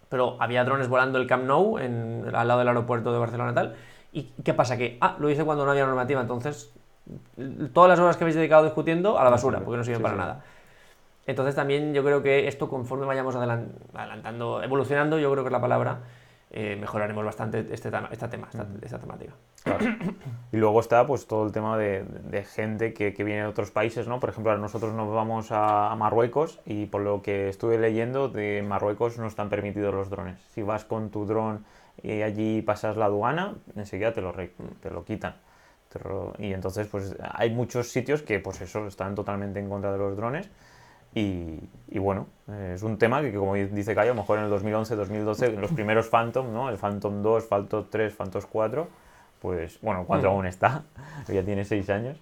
pero 0.10 0.38
había 0.39 0.63
drones 0.63 0.88
volando 0.88 1.19
el 1.19 1.27
Camp 1.27 1.45
Nou 1.45 1.77
en, 1.77 2.25
al 2.34 2.47
lado 2.47 2.60
del 2.60 2.69
aeropuerto 2.69 3.13
de 3.13 3.19
Barcelona 3.19 3.51
y 3.51 3.56
tal. 3.56 3.75
¿Y 4.12 4.23
qué 4.43 4.53
pasa? 4.53 4.77
Que, 4.77 4.97
ah, 5.01 5.15
lo 5.19 5.29
hice 5.29 5.43
cuando 5.43 5.65
no 5.65 5.71
había 5.71 5.86
normativa, 5.86 6.21
entonces 6.21 6.73
todas 7.73 7.89
las 7.89 7.99
horas 7.99 8.17
que 8.17 8.23
habéis 8.23 8.36
dedicado 8.36 8.63
discutiendo 8.63 9.19
a 9.19 9.23
la 9.23 9.29
basura, 9.29 9.60
porque 9.60 9.77
no 9.77 9.84
sirven 9.84 10.01
para 10.01 10.15
nada. 10.15 10.43
Entonces 11.25 11.56
también 11.56 11.93
yo 11.93 12.03
creo 12.03 12.21
que 12.21 12.47
esto 12.47 12.69
conforme 12.69 13.06
vayamos 13.06 13.36
adelantando, 13.36 14.62
evolucionando, 14.62 15.19
yo 15.19 15.32
creo 15.32 15.43
que 15.43 15.47
es 15.49 15.53
la 15.53 15.62
palabra, 15.62 15.99
eh, 16.55 16.77
mejoraremos 16.79 17.25
bastante 17.25 17.65
este 17.71 17.89
tema, 17.89 18.09
esta, 18.11 18.29
tema, 18.29 18.47
esta, 18.81 18.99
temática. 18.99 19.33
Y 20.51 20.57
luego 20.57 20.79
está 20.81 21.05
pues 21.07 21.25
todo 21.25 21.47
el 21.47 21.51
tema 21.51 21.77
de, 21.79 22.05
gente 22.43 22.93
que, 22.93 23.11
viene 23.23 23.41
de 23.41 23.47
otros 23.47 23.71
países, 23.71 24.07
¿no? 24.07 24.19
Por 24.19 24.29
ejemplo, 24.29 24.55
nosotros 24.59 24.93
nos 24.93 25.11
vamos 25.11 25.47
a, 25.49 25.95
Marruecos 25.97 26.61
y 26.65 26.85
por 26.85 27.01
lo 27.01 27.23
que 27.23 27.49
estuve 27.49 27.79
leyendo, 27.79 28.29
de 28.29 28.63
Marruecos 28.67 29.17
no 29.17 29.25
están 29.25 29.49
permitidos 29.49 29.95
los 29.95 30.11
drones. 30.11 30.39
Si 30.53 30.61
vas 30.61 30.85
con 30.85 31.09
tu 31.09 31.25
dron 31.25 31.65
y 32.03 32.21
allí 32.21 32.61
pasas 32.61 32.97
la 32.97 33.05
aduana, 33.05 33.55
enseguida 33.75 34.13
te 34.13 34.21
lo, 34.21 34.31
te 34.33 34.91
lo 34.91 35.03
quitan. 35.05 35.35
Y 36.39 36.53
entonces 36.53 36.87
pues 36.87 37.15
hay 37.19 37.51
muchos 37.51 37.91
sitios 37.91 38.21
que 38.21 38.39
pues 38.39 38.61
eso, 38.61 38.87
están 38.87 39.15
totalmente 39.15 39.59
en 39.59 39.69
contra 39.69 39.91
de 39.91 39.97
los 39.97 40.15
drones 40.15 40.49
y, 41.15 41.99
bueno, 41.99 42.28
es 42.73 42.82
un 42.82 42.97
tema 42.97 43.21
que, 43.21 43.34
como 43.34 43.54
dice 43.54 43.93
Cayo, 43.93 44.12
a 44.12 44.15
lo 44.15 44.21
mejor 44.21 44.39
en 44.39 44.45
el 44.45 44.49
2011, 44.49 44.95
2012, 44.95 45.52
los 45.54 45.71
primeros 45.71 46.08
Phantom, 46.08 46.52
¿no? 46.52 46.69
El 46.69 46.78
Phantom 46.78 47.21
2, 47.21 47.45
Phantom 47.45 47.86
3, 47.89 48.13
Phantom 48.13 48.41
4, 48.52 48.88
pues 49.41 49.80
bueno, 49.82 50.04
4 50.08 50.30
aún 50.30 50.45
está, 50.45 50.84
ya 51.28 51.43
tiene 51.43 51.65
6 51.65 51.89
años, 51.89 52.17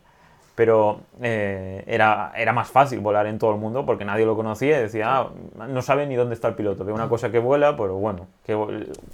pero 0.55 1.01
eh, 1.21 1.83
era, 1.87 2.33
era 2.35 2.51
más 2.51 2.69
fácil 2.69 2.99
volar 2.99 3.27
en 3.27 3.39
todo 3.39 3.53
el 3.53 3.59
mundo 3.59 3.85
porque 3.85 4.03
nadie 4.03 4.25
lo 4.25 4.35
conocía 4.35 4.79
y 4.79 4.81
decía, 4.81 5.19
ah, 5.19 5.29
no 5.67 5.81
sabe 5.81 6.05
ni 6.05 6.15
dónde 6.15 6.35
está 6.35 6.49
el 6.49 6.55
piloto, 6.55 6.83
ve 6.83 6.91
una 6.91 7.07
cosa 7.07 7.31
que 7.31 7.39
vuela, 7.39 7.77
pero 7.77 7.95
bueno, 7.95 8.27
que 8.45 8.57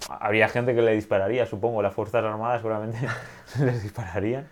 habría 0.10 0.50
gente 0.50 0.74
que 0.74 0.82
le 0.82 0.94
dispararía, 0.94 1.46
supongo, 1.46 1.84
las 1.84 1.94
Fuerzas 1.94 2.24
Armadas 2.24 2.62
seguramente 2.62 2.98
les 3.60 3.84
dispararían. 3.84 4.48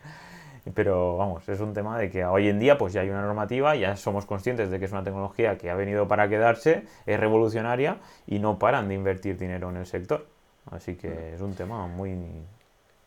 Pero 0.73 1.17
vamos, 1.17 1.47
es 1.47 1.59
un 1.59 1.73
tema 1.73 1.97
de 1.99 2.09
que 2.09 2.25
hoy 2.25 2.49
en 2.49 2.59
día 2.59 2.77
pues 2.77 2.93
ya 2.93 3.01
hay 3.01 3.09
una 3.09 3.21
normativa, 3.21 3.75
ya 3.75 3.95
somos 3.95 4.25
conscientes 4.25 4.71
de 4.71 4.79
que 4.79 4.85
es 4.85 4.91
una 4.91 5.03
tecnología 5.03 5.57
que 5.57 5.69
ha 5.69 5.75
venido 5.75 6.07
para 6.07 6.27
quedarse, 6.27 6.85
es 7.05 7.19
revolucionaria 7.19 7.97
y 8.25 8.39
no 8.39 8.57
paran 8.57 8.87
de 8.87 8.95
invertir 8.95 9.37
dinero 9.37 9.69
en 9.69 9.77
el 9.77 9.85
sector. 9.85 10.25
Así 10.71 10.95
que 10.95 11.33
es 11.35 11.41
un 11.41 11.53
tema 11.53 11.85
muy 11.87 12.17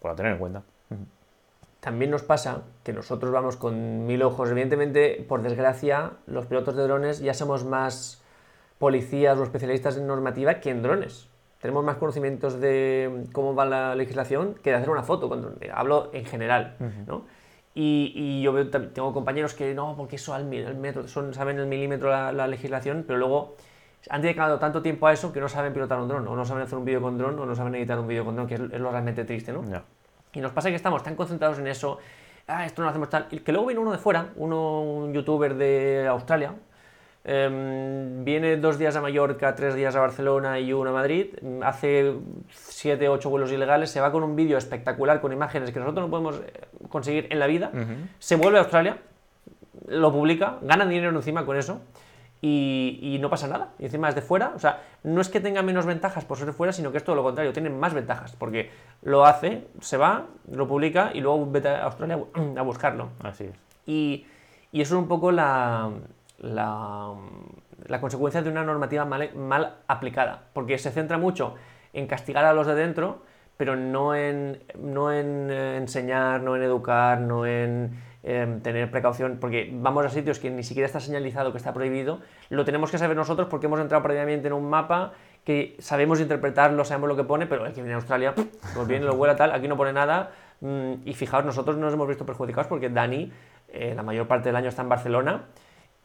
por 0.00 0.14
tener 0.14 0.32
en 0.32 0.38
cuenta. 0.38 0.62
También 1.80 2.10
nos 2.10 2.22
pasa 2.22 2.62
que 2.82 2.92
nosotros 2.92 3.32
vamos 3.32 3.56
con 3.56 4.06
mil 4.06 4.22
ojos. 4.22 4.50
Evidentemente, 4.50 5.24
por 5.28 5.42
desgracia, 5.42 6.12
los 6.26 6.46
pilotos 6.46 6.76
de 6.76 6.82
drones 6.82 7.20
ya 7.20 7.34
somos 7.34 7.64
más 7.64 8.22
policías 8.78 9.38
o 9.38 9.42
especialistas 9.42 9.96
en 9.96 10.06
normativa 10.06 10.60
que 10.60 10.70
en 10.70 10.82
drones. 10.82 11.28
Tenemos 11.60 11.84
más 11.84 11.96
conocimientos 11.96 12.60
de 12.60 13.24
cómo 13.32 13.54
va 13.54 13.64
la 13.64 13.94
legislación 13.96 14.54
que 14.62 14.70
de 14.70 14.76
hacer 14.76 14.90
una 14.90 15.02
foto 15.02 15.28
con. 15.28 15.56
Hablo 15.72 16.10
en 16.12 16.24
general, 16.24 16.76
¿no? 17.06 17.24
Y, 17.74 18.42
yo 18.42 18.68
tengo 18.70 19.12
compañeros 19.12 19.54
que 19.54 19.74
no, 19.74 19.94
porque 19.96 20.16
eso 20.16 20.34
al, 20.34 20.46
metro, 20.46 21.06
son, 21.06 21.32
saben 21.32 21.58
el 21.58 21.66
milímetro 21.66 22.10
la, 22.10 22.46
legislación, 22.46 23.04
pero 23.06 23.18
luego 23.18 23.56
han 24.10 24.22
dedicado 24.22 24.58
tanto 24.58 24.82
tiempo 24.82 25.06
a 25.06 25.12
eso 25.12 25.32
que 25.32 25.40
no 25.40 25.48
saben 25.48 25.72
pilotar 25.72 26.00
un 26.00 26.08
dron, 26.08 26.26
o 26.26 26.34
no 26.34 26.44
saben 26.44 26.64
hacer 26.64 26.78
un 26.78 26.84
vídeo 26.84 27.00
con 27.00 27.18
dron, 27.18 27.38
o 27.38 27.46
no 27.46 27.54
saben 27.54 27.74
editar 27.76 27.98
un 27.98 28.08
vídeo 28.08 28.24
con 28.24 28.34
dron, 28.34 28.46
que 28.46 28.54
es, 28.54 28.60
lo 28.60 28.90
realmente 28.90 29.24
triste, 29.24 29.52
¿no? 29.52 29.62
Y 30.32 30.40
nos 30.40 30.52
pasa 30.52 30.70
que 30.70 30.76
estamos 30.76 31.02
tan 31.02 31.14
concentrados 31.14 31.58
en 31.58 31.66
eso, 31.68 31.98
ah, 32.46 32.66
esto 32.66 32.82
no 32.82 32.86
lo 32.86 32.90
hacemos 32.90 33.10
tal, 33.10 33.28
y 33.30 33.40
que 33.40 33.52
luego 33.52 33.68
viene 33.68 33.80
uno 33.80 33.92
de 33.92 33.98
fuera, 33.98 34.30
uno, 34.36 34.82
un 34.82 35.12
youtuber 35.12 35.54
de 35.54 36.06
Australia, 36.08 36.54
Em, 37.30 38.24
viene 38.24 38.56
dos 38.56 38.78
días 38.78 38.96
a 38.96 39.02
Mallorca, 39.02 39.54
tres 39.54 39.74
días 39.74 39.94
a 39.94 40.00
Barcelona 40.00 40.60
y 40.60 40.72
uno 40.72 40.88
a 40.88 40.92
Madrid, 40.94 41.26
hace 41.62 42.14
siete, 42.48 43.10
ocho 43.10 43.28
vuelos 43.28 43.52
ilegales, 43.52 43.90
se 43.90 44.00
va 44.00 44.10
con 44.10 44.22
un 44.22 44.34
vídeo 44.34 44.56
espectacular 44.56 45.20
con 45.20 45.30
imágenes 45.30 45.70
que 45.70 45.78
nosotros 45.78 46.06
no 46.06 46.10
podemos 46.10 46.36
eh, 46.36 46.68
conseguir 46.88 47.26
en 47.28 47.38
la 47.38 47.46
vida, 47.46 47.70
se 48.18 48.36
vuelve 48.36 48.56
a 48.56 48.62
Australia, 48.62 48.96
lo 49.88 50.10
publica, 50.10 50.56
gana 50.62 50.86
dinero 50.86 51.14
encima 51.14 51.44
con 51.44 51.58
eso 51.58 51.82
y, 52.40 53.18
no 53.20 53.28
pasa 53.28 53.46
nada. 53.46 53.72
Y 53.78 53.84
encima 53.84 54.08
es 54.08 54.14
de 54.14 54.22
fuera, 54.22 54.52
o 54.56 54.58
sea, 54.58 54.84
no 55.02 55.20
es 55.20 55.28
que 55.28 55.40
tenga 55.40 55.60
menos 55.60 55.84
ventajas 55.84 56.24
por 56.24 56.38
ser 56.38 56.46
de 56.46 56.54
fuera, 56.54 56.72
sino 56.72 56.92
que 56.92 56.96
es 56.96 57.04
todo 57.04 57.14
lo 57.14 57.22
contrario, 57.22 57.52
tiene 57.52 57.68
más 57.68 57.92
ventajas, 57.92 58.36
porque 58.36 58.70
lo 59.02 59.26
hace, 59.26 59.66
se 59.82 59.98
va, 59.98 60.24
lo 60.50 60.66
publica 60.66 61.10
y 61.12 61.20
luego 61.20 61.46
vete 61.50 61.68
a 61.68 61.84
Australia 61.84 62.20
a 62.56 62.62
buscarlo. 62.62 63.10
Así 63.22 63.44
es. 63.44 63.54
Y, 63.84 64.24
y 64.72 64.80
eso 64.80 64.94
es 64.94 65.02
un 65.02 65.08
poco 65.08 65.30
la, 65.30 65.90
la, 66.38 67.14
consecuencia 68.00 68.42
de 68.42 68.50
una 68.50 68.64
normativa 68.64 69.04
mal, 69.04 69.74
aplicada, 69.86 70.44
porque 70.52 70.78
se 70.78 70.90
centra 70.90 71.18
mucho 71.18 71.54
en 71.92 72.06
castigar 72.06 72.44
a 72.44 72.52
los 72.52 72.66
de 72.66 72.74
dentro, 72.74 73.22
pero 73.56 73.74
no 73.74 74.14
en, 74.14 74.62
no 74.78 75.12
en 75.12 75.50
eh, 75.50 75.76
enseñar, 75.76 76.40
no 76.42 76.54
en 76.54 76.62
educar, 76.62 77.20
no 77.20 77.44
en 77.44 78.00
em, 78.22 78.60
tener 78.60 78.90
precaución, 78.90 79.38
porque 79.40 79.70
vamos 79.72 80.06
a 80.06 80.10
sitios 80.10 80.38
que 80.38 80.50
ni 80.50 80.62
siquiera 80.62 80.86
está 80.86 81.00
señalizado 81.00 81.50
que 81.50 81.58
está 81.58 81.72
prohibido, 81.72 82.20
lo 82.50 82.64
tenemos 82.64 82.90
que 82.90 82.98
saber 82.98 83.16
nosotros 83.16 83.48
porque 83.48 83.66
hemos 83.66 83.80
entrado 83.80 84.02
previamente 84.04 84.46
en 84.46 84.52
un 84.52 84.68
mapa 84.68 85.12
que 85.44 85.76
sabemos 85.80 86.20
interpretarlo, 86.20 86.84
sabemos 86.84 87.08
lo 87.08 87.16
que 87.16 87.24
pone, 87.24 87.46
pero 87.46 87.66
el 87.66 87.72
que 87.72 87.80
viene 87.80 87.94
a 87.94 87.96
Australia, 87.96 88.34
pues 88.34 88.86
viene, 88.86 89.06
lo 89.06 89.16
vuela 89.16 89.34
tal, 89.34 89.50
aquí 89.50 89.66
no 89.66 89.76
pone 89.76 89.92
nada, 89.92 90.30
mm, 90.60 90.92
y 91.04 91.14
fijaos, 91.14 91.44
nosotros 91.44 91.76
nos 91.78 91.92
hemos 91.94 92.06
visto 92.06 92.26
perjudicados 92.26 92.68
porque 92.68 92.90
Dani, 92.90 93.32
eh, 93.70 93.94
la 93.96 94.02
mayor 94.02 94.28
parte 94.28 94.50
del 94.50 94.56
año 94.56 94.68
está 94.68 94.82
en 94.82 94.88
Barcelona, 94.90 95.44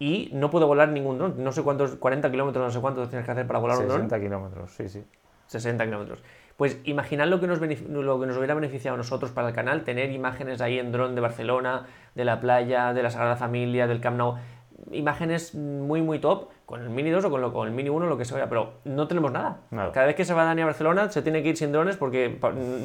y 0.04 0.30
no 0.34 0.50
puedo 0.50 0.68
volar 0.68 0.90
ningún 0.90 1.18
dron. 1.18 1.42
No 1.42 1.54
sé 1.54 1.64
cuántos, 1.64 1.96
40 1.96 2.30
kilómetros, 2.30 2.62
no 2.62 2.72
sé 2.72 2.82
cuántos 2.82 3.08
tienes 3.08 3.26
que 3.26 3.32
hacer 3.32 3.48
para 3.48 3.60
volar 3.60 3.78
un 3.78 3.88
dron. 3.88 4.10
60 4.10 4.20
kilómetros, 4.20 4.72
sí, 4.72 4.90
sí. 4.90 5.02
60 5.48 5.86
kilómetros. 5.86 6.22
Pues 6.58 6.78
imaginad 6.84 7.28
lo 7.28 7.40
que, 7.40 7.48
nos 7.48 7.62
lo 7.62 8.20
que 8.20 8.28
nos 8.28 8.36
hubiera 8.36 8.54
beneficiado 8.54 8.96
a 8.96 8.98
nosotros 8.98 9.32
para 9.32 9.48
el 9.48 9.56
canal, 9.56 9.86
tener 9.86 10.12
imágenes 10.12 10.60
ahí 10.60 10.78
en 10.78 10.92
dron 10.92 11.16
de 11.16 11.22
Barcelona, 11.22 11.88
de 12.16 12.26
la 12.26 12.42
playa, 12.42 12.92
de 12.92 13.02
la 13.02 13.12
Sagrada 13.12 13.38
Familia, 13.38 13.88
del 13.88 14.02
Camp 14.02 14.18
Nou. 14.18 14.36
Imágenes 14.92 15.56
muy, 15.56 16.02
muy 16.02 16.20
top, 16.20 16.50
con 16.66 16.82
el 16.82 16.90
Mini 16.90 17.10
2 17.10 17.24
o 17.24 17.32
con, 17.32 17.40
lo, 17.40 17.54
con 17.54 17.70
el 17.70 17.74
Mini 17.74 17.88
1, 17.88 18.06
lo 18.06 18.18
que 18.18 18.26
sea, 18.26 18.50
pero 18.50 18.74
no 18.84 19.08
tenemos 19.08 19.32
nada. 19.32 19.62
Cada 19.94 20.06
vez 20.06 20.16
que 20.18 20.26
se 20.26 20.34
va 20.34 20.44
Dani 20.44 20.64
a 20.64 20.66
Barcelona 20.66 21.10
se 21.10 21.22
tiene 21.22 21.42
que 21.42 21.50
ir 21.50 21.58
sin 21.58 21.72
drones 21.72 21.96
porque 21.96 22.38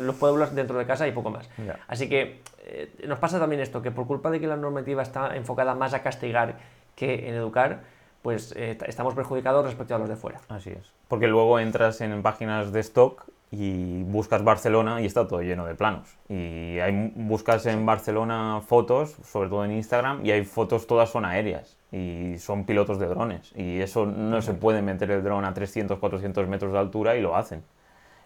los 0.02 0.14
puede 0.14 0.35
volar 0.35 0.52
dentro 0.52 0.78
de 0.78 0.87
casa 0.87 1.09
y 1.09 1.11
poco 1.11 1.31
más. 1.31 1.50
Así 1.88 2.09
que 2.09 2.42
eh, 2.64 2.92
nos 3.09 3.18
pasa 3.18 3.40
también 3.40 3.61
esto, 3.61 3.83
que 3.83 3.90
por 3.90 4.07
culpa 4.07 4.31
de 4.31 4.38
que 4.38 4.46
la 4.46 4.57
normativa 4.57 5.02
está 5.02 5.35
enfocada 5.37 5.75
más 5.75 5.94
a 5.94 6.02
castigar 6.04 6.77
que 6.99 7.29
en 7.29 7.35
educar, 7.35 7.83
pues 8.23 8.53
eh, 8.57 8.77
estamos 8.87 9.15
perjudicados 9.15 9.65
respecto 9.65 9.94
a 9.94 9.99
los 9.99 10.09
de 10.09 10.17
fuera. 10.17 10.40
Así 10.49 10.71
es. 10.71 10.92
Porque 11.07 11.29
luego 11.29 11.61
entras 11.61 12.01
en 12.01 12.21
páginas 12.23 12.73
de 12.73 12.81
stock 12.81 13.25
y 13.53 14.03
buscas 14.03 14.42
Barcelona 14.42 15.01
y 15.01 15.07
está 15.07 15.27
todo 15.29 15.40
lleno 15.40 15.65
de 15.65 15.77
planos. 15.77 16.19
Y 16.29 16.81
hay, 16.81 17.13
buscas 17.15 17.65
en 17.67 17.87
Barcelona 17.87 18.61
fotos, 18.67 19.17
sobre 19.23 19.49
todo 19.49 19.65
en 19.65 19.71
Instagram, 19.71 20.27
y 20.27 20.33
hay 20.33 20.44
fotos 20.44 20.87
todas 20.88 21.09
son 21.09 21.25
aéreas 21.25 21.79
y 21.92 22.35
son 22.38 22.65
pilotos 22.67 22.99
de 22.99 23.07
drones. 23.07 23.53
Y 23.57 23.81
eso 23.81 24.05
no 24.05 24.42
se 24.42 24.55
puede 24.55 24.83
meter 24.83 25.13
el 25.13 25.23
dron 25.23 25.44
a 25.44 25.55
300, 25.55 25.99
400 25.99 26.49
metros 26.49 26.73
de 26.73 26.79
altura 26.81 27.17
y 27.17 27.23
lo 27.23 27.37
hacen. 27.37 27.63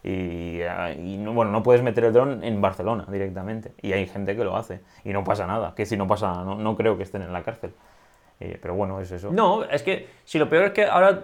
Y, 0.03 0.63
y 0.63 1.25
bueno, 1.27 1.53
no 1.53 1.63
puedes 1.63 1.83
meter 1.83 2.05
el 2.05 2.13
dron 2.15 2.43
en 2.43 2.61
Barcelona 2.61 3.05
directamente. 3.09 3.75
Y 3.83 3.93
hay 3.93 4.07
gente 4.09 4.35
que 4.35 4.43
lo 4.43 4.57
hace. 4.57 4.81
Y 5.05 5.13
no 5.13 5.23
pasa 5.23 5.47
nada. 5.47 5.75
Que 5.77 5.87
si 5.87 5.97
no 5.97 6.09
pasa 6.09 6.33
nada, 6.33 6.45
no, 6.45 6.57
no 6.57 6.75
creo 6.75 6.97
que 6.97 7.05
estén 7.05 7.23
en 7.23 7.33
la 7.33 7.43
cárcel. 7.43 7.73
Eh, 8.45 8.59
pero 8.61 8.75
bueno, 8.75 9.01
es 9.01 9.13
eso. 9.13 9.31
No, 9.31 9.63
es 9.63 9.85
que 9.85 10.09
si 10.25 10.37
lo 10.37 10.49
peor 10.49 10.65
es 10.65 10.73
que 10.73 10.85
ahora 10.85 11.23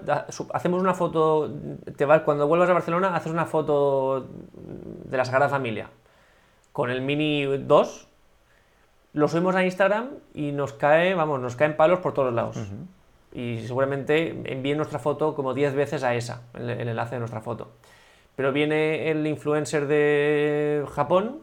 hacemos 0.52 0.80
una 0.80 0.94
foto, 0.94 1.50
te 1.96 2.04
vas, 2.04 2.22
cuando 2.22 2.46
vuelvas 2.46 2.70
a 2.70 2.74
Barcelona 2.74 3.16
haces 3.16 3.32
una 3.32 3.44
foto 3.44 4.28
de 4.52 5.16
la 5.16 5.24
Sagrada 5.24 5.48
Familia 5.48 5.90
con 6.70 6.90
el 6.90 7.00
Mini 7.00 7.44
2, 7.44 8.08
lo 9.14 9.26
subimos 9.26 9.56
a 9.56 9.64
Instagram 9.64 10.10
y 10.32 10.52
nos 10.52 10.74
cae, 10.74 11.14
vamos, 11.14 11.40
nos 11.40 11.56
caen 11.56 11.76
palos 11.76 11.98
por 11.98 12.14
todos 12.14 12.32
lados. 12.32 12.56
Y 13.32 13.66
seguramente 13.66 14.28
envíen 14.52 14.76
nuestra 14.76 15.00
foto 15.00 15.34
como 15.34 15.54
10 15.54 15.74
veces 15.74 16.04
a 16.04 16.14
esa, 16.14 16.42
el 16.54 16.70
enlace 16.70 17.16
de 17.16 17.18
nuestra 17.18 17.40
foto. 17.40 17.72
Pero 18.36 18.52
viene 18.52 19.10
el 19.10 19.26
influencer 19.26 19.88
de 19.88 20.86
Japón 20.94 21.40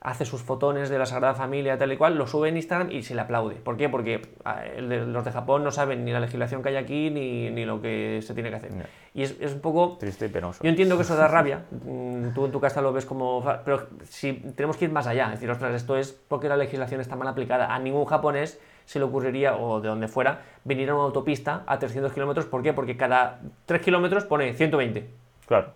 hace 0.00 0.24
sus 0.24 0.42
fotones 0.42 0.88
de 0.88 0.98
la 0.98 1.06
Sagrada 1.06 1.34
Familia, 1.34 1.78
tal 1.78 1.92
y 1.92 1.96
cual, 1.96 2.16
lo 2.16 2.26
sube 2.26 2.48
en 2.48 2.56
Instagram 2.56 2.90
y 2.92 3.02
se 3.02 3.14
le 3.14 3.22
aplaude. 3.22 3.56
¿Por 3.56 3.76
qué? 3.76 3.88
Porque 3.88 4.22
ah, 4.44 4.62
los 4.78 5.24
de 5.24 5.32
Japón 5.32 5.64
no 5.64 5.70
saben 5.70 6.04
ni 6.04 6.12
la 6.12 6.20
legislación 6.20 6.62
que 6.62 6.68
hay 6.68 6.76
aquí 6.76 7.10
ni, 7.10 7.50
ni 7.50 7.64
lo 7.64 7.80
que 7.80 8.20
se 8.22 8.34
tiene 8.34 8.50
que 8.50 8.56
hacer. 8.56 8.72
Y 9.14 9.22
es, 9.22 9.36
es, 9.40 9.54
un 9.54 9.60
poco... 9.60 9.96
Triste 9.98 10.26
y 10.26 10.28
penoso. 10.28 10.62
Yo 10.62 10.68
entiendo 10.68 10.96
que 10.96 11.02
eso 11.02 11.16
da 11.16 11.26
rabia. 11.26 11.64
Mm, 11.70 12.34
tú 12.34 12.44
en 12.44 12.52
tu 12.52 12.60
casa 12.60 12.82
lo 12.82 12.92
ves 12.92 13.06
como... 13.06 13.42
Pero 13.64 13.88
si 14.04 14.34
tenemos 14.34 14.76
que 14.76 14.84
ir 14.84 14.92
más 14.92 15.06
allá. 15.06 15.26
Es 15.26 15.32
decir, 15.32 15.50
ostras, 15.50 15.74
esto 15.74 15.96
es 15.96 16.12
porque 16.12 16.48
la 16.48 16.56
legislación 16.56 17.00
está 17.00 17.16
mal 17.16 17.28
aplicada. 17.28 17.74
A 17.74 17.78
ningún 17.78 18.04
japonés 18.04 18.60
se 18.84 18.98
le 18.98 19.06
ocurriría, 19.06 19.56
o 19.56 19.80
de 19.80 19.88
donde 19.88 20.06
fuera, 20.06 20.42
venir 20.64 20.90
a 20.90 20.94
una 20.94 21.04
autopista 21.04 21.64
a 21.66 21.78
300 21.78 22.12
kilómetros. 22.12 22.46
¿Por 22.46 22.62
qué? 22.62 22.72
Porque 22.72 22.96
cada 22.96 23.40
3 23.64 23.80
kilómetros 23.80 24.24
pone 24.24 24.52
120. 24.54 25.10
Claro. 25.46 25.72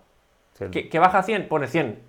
Que, 0.71 0.87
que, 0.87 0.99
baja 0.99 1.19
a 1.19 1.23
100, 1.23 1.47
pone 1.47 1.67
100. 1.67 1.99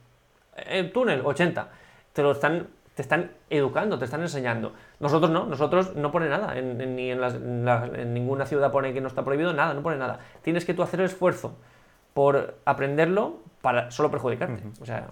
El 0.67 0.93
túnel, 0.93 1.23
80 1.25 1.82
te 2.13 2.23
lo 2.23 2.33
están, 2.33 2.69
te 2.95 3.03
están 3.03 3.31
educando, 3.51 3.99
te 3.99 4.05
están 4.05 4.23
enseñando. 4.23 4.73
Nosotros 5.01 5.31
no, 5.31 5.47
nosotros 5.47 5.95
no 5.97 6.11
pone 6.13 6.29
nada, 6.29 6.57
en, 6.59 6.97
ni 6.97 7.11
en, 7.11 8.15
ninguna 8.15 8.47
ciudad 8.47 8.71
pone 8.71 8.93
que 8.93 9.01
no 9.01 9.09
está 9.09 9.25
prohibido, 9.25 9.53
nada, 9.53 9.75
no 9.75 9.83
pone 9.83 9.97
nada. 9.97 10.21
Tienes 10.43 10.65
que 10.65 10.75
tú 10.75 10.83
hacer 10.83 11.01
el 11.01 11.07
esfuerzo 11.07 11.55
por 12.15 12.57
aprenderlo 12.65 13.39
para 13.61 13.91
solo 13.91 14.11
perjudicarte. 14.11 14.63
O 14.81 14.87
sea, 14.87 15.09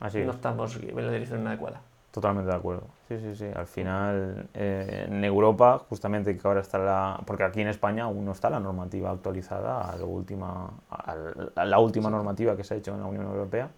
Así 0.00 0.22
no 0.22 0.32
estamos 0.32 0.76
en 0.76 1.06
la 1.06 1.12
dirección 1.12 1.46
adecuada. 1.46 1.80
Totalmente 2.10 2.50
de 2.50 2.56
acuerdo. 2.56 2.84
Sí, 3.08 3.18
sí, 3.18 3.34
sí. 3.34 3.46
Al 3.54 3.66
final, 3.66 4.48
eh, 4.54 5.06
en 5.08 5.24
Europa, 5.24 5.82
justamente 5.88 6.36
que 6.36 6.46
ahora 6.46 6.60
está 6.60 6.78
la. 6.78 7.20
Porque 7.26 7.42
aquí 7.42 7.60
en 7.60 7.68
España 7.68 8.04
aún 8.04 8.24
no 8.24 8.32
está 8.32 8.50
la 8.50 8.60
normativa 8.60 9.10
actualizada 9.10 9.80
a, 9.90 9.96
la 9.96 10.04
última, 10.04 10.70
a 10.90 11.64
la 11.64 11.78
última 11.80 12.10
normativa 12.10 12.56
que 12.56 12.62
se 12.62 12.74
ha 12.74 12.76
hecho 12.76 12.94
en 12.94 13.00
la 13.00 13.06
Unión 13.06 13.26
Europea. 13.26 13.68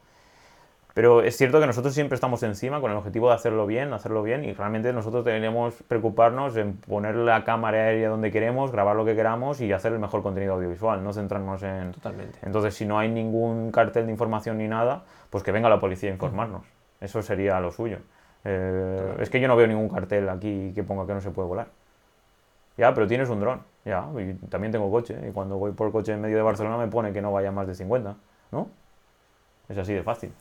Pero 0.97 1.21
es 1.21 1.37
cierto 1.37 1.61
que 1.61 1.67
nosotros 1.67 1.93
siempre 1.93 2.15
estamos 2.15 2.43
encima 2.43 2.81
con 2.81 2.91
el 2.91 2.97
objetivo 2.97 3.29
de 3.29 3.35
hacerlo 3.35 3.67
bien, 3.67 3.93
hacerlo 3.93 4.23
bien, 4.23 4.45
y 4.47 4.55
realmente 4.55 4.95
nosotros 4.95 5.27
deberíamos 5.27 5.75
preocuparnos 5.87 6.57
en 6.57 6.79
poner 6.79 7.17
la 7.17 7.45
cámara 7.45 7.77
aérea 7.77 8.09
donde 8.09 8.31
queremos, 8.31 8.73
grabar 8.73 8.97
lo 8.97 9.05
que 9.05 9.15
queramos 9.15 9.61
y 9.61 9.71
hacer 9.75 9.93
el 9.93 9.99
mejor 9.99 10.23
contenido 10.23 10.55
audiovisual, 10.55 11.05
no 11.05 11.13
centrarnos 11.13 11.63
en... 11.65 11.93
Totalmente. 11.93 12.39
Entonces, 12.41 12.75
si 12.75 12.87
no 12.87 12.99
hay 12.99 13.11
ningún 13.11 13.73
cartel 13.73 14.07
de 14.07 14.13
información 14.13 14.57
ni 14.57 14.69
nada, 14.69 15.05
pues 15.29 15.45
que 15.45 15.53
venga 15.53 15.69
la 15.69 15.81
policía 15.81 16.09
a 16.09 16.15
informarnos. 16.15 16.65
Eso 16.99 17.21
sería 17.21 17.61
lo 17.61 17.73
suyo. 17.73 17.99
Eh, 18.45 19.17
es 19.19 19.29
que 19.29 19.39
yo 19.39 19.49
no 19.49 19.57
veo 19.57 19.67
ningún 19.67 19.91
cartel 19.91 20.27
aquí 20.31 20.73
que 20.75 20.83
ponga 20.83 21.07
que 21.07 21.13
no 21.13 21.21
se 21.21 21.31
puede 21.31 21.47
volar. 21.47 21.67
Ya, 22.79 22.95
pero 22.95 23.07
tienes 23.07 23.29
un 23.29 23.41
dron. 23.41 23.61
Ya, 23.85 24.09
y 24.19 24.33
también 24.49 24.73
tengo 24.73 24.91
coche. 24.91 25.15
Y 25.29 25.33
cuando 25.33 25.59
voy 25.59 25.73
por 25.73 25.93
coche 25.93 26.15
en 26.15 26.23
medio 26.23 26.39
de 26.39 26.43
Barcelona 26.43 26.79
me 26.79 26.89
pone 26.89 27.13
que 27.13 27.21
no 27.21 27.33
vaya 27.33 27.53
más 27.53 27.67
de 27.67 27.75
50. 27.75 28.17
¿No? 28.51 28.71
Es 29.69 29.77
así 29.77 29.93
de 29.93 30.03
fácil. 30.03 30.33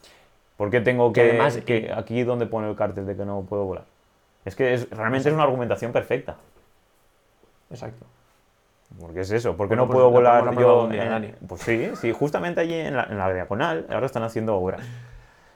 ¿Por 0.58 0.70
qué 0.70 0.82
tengo 0.82 1.12
que, 1.12 1.22
además, 1.22 1.58
que 1.58 1.92
aquí 1.94 2.24
donde 2.24 2.46
pone 2.46 2.70
el 2.70 2.76
cartel 2.76 3.06
de 3.06 3.16
que 3.16 3.26
no 3.26 3.42
puedo 3.42 3.66
volar? 3.66 3.86
Es 4.46 4.56
que 4.56 4.74
es, 4.74 4.90
realmente 4.90 5.30
es 5.30 5.36
una 5.36 5.44
argumentación 5.44 5.92
perfecta. 5.92 6.38
Exacto. 7.70 8.06
Porque 9.00 9.22
es 9.22 9.32
eso, 9.32 9.58
¿por 9.58 9.68
qué 9.68 9.76
no 9.76 9.90
puedo 9.90 10.10
volar 10.10 10.56
yo? 10.58 10.90
pues 11.48 11.62
sí, 11.62 11.90
sí, 11.96 12.14
justamente 12.14 12.62
allí 12.62 12.76
en 12.76 12.96
la, 12.96 13.04
en 13.04 13.18
la 13.18 13.34
diagonal 13.34 13.86
ahora 13.90 14.06
están 14.06 14.24
haciendo 14.24 14.56
obras. 14.56 14.86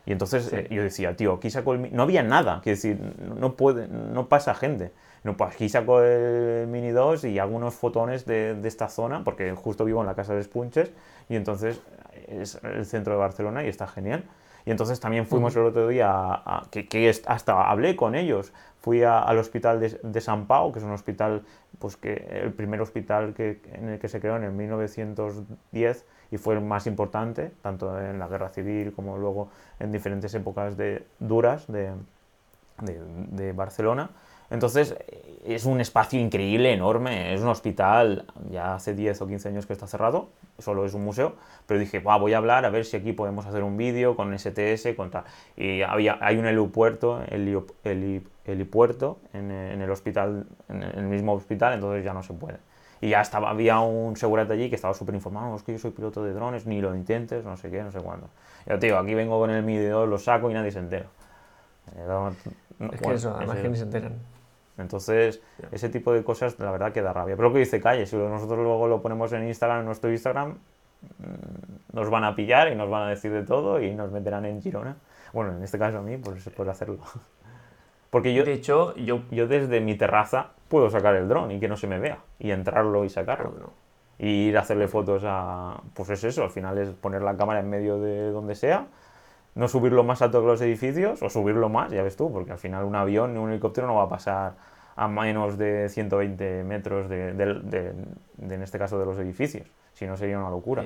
Y 0.06 0.12
entonces 0.12 0.52
eh, 0.52 0.68
yo 0.72 0.82
decía, 0.82 1.16
tío, 1.16 1.34
aquí 1.34 1.50
saco 1.52 1.74
el... 1.74 1.96
No 1.96 2.04
había 2.04 2.24
nada, 2.24 2.62
quiero 2.64 2.76
decir, 2.76 3.00
no, 3.40 3.54
puede, 3.54 3.88
no 3.88 4.28
pasa 4.28 4.56
gente. 4.56 4.92
No, 5.24 5.38
pues 5.38 5.54
aquí 5.54 5.70
saco 5.70 6.02
el 6.02 6.68
Mini 6.68 6.90
2 6.90 7.26
y 7.26 7.40
algunos 7.40 7.76
fotones 7.76 8.26
de, 8.26 8.56
de, 8.56 8.68
esta 8.68 8.90
zona, 8.90 9.24
porque 9.24 9.54
justo 9.54 9.86
vivo 9.86 10.02
en 10.02 10.08
la 10.08 10.16
casa 10.16 10.34
de 10.34 10.44
Spunches, 10.44 10.92
y 11.30 11.36
entonces 11.36 11.82
es 12.28 12.60
el 12.64 12.86
centro 12.86 13.14
de 13.14 13.20
Barcelona 13.20 13.64
y 13.64 13.68
está 13.68 13.88
genial. 13.88 14.24
Y 14.70 14.72
entonces 14.72 15.00
también 15.00 15.26
fuimos 15.26 15.56
el 15.56 15.64
otro 15.64 15.88
día, 15.88 16.12
a, 16.12 16.68
que, 16.70 17.12
hasta 17.26 17.72
hablé 17.72 17.96
con 17.96 18.14
ellos. 18.14 18.54
Fui 18.82 19.02
al 19.02 19.36
hospital 19.40 19.80
de, 19.80 20.22
San 20.22 20.46
Pau, 20.46 20.72
que 20.72 20.78
es 20.78 20.86
un 20.86 20.92
hospital, 20.92 21.42
pues 21.80 21.98
que 21.98 22.14
el 22.44 22.54
primer 22.54 22.80
hospital 22.80 23.34
que, 23.34 23.60
en 23.74 23.90
el 23.90 23.98
que 23.98 24.08
se 24.08 24.20
creó 24.20 24.36
en 24.36 24.44
el 24.44 24.52
1910 24.52 26.06
y 26.30 26.38
fue 26.38 26.54
el 26.54 26.62
más 26.62 26.86
importante, 26.86 27.52
tanto 27.64 28.00
en 28.00 28.20
la 28.20 28.28
guerra 28.28 28.50
civil 28.50 28.94
como 28.94 29.18
luego 29.18 29.50
en 29.80 29.92
diferentes 29.92 30.36
épocas 30.36 30.78
de, 30.78 31.04
duras 31.18 31.66
de, 31.66 31.90
de 32.84 33.54
Barcelona. 33.54 34.12
Entonces 34.50 34.96
es 35.46 35.66
un 35.66 35.80
espacio 35.80 36.20
increíble, 36.20 36.74
enorme, 36.74 37.34
es 37.34 37.42
un 37.42 37.48
hospital, 37.48 38.26
ya 38.52 38.76
hace 38.76 38.94
10 38.94 39.22
o 39.22 39.28
15 39.28 39.50
años 39.50 39.66
que 39.66 39.74
está 39.74 39.88
cerrado, 39.88 40.30
solo 40.58 40.86
es 40.86 40.94
un 40.94 41.04
museo, 41.04 41.36
pero 41.66 41.80
dije, 41.80 42.00
voy 42.00 42.34
a 42.34 42.38
hablar 42.38 42.66
a 42.66 42.70
ver 42.70 42.86
si 42.86 42.98
aquí 42.98 43.14
podemos 43.14 43.46
hacer 43.46 43.64
un 43.64 43.78
vídeo 43.78 44.16
con 44.16 44.38
STS, 44.38 44.96
con 44.96 45.10
tal. 45.12 45.24
Y 45.56 45.82
había, 45.82 46.18
hay 46.22 46.38
un 46.38 46.46
helipuerto, 46.46 47.22
helipuerto 48.46 49.20
en, 49.34 49.52
en, 49.52 49.82
el 49.82 49.90
hospital, 49.90 50.46
en 50.68 50.84
el 50.84 51.06
mismo 51.06 51.34
hospital, 51.34 51.74
entonces 51.74 52.04
ya 52.04 52.14
no 52.14 52.24
se 52.24 52.34
puede. 52.34 52.58
Y 53.02 53.10
ya 53.10 53.22
estaba, 53.22 53.50
había 53.50 53.80
un 53.80 54.18
segurante 54.18 54.54
allí 54.54 54.70
que 54.70 54.76
estaba 54.76 54.94
súper 54.94 55.16
informado, 55.16 55.56
es 55.56 55.64
que 55.64 55.72
yo 55.72 55.80
soy 55.80 55.92
piloto 55.92 56.22
de 56.24 56.34
drones, 56.34 56.66
ni 56.66 56.82
lo 56.82 56.94
intentes, 56.94 57.46
no 57.46 57.56
sé 57.56 57.72
qué, 57.72 57.82
no 57.82 57.92
sé 57.92 58.00
cuándo. 58.00 58.28
Yo 58.68 58.78
te 58.78 58.88
digo, 58.88 58.98
aquí 58.98 59.14
vengo 59.14 59.40
con 59.40 59.50
el 59.52 59.64
medidor, 59.64 60.08
lo 60.08 60.20
saco 60.20 60.52
y 60.52 60.54
nadie 60.54 60.72
se 60.72 60.80
entera. 60.80 61.06
Es 62.92 63.02
que 63.02 63.14
eso, 63.14 63.34
además 63.36 63.58
que 63.58 63.70
ni 63.70 63.78
se 63.78 63.84
enteran. 63.84 64.14
Entonces, 64.80 65.42
ese 65.72 65.90
tipo 65.90 66.14
de 66.14 66.24
cosas, 66.24 66.58
la 66.60 66.72
verdad, 66.72 66.92
que 66.92 67.02
da 67.02 67.14
rabia. 67.14 67.36
Pero 67.36 67.50
lo 67.50 67.54
que 67.54 67.60
dice 67.60 67.82
Calle, 67.82 68.06
si 68.06 68.16
nosotros 68.16 68.60
luego 68.60 68.88
lo 68.88 69.02
ponemos 69.02 69.32
en 69.34 69.48
Instagram, 69.48 69.80
en 69.80 69.86
nuestro 69.86 70.12
Instagram, 70.12 70.52
mm, 70.52 71.96
nos 71.96 72.10
van 72.10 72.24
a 72.24 72.36
pillar 72.36 72.72
y 72.72 72.76
nos 72.76 72.90
van 72.90 73.04
a 73.04 73.10
decir 73.10 73.32
de 73.32 73.44
todo 73.44 73.82
y 73.82 73.94
nos 73.94 74.12
meterán 74.12 74.46
en 74.46 74.62
Girona. 74.62 74.98
Bueno, 75.34 75.56
en 75.56 75.64
este 75.64 75.78
caso 75.78 76.00
a 76.00 76.02
mí, 76.02 76.18
pues 76.18 76.50
puedo 76.56 76.72
hacerlo. 76.72 77.00
Porque 78.10 78.34
yo, 78.34 78.44
de 78.44 78.54
hecho, 78.54 78.96
yo, 78.96 79.22
yo 79.30 79.48
desde 79.48 79.82
mi 79.82 79.96
terraza 79.96 80.52
puedo 80.68 80.90
sacar 80.90 81.16
el 81.16 81.28
dron 81.28 81.52
y 81.52 81.60
que 81.60 81.68
no 81.68 81.78
se 81.78 81.88
me 81.88 82.00
vea. 82.00 82.20
Y 82.40 82.52
entrarlo 82.52 83.06
y 83.06 83.10
sacarlo. 83.10 83.74
Y 84.18 84.48
ir 84.48 84.58
a 84.58 84.62
hacerle 84.62 84.88
fotos 84.88 85.24
a... 85.26 85.82
Pues 85.94 86.10
es 86.10 86.24
eso, 86.24 86.44
al 86.44 86.50
final 86.50 86.78
es 86.78 86.90
poner 86.90 87.22
la 87.22 87.38
cámara 87.38 87.60
en 87.60 87.70
medio 87.70 88.00
de 88.00 88.32
donde 88.32 88.56
sea 88.56 88.88
no 89.56 89.68
subirlo 89.68 90.04
más 90.04 90.22
alto 90.22 90.42
que 90.42 90.48
los 90.48 90.62
edificios 90.62 91.22
o 91.22 91.30
subirlo 91.30 91.70
más, 91.70 91.92
ya 91.92 92.04
ves 92.04 92.16
tú, 92.16 92.32
porque 92.32 92.52
al 92.52 92.60
final 92.60 92.86
un 92.86 92.96
avión, 92.96 93.38
un 93.38 93.52
helicóptero 93.52 93.88
no 93.88 93.96
va 93.96 94.04
a 94.04 94.10
pasar 94.10 94.56
a 94.96 95.08
menos 95.08 95.58
de 95.58 95.88
120 95.90 96.64
metros 96.64 97.10
de, 97.10 97.30
en 97.30 98.62
este 98.62 98.78
caso 98.78 99.00
de 99.00 99.06
los 99.06 99.18
edificios, 99.18 99.68
si 99.94 100.06
no 100.06 100.18
sería 100.18 100.38
una 100.38 100.50
locura. 100.50 100.84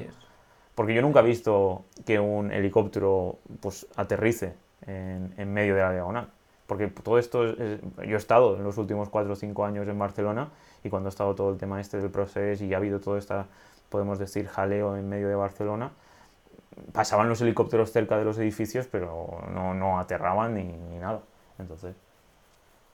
Porque 0.75 0.93
yo 0.93 1.01
nunca 1.01 1.21
he 1.21 1.23
visto 1.23 1.85
que 2.05 2.19
un 2.19 2.51
helicóptero 2.51 3.39
pues 3.59 3.87
aterrice 3.95 4.53
en, 4.85 5.53
medio 5.53 5.75
de 5.75 5.81
la 5.81 5.91
diagonal. 5.91 6.29
Porque 6.67 6.87
todo 6.87 7.19
esto, 7.19 7.55
yo 7.55 8.15
he 8.15 8.15
estado 8.15 8.55
en 8.57 8.63
los 8.63 8.77
últimos 8.77 9.09
4 9.09 9.33
o 9.33 9.35
5 9.35 9.65
años 9.65 9.87
en 9.87 9.99
Barcelona 9.99 10.49
y 10.83 10.89
cuando 10.89 11.07
ha 11.07 11.11
estado 11.11 11.35
todo 11.35 11.51
el 11.51 11.57
tema 11.57 11.81
este 11.81 11.97
del 11.97 12.09
proceso 12.09 12.63
y 12.63 12.73
ha 12.73 12.77
habido 12.77 12.99
todo 12.99 13.17
esta, 13.17 13.47
podemos 13.89 14.19
decir, 14.19 14.47
jaleo 14.47 14.95
en 14.97 15.09
medio 15.09 15.27
de 15.27 15.35
Barcelona, 15.35 15.91
pasaban 16.91 17.29
los 17.29 17.41
helicópteros 17.41 17.91
cerca 17.91 18.17
de 18.17 18.25
los 18.25 18.37
edificios, 18.37 18.87
pero 18.87 19.43
no, 19.53 19.73
no 19.73 19.99
aterraban 19.99 20.55
ni, 20.55 20.97
nada. 20.99 21.21
Entonces, 21.59 21.95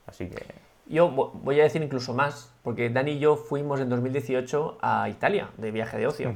así 0.07 0.27
que... 0.27 0.43
Yo 0.88 1.09
voy 1.11 1.59
a 1.59 1.63
decir 1.63 1.84
incluso 1.84 2.13
más, 2.13 2.51
porque 2.63 2.89
Dani 2.89 3.11
y 3.11 3.19
yo 3.19 3.36
fuimos 3.36 3.80
en 3.80 3.89
2018 3.89 4.80
a 4.82 5.07
Italia 5.09 5.49
de 5.57 5.71
viaje 5.71 5.97
de 5.97 6.07
ocio. 6.07 6.34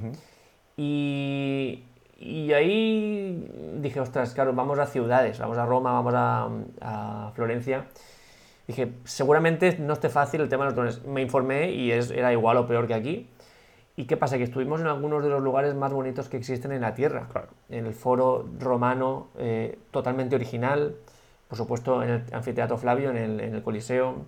y, 0.78 1.84
y, 2.20 2.54
ahí 2.54 3.50
dije, 3.80 4.00
ostras, 4.00 4.34
claro, 4.34 4.54
vamos 4.54 4.78
a 4.78 4.86
ciudades, 4.86 5.40
vamos 5.40 5.58
a 5.58 5.66
Roma, 5.66 5.92
vamos 5.94 6.14
a, 6.16 6.50
a 6.82 7.32
Florencia. 7.34 7.86
Dije, 8.68 8.94
seguramente 9.04 9.78
no 9.80 9.94
esté 9.94 10.10
fácil 10.10 10.42
el 10.42 10.50
tema 10.50 10.64
de 10.64 10.70
los 10.70 10.76
drones. 10.76 11.04
Me 11.04 11.22
informé 11.22 11.72
y 11.72 11.92
es, 11.92 12.12
era 12.12 12.32
igual 12.32 12.58
o 12.58 12.68
peor 12.68 12.88
que 12.88 12.94
aquí. 12.94 13.30
¿Y 13.96 14.06
qué 14.06 14.18
pasa? 14.18 14.38
Que 14.38 14.44
estuvimos 14.44 14.82
en 14.82 14.88
algunos 14.88 15.24
de 15.24 15.30
los 15.30 15.44
lugares 15.44 15.76
más 15.76 15.94
bonitos 15.94 16.28
que 16.28 16.38
existen 16.38 16.72
en 16.72 16.82
la 16.82 16.96
Tierra. 16.96 17.28
En 17.70 17.86
el 17.86 17.94
foro 17.94 18.50
romano, 18.60 19.28
eh, 19.38 19.78
totalmente 19.92 20.36
original, 20.36 20.96
por 21.48 21.58
supuesto 21.58 22.02
en 22.02 22.10
el 22.10 22.24
anfiteatro 22.34 22.78
Flavio, 22.78 23.12
en 23.12 23.18
el, 23.18 23.40
en 23.40 23.54
el, 23.54 23.62
Coliseo, 23.62 24.26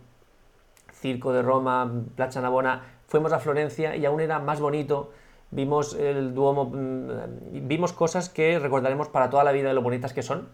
Circo 0.93 1.33
de 1.33 1.41
Roma, 1.41 1.91
Plaza 2.15 2.41
Navona. 2.41 2.83
Fuimos 3.07 3.33
a 3.33 3.39
Florencia 3.39 3.95
y 3.95 4.05
aún 4.05 4.21
era 4.21 4.37
más 4.39 4.59
bonito, 4.59 5.11
vimos 5.49 5.95
el 5.95 6.35
Duomo, 6.35 6.65
mm, 6.65 7.67
vimos 7.67 7.93
cosas 7.93 8.29
que 8.29 8.59
recordaremos 8.59 9.09
para 9.09 9.29
toda 9.31 9.43
la 9.43 9.51
vida 9.51 9.69
de 9.69 9.73
lo 9.73 9.81
bonitas 9.81 10.13
que 10.13 10.21
son. 10.21 10.49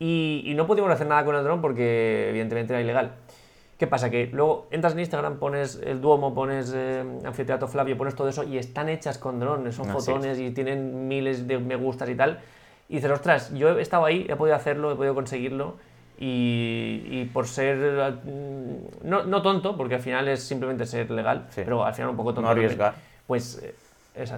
Y, 0.00 0.54
no 0.56 0.66
pudimos 0.66 0.90
hacer 0.90 1.06
nada 1.06 1.24
con 1.24 1.36
el 1.36 1.44
dron 1.44 1.60
porque 1.60 2.30
evidentemente 2.30 2.72
era 2.72 2.80
ilegal. 2.80 3.12
¿Qué 3.80 3.86
pasa? 3.86 4.10
Que 4.10 4.26
luego 4.26 4.66
entras 4.70 4.92
en 4.92 4.98
Instagram, 4.98 5.38
pones 5.38 5.80
el 5.82 6.02
Duomo, 6.02 6.34
pones 6.34 6.70
eh, 6.76 7.02
Anfiteatro 7.24 7.66
Flavio, 7.66 7.96
pones 7.96 8.14
todo 8.14 8.28
eso 8.28 8.42
y 8.42 8.58
están 8.58 8.90
hechas 8.90 9.16
con 9.16 9.40
drones, 9.40 9.74
son 9.74 9.86
fotones 9.86 10.38
y 10.38 10.50
tienen 10.50 11.08
miles 11.08 11.48
de 11.48 11.58
me 11.58 11.76
gustas 11.76 12.10
y 12.10 12.14
tal. 12.14 12.40
Y 12.90 12.96
dices, 12.96 13.10
ostras, 13.10 13.54
yo 13.54 13.78
he 13.78 13.80
estado 13.80 14.04
ahí, 14.04 14.26
he 14.28 14.36
podido 14.36 14.54
hacerlo, 14.54 14.92
he 14.92 14.96
podido 14.96 15.14
conseguirlo. 15.14 15.76
Y, 16.18 17.24
por 17.32 17.46
ser 17.46 17.78
mm, 18.22 19.08
no, 19.08 19.22
no, 19.22 19.40
tonto, 19.40 19.74
porque 19.78 19.94
al 19.94 20.02
final 20.02 20.28
es 20.28 20.42
simplemente 20.42 20.84
ser 20.84 21.10
legal, 21.10 21.48
pero 21.54 21.82
al 21.82 21.94
final 21.94 22.10
un 22.10 22.16
poco 22.18 22.34
tonto. 22.34 22.42
No 22.42 22.48
arriesgar. 22.50 22.92
Pues 23.26 23.62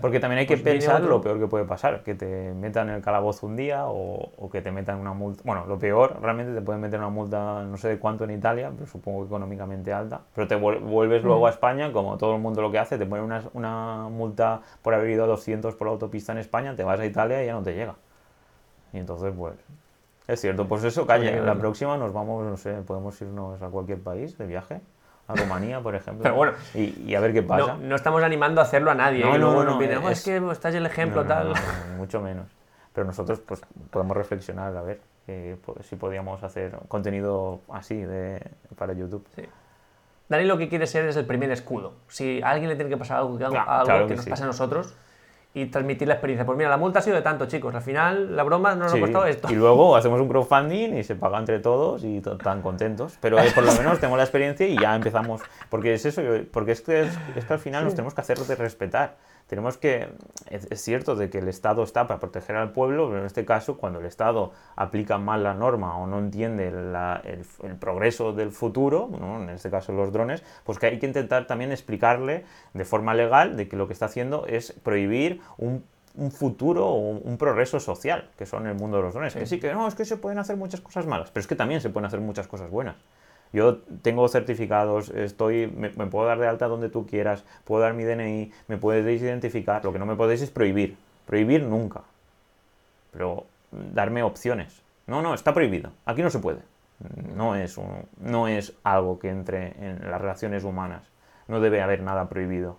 porque 0.01 0.21
también 0.21 0.41
hay 0.41 0.47
que 0.47 0.57
pues 0.57 0.65
pensar 0.65 1.01
lo 1.03 1.21
peor 1.21 1.39
que 1.39 1.47
puede 1.47 1.65
pasar, 1.65 2.03
que 2.03 2.15
te 2.15 2.53
metan 2.53 2.91
en 2.91 2.97
el 2.97 3.03
calabozo 3.03 3.47
un 3.47 3.57
día 3.57 3.87
o, 3.87 4.51
que 4.51 4.61
te 4.61 4.71
metan 4.71 4.99
una 4.99 5.13
multa. 5.15 5.43
Bueno, 5.45 5.65
lo 5.67 5.79
peor 5.79 6.19
realmente 6.21 6.53
te 6.53 6.61
pueden 6.61 6.81
meter 6.81 6.99
una 6.99 7.09
multa 7.09 7.63
no 7.63 7.77
sé 7.79 7.89
de 7.89 7.99
cuánto 7.99 8.25
en 8.25 8.33
Italia, 8.33 8.71
pero 8.75 8.87
supongo 8.87 9.21
que 9.21 9.27
económicamente 9.27 9.93
alta. 9.93 10.21
Pero 10.35 10.47
te 10.47 10.57
vuelves 10.57 11.25
luego 11.25 11.47
a 11.47 11.51
mm. 11.51 11.53
España, 11.53 11.93
como 11.93 12.19
todo 12.19 12.35
el 12.35 12.43
mundo 12.43 12.61
lo 12.61 12.71
que 12.71 12.79
hace, 12.79 12.99
te 12.99 13.07
ponen 13.07 13.25
una, 13.25 13.43
una 13.55 14.09
multa 14.11 14.61
por 14.83 14.95
haber 14.95 15.11
ido 15.11 15.25
a 15.25 15.27
200 15.27 15.75
por 15.75 15.87
la 15.87 15.93
autopista 15.93 16.33
en 16.33 16.39
España, 16.39 16.77
te 16.77 16.85
vas 16.85 17.01
a 17.01 17.07
Italia 17.07 17.43
y 17.43 17.47
ya 17.47 17.55
no 17.55 17.63
te 17.63 17.75
llega. 17.75 17.95
Y 18.93 18.99
entonces, 18.99 19.33
pues, 19.37 19.55
es 20.29 20.41
cierto. 20.41 20.69
Pues 20.69 20.85
eso, 20.85 21.07
calle, 21.07 21.41
la 21.41 21.55
próxima 21.55 21.97
nos 21.97 22.13
vamos, 22.13 22.45
no 22.45 22.57
sé, 22.59 22.73
podemos 22.87 23.21
irnos 23.23 23.61
a 23.63 23.69
cualquier 23.69 24.01
país 24.01 24.37
de 24.37 24.47
viaje 24.47 24.81
a 25.29 25.35
Rumanía, 25.35 25.81
por 25.81 25.95
ejemplo. 25.95 26.23
Pero 26.23 26.35
bueno, 26.35 26.53
y, 26.75 27.15
a 27.15 27.21
ver 27.21 27.33
qué 27.33 27.43
pasa. 27.43 27.77
No, 27.77 27.97
estamos 27.97 28.23
animando 28.23 28.61
a 28.61 28.65
hacerlo 28.65 28.91
a 28.91 28.95
nadie. 28.95 29.25
No, 29.25 29.39
no, 29.39 29.65
no, 29.65 29.79
oh, 29.79 30.11
es, 30.11 30.25
que 30.25 30.37
estás 30.51 30.75
el 30.75 30.87
ejemplo, 30.87 31.25
tal. 31.25 31.55
mucho 31.97 32.21
menos. 32.21 32.47
Pero 32.93 33.07
nosotros 33.07 33.41
pues 33.41 33.63
podemos 33.91 34.17
reflexionar 34.17 34.77
a 34.77 34.83
ver 34.83 35.01
pues, 35.27 35.87
si 35.87 35.97
podíamos 35.97 36.43
hacer 36.43 36.77
contenido 36.89 37.61
así 37.71 37.97
de, 37.97 38.43
para 38.77 38.93
YouTube. 38.93 39.27
Sí. 39.35 39.43
Dani 40.29 40.45
lo 40.45 40.59
que 40.59 40.69
quiere 40.69 40.87
ser 40.87 41.07
es 41.07 41.17
el 41.17 41.27
primer 41.27 41.51
escudo. 41.51 41.95
Si 42.09 42.43
a 42.43 42.51
alguien 42.51 42.69
le 42.69 42.77
tiene 42.77 42.91
que 42.91 42.97
pasar 42.97 43.19
algo, 43.19 43.39
algo 43.45 44.07
que, 44.09 44.17
nos 44.17 44.27
pase 44.27 44.43
a 44.43 44.47
nosotros, 44.47 44.95
y 45.55 45.67
transmitir 45.67 46.09
la 46.09 46.15
experiencia. 46.15 46.47
Pues 46.47 46.57
mira, 46.57 46.71
la 46.71 46.79
multa 46.79 47.01
ha 47.01 47.03
sido 47.03 47.17
de 47.17 47.23
tanto, 47.23 47.47
chicos. 47.47 47.75
Al 47.75 47.83
final, 47.83 48.35
la 48.35 48.43
broma 48.43 48.75
no 48.75 48.85
nos 48.85 48.95
ha 48.95 49.01
costado 49.01 49.27
esto. 49.27 49.53
Y 49.53 49.55
luego 49.55 49.95
hacemos 49.97 50.21
un 50.21 50.29
crowdfunding 50.29 50.97
y 50.97 51.05
se 51.05 51.15
paga 51.15 51.39
entre 51.39 51.59
todos 51.61 52.05
y 52.05 52.21
tan 52.21 52.63
contentos. 52.63 53.19
Pero 53.21 53.39
eh, 53.39 53.51
por 53.55 53.65
lo 53.65 53.73
menos 53.75 53.99
tenemos 53.99 54.17
la 54.17 54.25
experiencia 54.25 54.67
y 54.67 54.79
ya 54.79 54.95
empezamos. 54.95 55.43
Porque 55.69 55.95
es 55.95 56.07
eso, 56.07 56.23
porque 56.51 56.73
es 56.73 56.81
que, 56.81 57.03
es, 57.03 57.45
que 57.47 57.53
al 57.53 57.59
final 57.59 57.85
nos 57.85 57.95
tenemos 57.95 58.15
que 58.15 58.21
hacer 58.23 58.39
de 58.39 58.55
respetar 58.55 59.17
tenemos 59.53 59.77
que, 59.77 60.09
es, 60.49 60.81
cierto 60.81 61.15
de 61.15 61.29
que 61.29 61.37
el 61.37 61.47
Estado 61.47 61.83
está 61.83 62.07
para 62.07 62.19
proteger 62.19 62.57
al 62.57 62.73
pueblo, 62.73 63.09
pero 63.09 63.21
en 63.21 63.27
este 63.27 63.45
caso, 63.45 63.77
cuando 63.77 63.99
el 63.99 64.07
Estado 64.07 64.51
aplica 64.77 65.19
mal 65.19 65.43
la 65.43 65.53
norma 65.53 65.99
o 65.99 66.07
no 66.07 66.21
entiende 66.21 66.69
el, 66.69 67.77
progreso 67.79 68.33
del 68.33 68.51
futuro, 68.51 69.11
en 69.13 69.51
este 69.51 69.69
caso 69.69 69.93
los 69.93 70.11
drones, 70.11 70.43
pues 70.65 70.79
que 70.79 70.87
hay 70.87 70.99
que 70.99 71.05
intentar 71.05 71.47
también 71.47 71.71
explicarle 71.71 72.47
de 72.73 72.85
forma 72.87 73.13
legal 73.13 73.59
de 73.59 73.69
que 73.69 73.77
lo 73.77 73.87
que 73.87 73.93
está 73.93 74.07
haciendo 74.07 74.47
es 74.47 74.73
prohibir 74.73 75.43
un 75.59 75.85
futuro 76.31 76.87
o 76.87 77.11
un 77.11 77.37
progreso 77.37 77.79
social, 77.79 78.31
que 78.39 78.47
son 78.47 78.67
el 78.67 78.75
mundo 78.75 78.97
de 78.97 79.03
los 79.03 79.13
drones. 79.13 79.35
Que 79.35 79.45
sí, 79.45 79.61
que 79.61 79.75
no, 79.75 79.87
es 79.87 79.95
que 79.95 80.07
se 80.07 80.17
pueden 80.17 80.39
hacer 80.39 80.57
muchas 80.57 80.81
cosas 80.81 81.05
malas, 81.05 81.31
pero 81.31 81.43
es 81.43 81.47
que 81.47 81.57
también 81.57 81.83
se 81.83 81.91
pueden 81.91 82.07
hacer 82.07 82.21
muchas 82.21 82.49
cosas 82.49 82.71
buenas. 82.71 82.97
Yo 83.53 83.79
tengo 84.01 84.27
certificados, 84.29 85.11
estoy, 85.11 85.67
me, 85.67 85.91
puedo 85.91 86.27
dar 86.27 86.39
de 86.39 86.47
alta 86.47 86.69
donde 86.69 86.89
tú 86.89 87.07
quieras, 87.07 87.45
puedo 87.65 87.83
dar 87.83 87.93
mi 87.93 88.05
DNI, 88.05 88.51
me 88.69 88.79
puedes 88.79 89.21
identificar. 89.21 89.85
Lo 89.85 89.93
que 89.93 89.99
no 89.99 90.07
me 90.07 90.17
podéis 90.17 90.41
es 90.41 90.51
prohibir. 90.51 90.97
Prohibir 91.27 91.63
nunca. 91.63 92.01
Pero 93.11 93.45
darme 93.71 94.23
opciones. 94.23 94.83
No, 95.07 95.21
no, 95.21 95.35
está 95.35 95.53
prohibido. 95.53 95.91
Aquí 96.07 96.23
no 96.23 96.31
se 96.31 96.39
puede. 96.39 96.61
No 97.35 97.55
es, 97.57 97.79
no 98.21 98.49
es 98.49 98.73
algo 98.85 99.19
que 99.19 99.29
entre 99.29 99.75
en 99.85 100.11
las 100.11 100.21
relaciones 100.21 100.65
humanas. 100.65 101.03
No 101.47 101.61
debe 101.61 101.83
haber 101.83 102.03
nada 102.03 102.31
prohibido. 102.31 102.79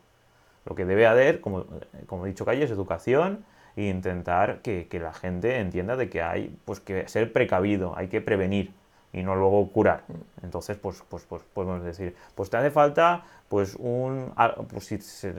Lo 0.66 0.76
que 0.76 0.86
debe 0.86 1.06
haber, 1.06 1.40
como, 1.40 1.66
como 2.08 2.26
he 2.26 2.30
dicho 2.30 2.46
Calle, 2.46 2.64
es 2.64 2.72
educación 2.72 3.46
e 3.76 3.90
intentar 3.90 4.62
que, 4.62 4.88
que, 4.88 5.00
la 5.00 5.14
gente 5.14 5.60
entienda 5.60 5.98
de 5.98 6.10
que 6.10 6.22
hay 6.22 6.56
pues, 6.66 6.80
que 6.80 7.08
ser 7.08 7.34
precavido, 7.34 7.98
hay 7.98 8.08
que 8.08 8.22
prevenir 8.22 8.72
y 9.14 9.22
no 9.22 9.36
luego 9.36 9.70
curar. 9.72 10.04
Entonces, 10.42 10.76
pues, 10.78 11.04
pues, 11.08 11.24
pues 11.24 11.44
podemos 11.54 11.84
decir, 11.84 12.16
pues 12.36 12.50
te 12.50 12.58
hace 12.58 12.72
falta, 12.72 13.24
pues 13.48 13.76
un, 13.80 14.34
pues 14.70 14.86
si 14.86 14.98
se 15.00 15.36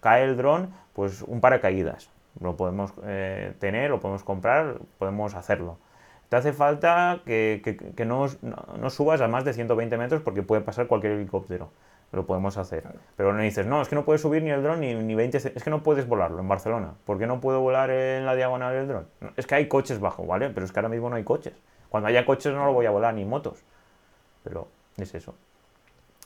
cae 0.00 0.24
el 0.24 0.36
dron, 0.36 0.70
pues 0.94 1.22
un 1.22 1.40
paracaídas. 1.40 2.10
Lo 2.40 2.56
podemos 2.56 2.92
eh, 3.04 3.52
tener, 3.58 3.90
lo 3.90 4.00
podemos 4.00 4.24
comprar, 4.24 4.78
podemos 4.98 5.34
hacerlo. 5.34 5.78
Te 6.28 6.36
hace 6.36 6.52
falta 6.52 7.20
que, 7.24 7.62
que, 7.96 8.04
no, 8.04 8.26
no, 8.42 8.90
subas 8.90 9.20
a 9.20 9.28
más 9.28 9.44
de 9.44 9.54
120 9.54 9.96
metros 9.96 10.22
porque 10.22 10.42
puede 10.42 10.62
pasar 10.62 10.86
cualquier 10.86 11.12
helicóptero. 11.12 11.70
Lo 12.12 12.26
podemos 12.26 12.56
hacer. 12.56 12.84
Pero 13.16 13.32
no 13.32 13.42
dices, 13.42 13.66
no, 13.66 13.82
es 13.82 13.88
que 13.88 13.94
no 13.94 14.04
puedes 14.04 14.22
subir 14.22 14.42
ni 14.42 14.50
el 14.50 14.62
dron 14.62 14.80
ni, 14.80 14.94
ni 14.94 15.14
20, 15.14 15.38
es 15.38 15.62
que 15.62 15.70
no 15.70 15.82
puedes 15.82 16.06
volarlo 16.06 16.40
en 16.40 16.48
Barcelona. 16.48 16.94
¿Por 17.04 17.18
qué 17.18 17.26
no 17.26 17.40
puedo 17.40 17.60
volar 17.60 17.90
en 17.90 18.24
la 18.24 18.34
diagonal 18.34 18.74
del 18.74 18.88
dron? 18.88 19.06
Es 19.36 19.46
que 19.46 19.54
hay 19.54 19.68
coches 19.68 20.00
bajo, 20.00 20.26
¿vale? 20.26 20.50
Pero 20.50 20.64
es 20.64 20.72
que 20.72 20.78
ahora 20.78 20.88
mismo 20.88 21.10
no 21.10 21.16
hay 21.16 21.24
coches. 21.24 21.54
Cuando 21.88 22.08
haya 22.08 22.24
coches 22.24 22.52
no 22.52 22.66
lo 22.66 22.72
voy 22.72 22.86
a 22.86 22.90
volar, 22.90 23.14
ni 23.14 23.24
motos. 23.24 23.62
Pero 24.44 24.68
es 24.96 25.14
eso. 25.14 25.34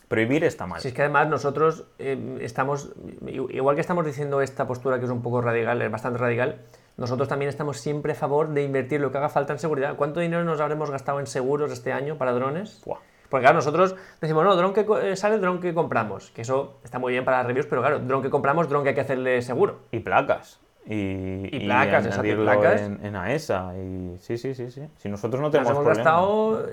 Prohibir 0.07 0.43
está 0.43 0.67
mal. 0.67 0.81
Si 0.81 0.89
es 0.89 0.93
que 0.93 1.01
además 1.01 1.27
nosotros 1.27 1.85
eh, 1.97 2.37
estamos, 2.41 2.91
igual 3.25 3.75
que 3.75 3.81
estamos 3.81 4.05
diciendo 4.05 4.41
esta 4.41 4.67
postura 4.67 4.99
que 4.99 5.05
es 5.05 5.11
un 5.11 5.21
poco 5.21 5.41
radical, 5.41 5.81
es 5.81 5.89
bastante 5.89 6.19
radical, 6.19 6.59
nosotros 6.97 7.27
también 7.27 7.49
estamos 7.49 7.77
siempre 7.79 8.11
a 8.11 8.15
favor 8.15 8.49
de 8.49 8.63
invertir 8.63 9.01
lo 9.01 9.11
que 9.11 9.17
haga 9.17 9.29
falta 9.29 9.53
en 9.53 9.59
seguridad. 9.59 9.95
¿Cuánto 9.95 10.19
dinero 10.19 10.43
nos 10.43 10.59
habremos 10.59 10.91
gastado 10.91 11.19
en 11.19 11.25
seguros 11.25 11.71
este 11.71 11.91
año 11.91 12.17
para 12.17 12.33
drones? 12.33 12.81
Porque 13.29 13.45
claro, 13.45 13.55
nosotros 13.55 13.95
decimos, 14.21 14.43
no, 14.43 14.55
dron 14.55 14.73
que 14.73 14.85
eh, 15.01 15.15
sale, 15.15 15.39
dron 15.39 15.59
que 15.59 15.73
compramos. 15.73 16.29
Que 16.29 16.41
eso 16.41 16.77
está 16.83 16.99
muy 16.99 17.13
bien 17.13 17.25
para 17.25 17.37
las 17.37 17.47
reviews, 17.47 17.65
pero 17.65 17.81
claro, 17.81 17.97
dron 17.97 18.21
que 18.21 18.29
compramos, 18.29 18.69
dron 18.69 18.83
que 18.83 18.89
hay 18.89 18.95
que 18.95 19.01
hacerle 19.01 19.41
seguro. 19.41 19.79
Y 19.91 20.01
placas 20.01 20.62
y, 20.85 21.55
y 21.55 21.65
placas, 21.65 22.05
y 22.23 22.35
placas. 22.35 22.81
En, 22.81 23.15
AESA. 23.15 23.73
Y, 23.77 24.17
sí, 24.19 24.37
sí, 24.37 24.53
sí, 24.53 24.69
sí. 24.71 24.81
Si 24.97 25.09
nosotros 25.09 25.41
no 25.41 25.49
tenemos 25.49 25.71
hemos 25.71 25.85
gastado, 25.85 26.67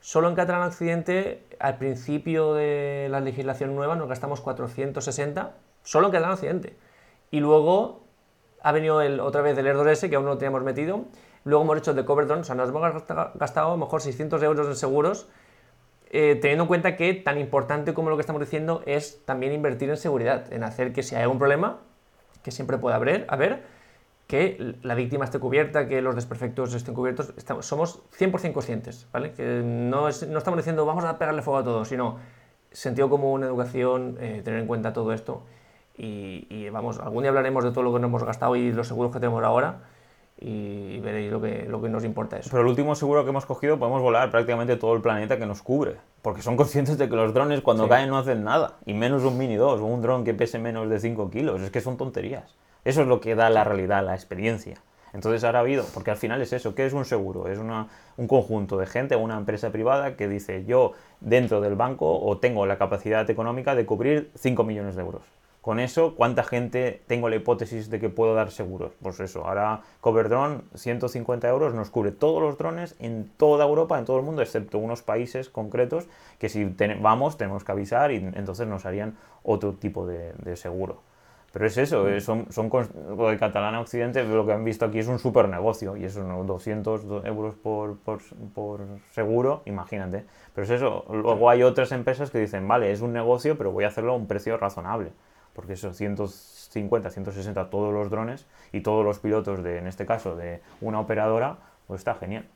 solo 0.00 0.28
en 0.28 0.34
Catalán 0.34 0.62
Occidente, 0.62 1.44
al 1.60 1.78
principio 1.78 2.54
de 2.54 3.08
la 3.10 3.20
legislación 3.20 3.74
nueva, 3.74 3.94
nos 3.94 4.08
gastamos 4.08 4.40
460, 4.40 5.52
solo 5.82 6.08
en 6.08 6.12
Catalán 6.12 6.32
Occidente. 6.32 6.76
Y 7.30 7.40
luego 7.40 8.02
ha 8.62 8.72
venido 8.72 9.00
el, 9.00 9.20
otra 9.20 9.42
vez 9.42 9.56
el 9.56 9.66
Air 9.66 9.76
2S, 9.76 10.08
que 10.08 10.16
aún 10.16 10.24
no 10.24 10.32
lo 10.32 10.38
teníamos 10.38 10.62
metido. 10.62 11.04
Luego 11.44 11.64
hemos 11.64 11.78
hecho 11.78 11.90
el 11.90 11.96
de 11.96 12.04
Cover 12.04 12.26
Drone, 12.26 12.42
o 12.42 12.44
sea, 12.44 12.54
nos 12.54 12.68
hemos 12.68 12.82
gastado 13.34 13.68
a 13.68 13.70
lo 13.70 13.76
mejor 13.76 14.00
600 14.00 14.42
euros 14.42 14.66
en 14.68 14.76
seguros, 14.76 15.28
eh, 16.10 16.38
teniendo 16.40 16.64
en 16.64 16.68
cuenta 16.68 16.96
que 16.96 17.14
tan 17.14 17.38
importante 17.38 17.94
como 17.94 18.10
lo 18.10 18.16
que 18.16 18.20
estamos 18.20 18.40
diciendo 18.40 18.82
es 18.86 19.24
también 19.24 19.52
invertir 19.52 19.90
en 19.90 19.96
seguridad, 19.96 20.52
en 20.52 20.62
hacer 20.62 20.92
que 20.92 21.02
si 21.02 21.14
hay 21.16 21.22
algún 21.22 21.38
problema, 21.38 21.80
que 22.42 22.50
siempre 22.50 22.78
puede 22.78 22.96
haber, 22.96 23.26
haber 23.28 23.62
que 24.26 24.76
la 24.82 24.94
víctima 24.94 25.24
esté 25.24 25.38
cubierta, 25.38 25.88
que 25.88 26.00
los 26.00 26.14
desperfectos 26.14 26.72
estén 26.74 26.94
cubiertos. 26.94 27.34
Estamos, 27.36 27.66
somos 27.66 28.02
100% 28.18 28.52
conscientes, 28.52 29.06
¿vale? 29.12 29.32
Que 29.32 29.62
no, 29.62 30.02
no 30.02 30.08
estamos 30.08 30.56
diciendo 30.56 30.86
vamos 30.86 31.04
a 31.04 31.18
pegarle 31.18 31.42
fuego 31.42 31.58
a 31.58 31.64
todo, 31.64 31.84
sino 31.84 32.18
sentido 32.70 33.10
común, 33.10 33.44
educación, 33.44 34.16
eh, 34.20 34.40
tener 34.44 34.60
en 34.60 34.66
cuenta 34.66 34.92
todo 34.92 35.12
esto. 35.12 35.42
Y, 35.94 36.68
vamos, 36.70 36.98
algún 36.98 37.22
día 37.22 37.28
hablaremos 37.28 37.62
de 37.62 37.70
todo 37.70 37.84
lo 37.84 37.92
que 37.92 38.00
nos 38.00 38.08
hemos 38.08 38.24
gastado 38.24 38.56
y 38.56 38.72
los 38.72 38.88
seguros 38.88 39.12
que 39.12 39.20
tenemos 39.20 39.44
ahora 39.44 39.82
y, 40.44 40.98
veréis 41.00 41.30
lo 41.30 41.40
que, 41.40 41.66
lo 41.68 41.80
que 41.80 41.88
nos 41.88 42.04
importa 42.04 42.38
eso. 42.38 42.50
Pero 42.50 42.62
el 42.62 42.68
último 42.68 42.94
seguro 42.94 43.24
que 43.24 43.30
hemos 43.30 43.46
cogido 43.46 43.78
podemos 43.78 44.02
volar 44.02 44.30
prácticamente 44.30 44.76
todo 44.76 44.94
el 44.94 45.00
planeta 45.00 45.38
que 45.38 45.46
nos 45.46 45.62
cubre. 45.62 45.96
Porque 46.20 46.42
son 46.42 46.56
conscientes 46.56 46.98
de 46.98 47.08
que 47.08 47.16
los 47.16 47.32
drones 47.32 47.60
cuando 47.60 47.88
caen 47.88 48.08
no 48.08 48.18
hacen 48.18 48.44
nada. 48.44 48.76
Y 48.84 48.94
menos 48.94 49.22
un 49.24 49.38
Mini 49.38 49.56
2 49.56 49.80
o 49.80 49.84
un 49.84 50.02
dron 50.02 50.24
que 50.24 50.34
pese 50.34 50.58
menos 50.58 50.88
de 50.88 50.98
5 50.98 51.30
kilos. 51.30 51.60
Es 51.62 51.70
que 51.70 51.80
son 51.80 51.96
tonterías. 51.96 52.56
Eso 52.84 53.02
es 53.02 53.08
lo 53.08 53.20
que 53.20 53.34
da 53.34 53.50
la 53.50 53.64
realidad, 53.64 54.04
la 54.04 54.14
experiencia. 54.14 54.74
Entonces 55.12 55.44
ahora 55.44 55.58
ha 55.58 55.62
habido, 55.62 55.84
porque 55.92 56.10
al 56.10 56.16
final 56.16 56.40
es 56.40 56.52
eso, 56.54 56.74
¿qué 56.74 56.86
es 56.86 56.94
un 56.94 57.04
seguro? 57.04 57.46
Es 57.46 57.58
una, 57.58 57.88
un 58.16 58.26
conjunto 58.26 58.78
de 58.78 58.86
gente, 58.86 59.14
una 59.14 59.36
empresa 59.36 59.70
privada 59.70 60.16
que 60.16 60.26
dice 60.26 60.64
yo 60.64 60.92
dentro 61.20 61.60
del 61.60 61.76
banco 61.76 62.18
o 62.18 62.38
tengo 62.38 62.64
la 62.64 62.78
capacidad 62.78 63.28
económica 63.28 63.74
de 63.74 63.84
cubrir 63.84 64.30
5 64.36 64.64
millones 64.64 64.96
de 64.96 65.02
euros. 65.02 65.22
Con 65.62 65.78
eso, 65.78 66.16
¿cuánta 66.16 66.42
gente 66.42 67.02
tengo 67.06 67.28
la 67.28 67.36
hipótesis 67.36 67.88
de 67.88 68.00
que 68.00 68.08
puedo 68.08 68.34
dar 68.34 68.50
seguros? 68.50 68.94
Pues 69.00 69.20
eso, 69.20 69.46
ahora 69.46 69.82
Cover 70.00 70.28
Drone, 70.28 70.62
150 70.74 71.48
euros, 71.48 71.72
nos 71.72 71.88
cubre 71.88 72.10
todos 72.10 72.42
los 72.42 72.58
drones 72.58 72.96
en 72.98 73.30
toda 73.36 73.64
Europa, 73.64 73.96
en 73.96 74.04
todo 74.04 74.16
el 74.18 74.24
mundo, 74.24 74.42
excepto 74.42 74.78
unos 74.78 75.02
países 75.02 75.48
concretos 75.48 76.08
que 76.40 76.48
si 76.48 76.64
vamos 77.00 77.36
tenemos 77.36 77.62
que 77.62 77.70
avisar 77.70 78.10
y 78.10 78.16
entonces 78.16 78.66
nos 78.66 78.86
harían 78.86 79.16
otro 79.44 79.74
tipo 79.74 80.04
de, 80.04 80.34
seguro. 80.56 81.00
Pero 81.52 81.66
es 81.66 81.78
eso, 81.78 82.06
mm. 82.06 82.20
son, 82.20 82.50
son 82.50 82.68
lo 83.16 83.28
de 83.28 83.38
Catalana 83.38 83.80
Occidente, 83.80 84.24
lo 84.24 84.44
que 84.44 84.54
han 84.54 84.64
visto 84.64 84.86
aquí 84.86 84.98
es 84.98 85.06
un 85.06 85.20
super 85.20 85.48
negocio 85.48 85.96
y 85.96 86.02
eso, 86.02 86.24
¿no? 86.24 86.42
200 86.42 87.04
euros 87.24 87.54
por, 87.54 87.98
por, 87.98 88.80
seguro, 89.12 89.62
imagínate. 89.66 90.24
Pero 90.56 90.64
es 90.64 90.70
eso, 90.70 91.04
luego 91.08 91.48
hay 91.48 91.62
otras 91.62 91.92
empresas 91.92 92.32
que 92.32 92.40
dicen, 92.40 92.66
vale, 92.66 92.90
es 92.90 93.00
un 93.00 93.12
negocio, 93.12 93.56
pero 93.56 93.70
voy 93.70 93.84
a 93.84 93.88
hacerlo 93.88 94.14
a 94.14 94.16
un 94.16 94.26
precio 94.26 94.56
razonable 94.56 95.12
porque 95.54 95.74
esos 95.74 95.96
100, 95.96 96.16
150, 96.72 97.10
160 97.10 97.70
todos 97.70 97.92
los 97.92 98.10
drones 98.10 98.46
y 98.72 98.80
todos 98.80 99.04
los 99.04 99.18
pilotos 99.18 99.62
de, 99.62 99.78
en 99.78 99.86
este 99.86 100.06
caso, 100.06 100.36
de 100.36 100.62
una 100.80 101.00
operadora, 101.00 101.58
pues 101.86 102.00
está 102.00 102.14
genial. 102.14 102.46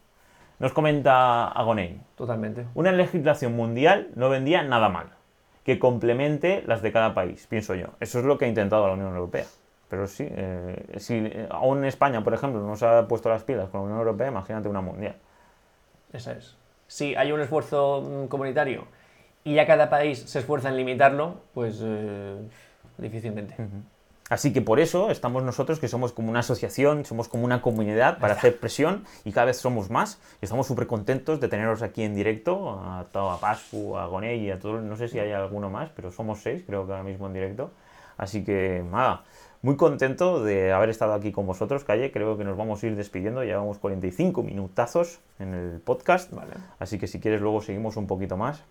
Nos 0.59 0.72
comenta 0.72 1.49
Agoney. 1.49 2.01
Totalmente. 2.16 2.66
Una 2.74 2.92
legislación 2.92 3.55
mundial 3.55 4.09
no 4.14 4.30
vendía 4.30 4.62
nada 4.62 4.88
mal, 4.88 5.11
que 5.64 5.78
complemente 5.78 6.62
las 6.66 6.80
de 6.80 6.92
cada 6.92 7.14
país, 7.14 7.47
pienso 7.47 7.74
yo. 7.74 7.88
Eso 8.01 8.20
es 8.20 8.24
lo 8.24 8.38
que 8.38 8.47
ha 8.47 8.49
intentado 8.49 8.86
la 8.86 8.94
Unión 8.94 9.14
Europea. 9.14 9.44
Pero 9.88 10.07
sí, 10.07 10.26
eh, 10.28 10.97
si 10.97 11.30
aún 11.51 11.84
España, 11.84 12.24
por 12.24 12.34
ejemplo, 12.34 12.61
no 12.61 12.74
se 12.76 12.86
ha 12.86 13.07
puesto 13.07 13.28
las 13.28 13.44
pilas 13.44 13.68
con 13.68 13.80
la 13.80 13.84
Unión 13.84 13.99
Europea, 13.99 14.28
imagínate 14.28 14.68
una 14.68 14.80
mundial. 14.80 15.16
Esa 16.12 16.32
es. 16.32 16.57
Si 16.88 17.14
hay 17.14 17.32
un 17.32 17.40
esfuerzo 17.40 18.03
mm, 18.03 18.26
comunitario 18.26 18.86
y 19.44 19.55
ya 19.55 19.66
cada 19.66 19.90
país 19.90 20.18
se 20.18 20.38
esfuerza 20.40 20.70
en 20.70 20.76
limitarlo, 20.76 21.36
pues 21.55 21.80
eh, 21.84 22.36
difícilmente. 22.99 23.57
Así 24.28 24.53
que 24.53 24.61
por 24.61 24.80
eso 24.80 25.11
estamos 25.11 25.44
nosotros, 25.44 25.78
que 25.78 25.86
somos 25.86 26.12
como 26.12 26.30
una 26.30 26.40
asociación, 26.40 27.05
somos 27.05 27.28
como 27.28 27.44
una 27.44 27.62
comunidad 27.62 28.18
para 28.18 28.34
hacer 28.34 28.59
presión 28.59 29.05
y 29.24 29.30
cada 29.30 29.47
vez 29.47 29.59
somos 29.59 29.88
más. 29.88 30.20
Y 30.42 30.47
estamos 30.47 30.66
súper 30.66 30.88
contentos 30.88 31.40
de 31.40 31.49
teneros 31.49 31.82
aquí 31.82 32.03
en 32.03 32.14
directo, 32.14 32.70
a, 32.70 33.01
a 33.01 33.40
Pascu, 33.40 33.97
a 33.97 34.07
Gonei 34.07 34.40
y 34.40 34.51
a 34.51 34.59
todos, 34.59 34.82
no 34.82 34.97
sé 34.97 35.07
si 35.09 35.20
hay 35.20 35.30
alguno 35.30 35.70
más, 35.70 35.90
pero 35.94 36.11
somos 36.11 36.40
seis, 36.42 36.64
creo 36.66 36.86
que 36.86 36.92
ahora 36.92 37.05
mismo 37.05 37.28
en 37.28 37.34
directo. 37.34 37.70
Así 38.16 38.42
que 38.42 38.82
nada, 38.90 39.24
muy 39.62 39.76
contento 39.76 40.42
de 40.42 40.72
haber 40.72 40.90
estado 40.90 41.12
aquí 41.12 41.32
con 41.32 41.47
vosotros, 41.47 41.84
Calle. 41.84 42.12
Creo 42.12 42.36
que 42.36 42.44
nos 42.44 42.57
vamos 42.57 42.82
a 42.82 42.86
ir 42.86 42.97
despidiendo. 42.97 43.42
Llevamos 43.42 43.78
45 43.78 44.42
minutazos 44.42 45.20
en 45.38 45.55
el 45.55 45.80
podcast. 45.80 46.32
Así 46.78 46.99
que 46.99 47.07
si 47.07 47.20
quieres 47.20 47.40
luego 47.40 47.61
seguimos 47.61 47.97
un 47.97 48.07
poquito 48.07 48.36
más. 48.36 48.62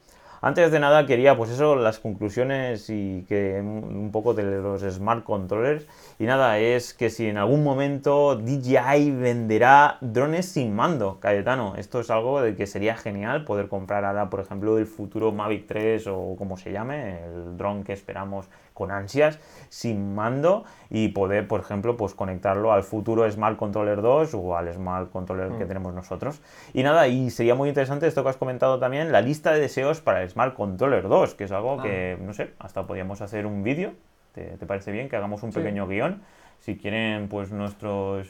Antes 0.46 0.72
de 0.72 0.80
nada 0.80 1.08
quería, 1.08 1.36
pues 1.36 1.50
eso, 1.50 1.76
las 1.76 1.98
conclusiones 1.98 2.88
y 2.92 3.26
que 3.28 3.60
un 3.60 4.12
poco 4.12 4.36
de 4.36 4.44
los 4.44 4.84
smart 4.84 5.24
controllers. 5.24 5.88
Y 6.20 6.26
nada, 6.26 6.60
es 6.60 6.94
que 6.94 7.10
si 7.10 7.26
en 7.26 7.38
algún 7.38 7.64
momento 7.64 8.36
DJI 8.36 9.10
venderá 9.10 9.98
drones 10.02 10.46
sin 10.46 10.76
mando, 10.76 11.20
Cayetano, 11.20 11.74
esto 11.78 12.00
es 12.00 12.12
algo 12.12 12.42
de 12.42 12.56
que 12.56 12.68
sería 12.68 12.96
genial 12.96 13.44
poder 13.44 13.70
comprar 13.70 14.06
ahora, 14.06 14.30
por 14.30 14.40
ejemplo, 14.40 14.78
el 14.78 14.86
futuro 14.86 15.32
Mavic 15.32 15.66
3 15.66 16.06
o 16.10 16.36
como 16.38 16.58
se 16.58 16.72
llame, 16.72 17.24
el 17.26 17.58
dron 17.58 17.84
que 17.84 17.94
esperamos 17.94 18.46
con 18.76 18.92
ansias, 18.92 19.40
sin 19.70 20.14
mando 20.14 20.66
y 20.92 21.08
poder, 21.08 21.48
por 21.48 21.62
ejemplo, 21.62 21.98
pues 21.98 22.14
conectarlo 22.14 22.74
al 22.74 22.84
futuro 22.84 23.30
Smart 23.32 23.58
Controller 23.58 24.02
2 24.02 24.36
o 24.36 24.58
al 24.58 24.72
Smart 24.72 25.10
Controller 25.12 25.58
que 25.58 25.66
mm. 25.66 25.68
tenemos 25.68 25.94
nosotros. 25.96 26.42
Y 26.74 26.84
nada, 26.84 27.08
y 27.08 27.32
sería 27.32 27.56
muy 27.56 27.70
interesante 27.70 28.06
esto 28.06 28.22
que 28.22 28.30
has 28.30 28.38
comentado 28.38 28.78
también, 28.78 29.12
la 29.12 29.22
lista 29.22 29.54
de 29.54 29.62
deseos 29.62 30.02
para 30.02 30.22
el 30.22 30.30
Smart 30.30 30.54
Controller 30.56 31.08
2, 31.08 31.34
que 31.36 31.46
es 31.46 31.52
algo 31.52 31.82
que, 31.82 32.18
ah. 32.20 32.24
no 32.24 32.34
sé, 32.34 32.52
hasta 32.60 32.86
podríamos 32.86 33.22
hacer 33.22 33.48
un 33.48 33.64
vídeo. 33.64 33.94
¿Te, 34.34 34.58
parece 34.68 34.92
bien 34.92 35.08
que 35.08 35.16
hagamos 35.16 35.42
un 35.44 35.54
pequeño 35.54 35.88
guion? 35.88 36.22
Si 36.60 36.76
quieren, 36.76 37.30
pues 37.30 37.52
nuestros, 37.52 38.28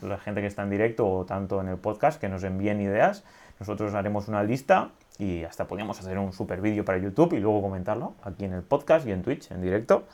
la 0.00 0.16
gente 0.16 0.40
que 0.40 0.46
está 0.46 0.62
en 0.62 0.70
directo 0.70 1.06
o 1.06 1.26
tanto 1.26 1.60
en 1.60 1.68
el 1.68 1.76
podcast, 1.76 2.18
que 2.18 2.30
nos 2.30 2.42
envíen 2.42 2.80
ideas, 2.80 3.22
nosotros 3.60 3.92
haremos 3.92 4.28
una 4.28 4.42
lista 4.42 4.90
y 5.18 5.44
hasta 5.44 5.66
podríamos 5.66 5.98
hacer 6.00 6.18
un 6.18 6.32
super 6.32 6.60
vídeo 6.60 6.84
para 6.84 6.98
YouTube 6.98 7.34
y 7.34 7.40
luego 7.40 7.62
comentarlo 7.62 8.14
aquí 8.22 8.44
en 8.44 8.52
el 8.52 8.62
podcast 8.62 9.06
y 9.06 9.12
en 9.12 9.22
Twitch 9.22 9.50
en 9.50 9.62
directo. 9.62 10.04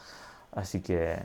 Así 0.52 0.80
que, 0.80 1.16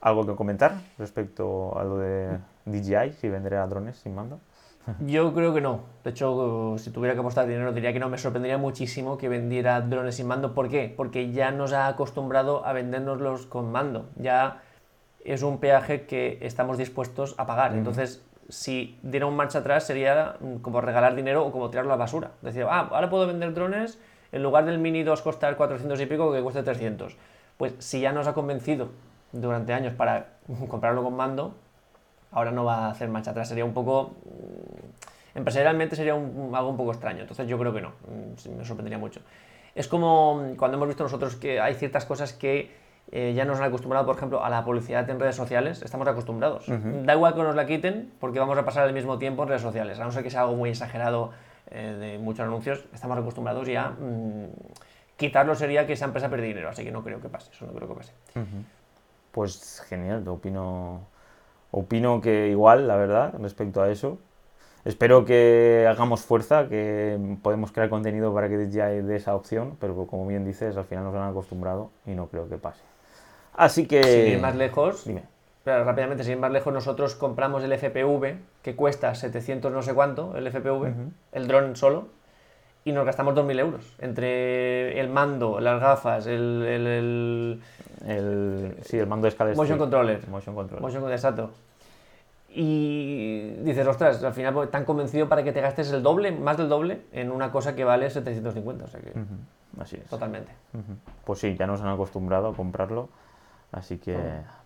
¿algo 0.00 0.26
que 0.26 0.34
comentar 0.34 0.74
respecto 0.98 1.78
a 1.78 1.84
lo 1.84 1.98
de 1.98 2.38
DJI, 2.66 3.12
si 3.20 3.28
vendría 3.28 3.66
drones 3.66 3.98
sin 3.98 4.14
mando? 4.14 4.40
Yo 5.06 5.32
creo 5.34 5.52
que 5.52 5.60
no. 5.60 5.80
De 6.04 6.10
hecho, 6.10 6.76
si 6.78 6.90
tuviera 6.90 7.14
que 7.14 7.20
apostar 7.20 7.46
dinero, 7.46 7.72
diría 7.72 7.92
que 7.92 8.00
no. 8.00 8.08
Me 8.08 8.18
sorprendería 8.18 8.58
muchísimo 8.58 9.18
que 9.18 9.28
vendiera 9.28 9.80
drones 9.80 10.16
sin 10.16 10.26
mando. 10.26 10.54
¿Por 10.54 10.68
qué? 10.68 10.92
Porque 10.96 11.32
ya 11.32 11.50
nos 11.50 11.72
ha 11.72 11.88
acostumbrado 11.88 12.64
a 12.64 12.72
vendérnoslos 12.72 13.46
con 13.46 13.70
mando. 13.70 14.08
Ya 14.16 14.62
es 15.24 15.42
un 15.42 15.58
peaje 15.58 16.06
que 16.06 16.38
estamos 16.40 16.78
dispuestos 16.78 17.34
a 17.38 17.46
pagar. 17.46 17.74
Entonces, 17.74 18.22
si 18.50 18.98
diera 19.02 19.26
un 19.26 19.36
marcha 19.36 19.60
atrás 19.60 19.84
sería 19.84 20.36
mm, 20.40 20.56
como 20.56 20.80
regalar 20.80 21.14
dinero 21.14 21.44
o 21.44 21.52
como 21.52 21.70
tirarlo 21.70 21.92
a 21.92 21.96
la 21.96 22.00
basura. 22.00 22.32
Decir, 22.42 22.66
ah, 22.68 22.88
ahora 22.90 23.08
puedo 23.08 23.26
vender 23.26 23.54
drones 23.54 23.98
en 24.32 24.42
lugar 24.42 24.64
del 24.64 24.78
Mini 24.78 25.02
2 25.02 25.22
costar 25.22 25.56
400 25.56 26.00
y 26.00 26.06
pico 26.06 26.32
que 26.32 26.42
cueste 26.42 26.62
300. 26.62 27.16
Pues 27.56 27.74
si 27.78 28.00
ya 28.00 28.12
nos 28.12 28.26
ha 28.26 28.34
convencido 28.34 28.90
durante 29.32 29.72
años 29.72 29.94
para 29.94 30.26
comprarlo 30.68 31.02
con 31.02 31.16
mando, 31.16 31.54
ahora 32.32 32.50
no 32.50 32.64
va 32.64 32.86
a 32.86 32.90
hacer 32.90 33.08
marcha 33.08 33.30
atrás. 33.30 33.48
Sería 33.48 33.64
un 33.64 33.74
poco... 33.74 34.16
Mm, 34.24 35.38
empresarialmente 35.38 35.96
sería 35.96 36.14
algo 36.14 36.68
un 36.68 36.76
poco 36.76 36.92
extraño. 36.92 37.20
Entonces 37.20 37.46
yo 37.48 37.58
creo 37.58 37.72
que 37.72 37.80
no. 37.80 37.90
Mm, 38.08 38.58
me 38.58 38.64
sorprendería 38.64 38.98
mucho. 38.98 39.20
Es 39.74 39.86
como 39.86 40.54
cuando 40.56 40.76
hemos 40.76 40.88
visto 40.88 41.04
nosotros 41.04 41.36
que 41.36 41.60
hay 41.60 41.74
ciertas 41.74 42.04
cosas 42.04 42.32
que 42.32 42.79
eh, 43.12 43.32
ya 43.34 43.44
nos 43.44 43.58
han 43.58 43.64
acostumbrado, 43.64 44.06
por 44.06 44.16
ejemplo, 44.16 44.44
a 44.44 44.50
la 44.50 44.64
publicidad 44.64 45.08
en 45.10 45.18
redes 45.18 45.34
sociales, 45.34 45.82
estamos 45.82 46.06
acostumbrados. 46.06 46.66
Da 46.68 47.14
igual 47.14 47.34
que 47.34 47.42
nos 47.42 47.56
la 47.56 47.66
quiten 47.66 48.12
porque 48.20 48.38
vamos 48.38 48.56
a 48.56 48.64
pasar 48.64 48.86
el 48.86 48.94
mismo 48.94 49.18
tiempo 49.18 49.42
en 49.42 49.48
redes 49.48 49.62
sociales, 49.62 49.98
a 49.98 50.04
no 50.04 50.12
ser 50.12 50.22
que 50.22 50.30
sea 50.30 50.42
algo 50.42 50.54
muy 50.54 50.70
exagerado 50.70 51.32
eh, 51.70 51.96
de 51.98 52.18
muchos 52.18 52.46
anuncios, 52.46 52.84
estamos 52.94 53.18
acostumbrados 53.18 53.66
ya. 53.66 53.90
Mm, 53.90 54.46
quitarlo 55.16 55.54
sería 55.54 55.86
que 55.86 55.94
esa 55.94 56.04
empresa 56.04 56.28
pierda 56.28 56.46
dinero, 56.46 56.68
así 56.68 56.84
que 56.84 56.92
no 56.92 57.02
creo 57.02 57.20
que 57.20 57.28
pase, 57.28 57.50
eso 57.52 57.66
no 57.66 57.72
creo 57.72 57.88
que 57.88 57.94
pase. 57.94 58.12
Pues 59.32 59.82
genial, 59.88 60.26
opino, 60.28 61.00
opino 61.72 62.20
que 62.20 62.48
igual, 62.48 62.86
la 62.86 62.96
verdad, 62.96 63.34
respecto 63.40 63.82
a 63.82 63.90
eso. 63.90 64.18
Espero 64.84 65.26
que 65.26 65.86
hagamos 65.88 66.22
fuerza, 66.22 66.68
que 66.68 67.18
podemos 67.42 67.70
crear 67.70 67.90
contenido 67.90 68.32
para 68.32 68.48
que 68.48 68.70
ya 68.70 68.86
dé 68.86 69.16
esa 69.16 69.34
opción, 69.34 69.76
pero 69.78 70.06
como 70.06 70.26
bien 70.26 70.44
dices, 70.44 70.76
al 70.76 70.84
final 70.84 71.04
nos 71.04 71.14
han 71.14 71.28
acostumbrado 71.28 71.90
y 72.06 72.12
no 72.12 72.28
creo 72.28 72.48
que 72.48 72.56
pase. 72.56 72.89
Así 73.54 73.86
que... 73.86 74.02
Sin 74.02 74.32
ir 74.32 74.40
más 74.40 74.56
lejos, 74.56 75.04
Dime. 75.04 75.22
Pero 75.64 75.84
rápidamente, 75.84 76.24
sin 76.24 76.34
ir 76.34 76.38
más 76.38 76.50
lejos, 76.50 76.72
nosotros 76.72 77.14
compramos 77.14 77.62
el 77.62 77.72
FPV, 77.72 78.38
que 78.62 78.74
cuesta 78.76 79.14
700 79.14 79.70
no 79.70 79.82
sé 79.82 79.92
cuánto, 79.94 80.36
el 80.36 80.50
FPV, 80.50 80.94
el 81.32 81.48
dron 81.48 81.76
solo, 81.76 82.08
y 82.84 82.92
nos 82.92 83.04
gastamos 83.04 83.34
2.000 83.34 83.60
euros. 83.60 83.94
Entre 83.98 84.98
el 84.98 85.10
mando, 85.10 85.60
las 85.60 85.80
gafas, 85.80 86.26
el... 86.26 87.60
el, 88.06 88.76
sí, 88.82 88.98
el 88.98 89.06
mando 89.06 89.24
de 89.24 89.28
escala. 89.28 89.54
Motion 89.54 89.78
controller. 89.78 90.26
Motion 90.28 90.54
controller. 90.54 90.82
Motion, 90.82 91.12
exacto. 91.12 91.50
Y 92.52 93.50
dices, 93.62 93.86
ostras, 93.86 94.24
al 94.24 94.32
final 94.32 94.54
pues, 94.54 94.70
tan 94.70 94.84
convencido 94.84 95.28
para 95.28 95.44
que 95.44 95.52
te 95.52 95.60
gastes 95.60 95.92
el 95.92 96.02
doble, 96.02 96.32
más 96.32 96.56
del 96.56 96.68
doble, 96.68 97.02
en 97.12 97.30
una 97.30 97.52
cosa 97.52 97.76
que 97.76 97.84
vale 97.84 98.10
750. 98.10 98.84
O 98.84 98.88
sea 98.88 99.00
que... 99.00 99.12
Así 99.78 99.96
es. 99.96 100.06
Totalmente. 100.06 100.50
Pues 101.24 101.38
sí, 101.38 101.54
ya 101.56 101.66
nos 101.66 101.80
han 101.82 101.88
acostumbrado 101.88 102.48
a 102.48 102.54
comprarlo. 102.54 103.08
Así 103.72 103.98
que, 103.98 104.16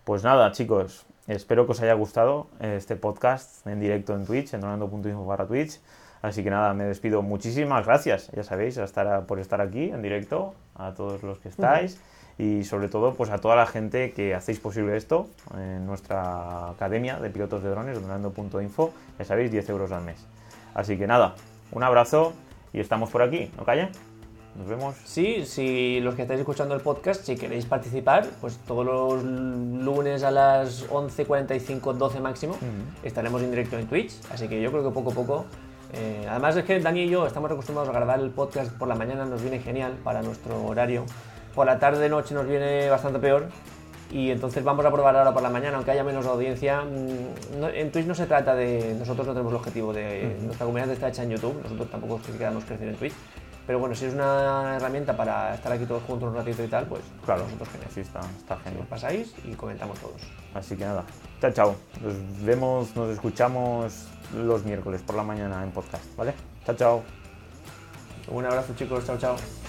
pues 0.03 0.23
nada, 0.23 0.51
chicos, 0.51 1.05
espero 1.27 1.65
que 1.65 1.73
os 1.73 1.81
haya 1.81 1.93
gustado 1.93 2.47
este 2.59 2.95
podcast 2.95 3.65
en 3.67 3.79
directo 3.79 4.15
en 4.15 4.25
Twitch, 4.25 4.53
en 4.53 4.61
donando.info 4.61 5.25
barra 5.25 5.45
Twitch. 5.45 5.79
Así 6.21 6.43
que 6.43 6.49
nada, 6.49 6.73
me 6.73 6.85
despido. 6.85 7.21
Muchísimas 7.21 7.85
gracias, 7.85 8.31
ya 8.31 8.43
sabéis, 8.43 8.79
por 9.27 9.39
estar 9.39 9.61
aquí 9.61 9.91
en 9.91 10.01
directo, 10.01 10.55
a 10.75 10.93
todos 10.93 11.21
los 11.21 11.37
que 11.37 11.49
estáis. 11.49 12.01
Y 12.37 12.63
sobre 12.63 12.89
todo, 12.89 13.13
pues 13.13 13.29
a 13.29 13.37
toda 13.37 13.55
la 13.55 13.65
gente 13.65 14.11
que 14.11 14.33
hacéis 14.33 14.59
posible 14.59 14.97
esto 14.97 15.27
en 15.55 15.85
nuestra 15.85 16.71
academia 16.71 17.17
de 17.19 17.29
pilotos 17.29 17.63
de 17.63 17.69
drones, 17.69 18.01
donando.info. 18.01 18.91
Ya 19.19 19.25
sabéis, 19.25 19.51
10 19.51 19.69
euros 19.69 19.91
al 19.91 20.03
mes. 20.03 20.25
Así 20.73 20.97
que 20.97 21.07
nada, 21.07 21.35
un 21.71 21.83
abrazo 21.83 22.33
y 22.73 22.79
estamos 22.79 23.09
por 23.09 23.21
aquí, 23.21 23.51
¿no 23.55 23.63
calle? 23.63 23.89
Nos 24.57 24.67
vemos. 24.67 24.95
Sí, 25.03 25.43
si 25.45 25.99
los 25.99 26.15
que 26.15 26.21
estáis 26.21 26.39
escuchando 26.39 26.75
el 26.75 26.81
podcast, 26.81 27.23
si 27.25 27.35
queréis 27.35 27.65
participar, 27.65 28.25
pues 28.39 28.57
todos 28.65 28.85
los 28.85 29.23
lunes 29.23 30.23
a 30.23 30.31
las 30.31 30.87
11.45, 30.89 31.93
12 31.93 32.19
máximo, 32.21 32.55
estaremos 33.03 33.41
en 33.41 33.49
directo 33.49 33.77
en 33.77 33.87
Twitch. 33.87 34.13
Así 34.31 34.47
que 34.47 34.61
yo 34.61 34.71
creo 34.71 34.83
que 34.83 34.91
poco 34.91 35.11
a 35.11 35.13
poco. 35.13 35.45
Eh, 35.93 36.25
además 36.29 36.55
es 36.55 36.63
que 36.63 36.79
Dani 36.79 37.03
y 37.03 37.09
yo 37.09 37.27
estamos 37.27 37.51
acostumbrados 37.51 37.89
a 37.89 37.93
grabar 37.93 38.19
el 38.19 38.29
podcast 38.29 38.71
por 38.71 38.87
la 38.87 38.95
mañana, 38.95 39.25
nos 39.25 39.41
viene 39.41 39.59
genial 39.59 39.93
para 40.03 40.21
nuestro 40.21 40.65
horario. 40.65 41.05
Por 41.53 41.65
la 41.65 41.79
tarde 41.79 42.09
noche 42.09 42.33
nos 42.33 42.47
viene 42.47 42.89
bastante 42.89 43.19
peor. 43.19 43.47
Y 44.11 44.29
entonces 44.29 44.63
vamos 44.63 44.85
a 44.85 44.91
probar 44.91 45.15
ahora 45.15 45.33
por 45.33 45.41
la 45.41 45.49
mañana, 45.49 45.77
aunque 45.77 45.91
haya 45.91 46.03
menos 46.03 46.25
audiencia. 46.25 46.81
Mm, 46.81 47.63
en 47.73 47.91
Twitch 47.91 48.05
no 48.05 48.15
se 48.15 48.27
trata 48.27 48.55
de. 48.55 48.95
Nosotros 48.99 49.25
no 49.25 49.33
tenemos 49.33 49.51
el 49.51 49.57
objetivo 49.57 49.91
de. 49.91 50.37
Nuestra 50.43 50.65
comunidad 50.65 50.91
está 50.91 51.09
hecha 51.09 51.23
en 51.23 51.31
YouTube, 51.31 51.59
nosotros 51.63 51.89
tampoco 51.89 52.21
queremos 52.37 52.63
crecer 52.65 52.87
en 52.87 52.95
Twitch. 52.95 53.13
Pero 53.65 53.79
bueno, 53.79 53.95
si 53.95 54.05
es 54.05 54.13
una 54.13 54.75
herramienta 54.75 55.17
para 55.17 55.55
estar 55.55 55.71
aquí 55.71 55.85
todos 55.85 56.03
juntos 56.03 56.29
un 56.29 56.35
ratito 56.35 56.63
y 56.63 56.67
tal, 56.67 56.85
pues 56.85 57.01
claro, 57.25 57.43
nosotros 57.43 57.69
genial. 57.69 57.89
Sí, 57.93 58.01
está, 58.01 58.19
está 58.37 58.57
genial. 58.57 58.81
Nos 58.81 58.87
pasáis 58.87 59.33
y 59.43 59.53
comentamos 59.53 59.99
todos. 59.99 60.21
Así 60.53 60.75
que 60.75 60.85
nada, 60.85 61.03
chao, 61.41 61.51
chao. 61.51 61.75
Nos 62.01 62.45
vemos, 62.45 62.95
nos 62.95 63.09
escuchamos 63.09 64.07
los 64.35 64.63
miércoles 64.65 65.01
por 65.01 65.15
la 65.15 65.23
mañana 65.23 65.63
en 65.63 65.71
podcast, 65.71 66.03
¿vale? 66.15 66.33
Chao, 66.65 66.75
chao. 66.75 67.03
Un 68.27 68.45
abrazo 68.45 68.73
chicos, 68.75 69.05
chao, 69.05 69.17
chao. 69.17 69.64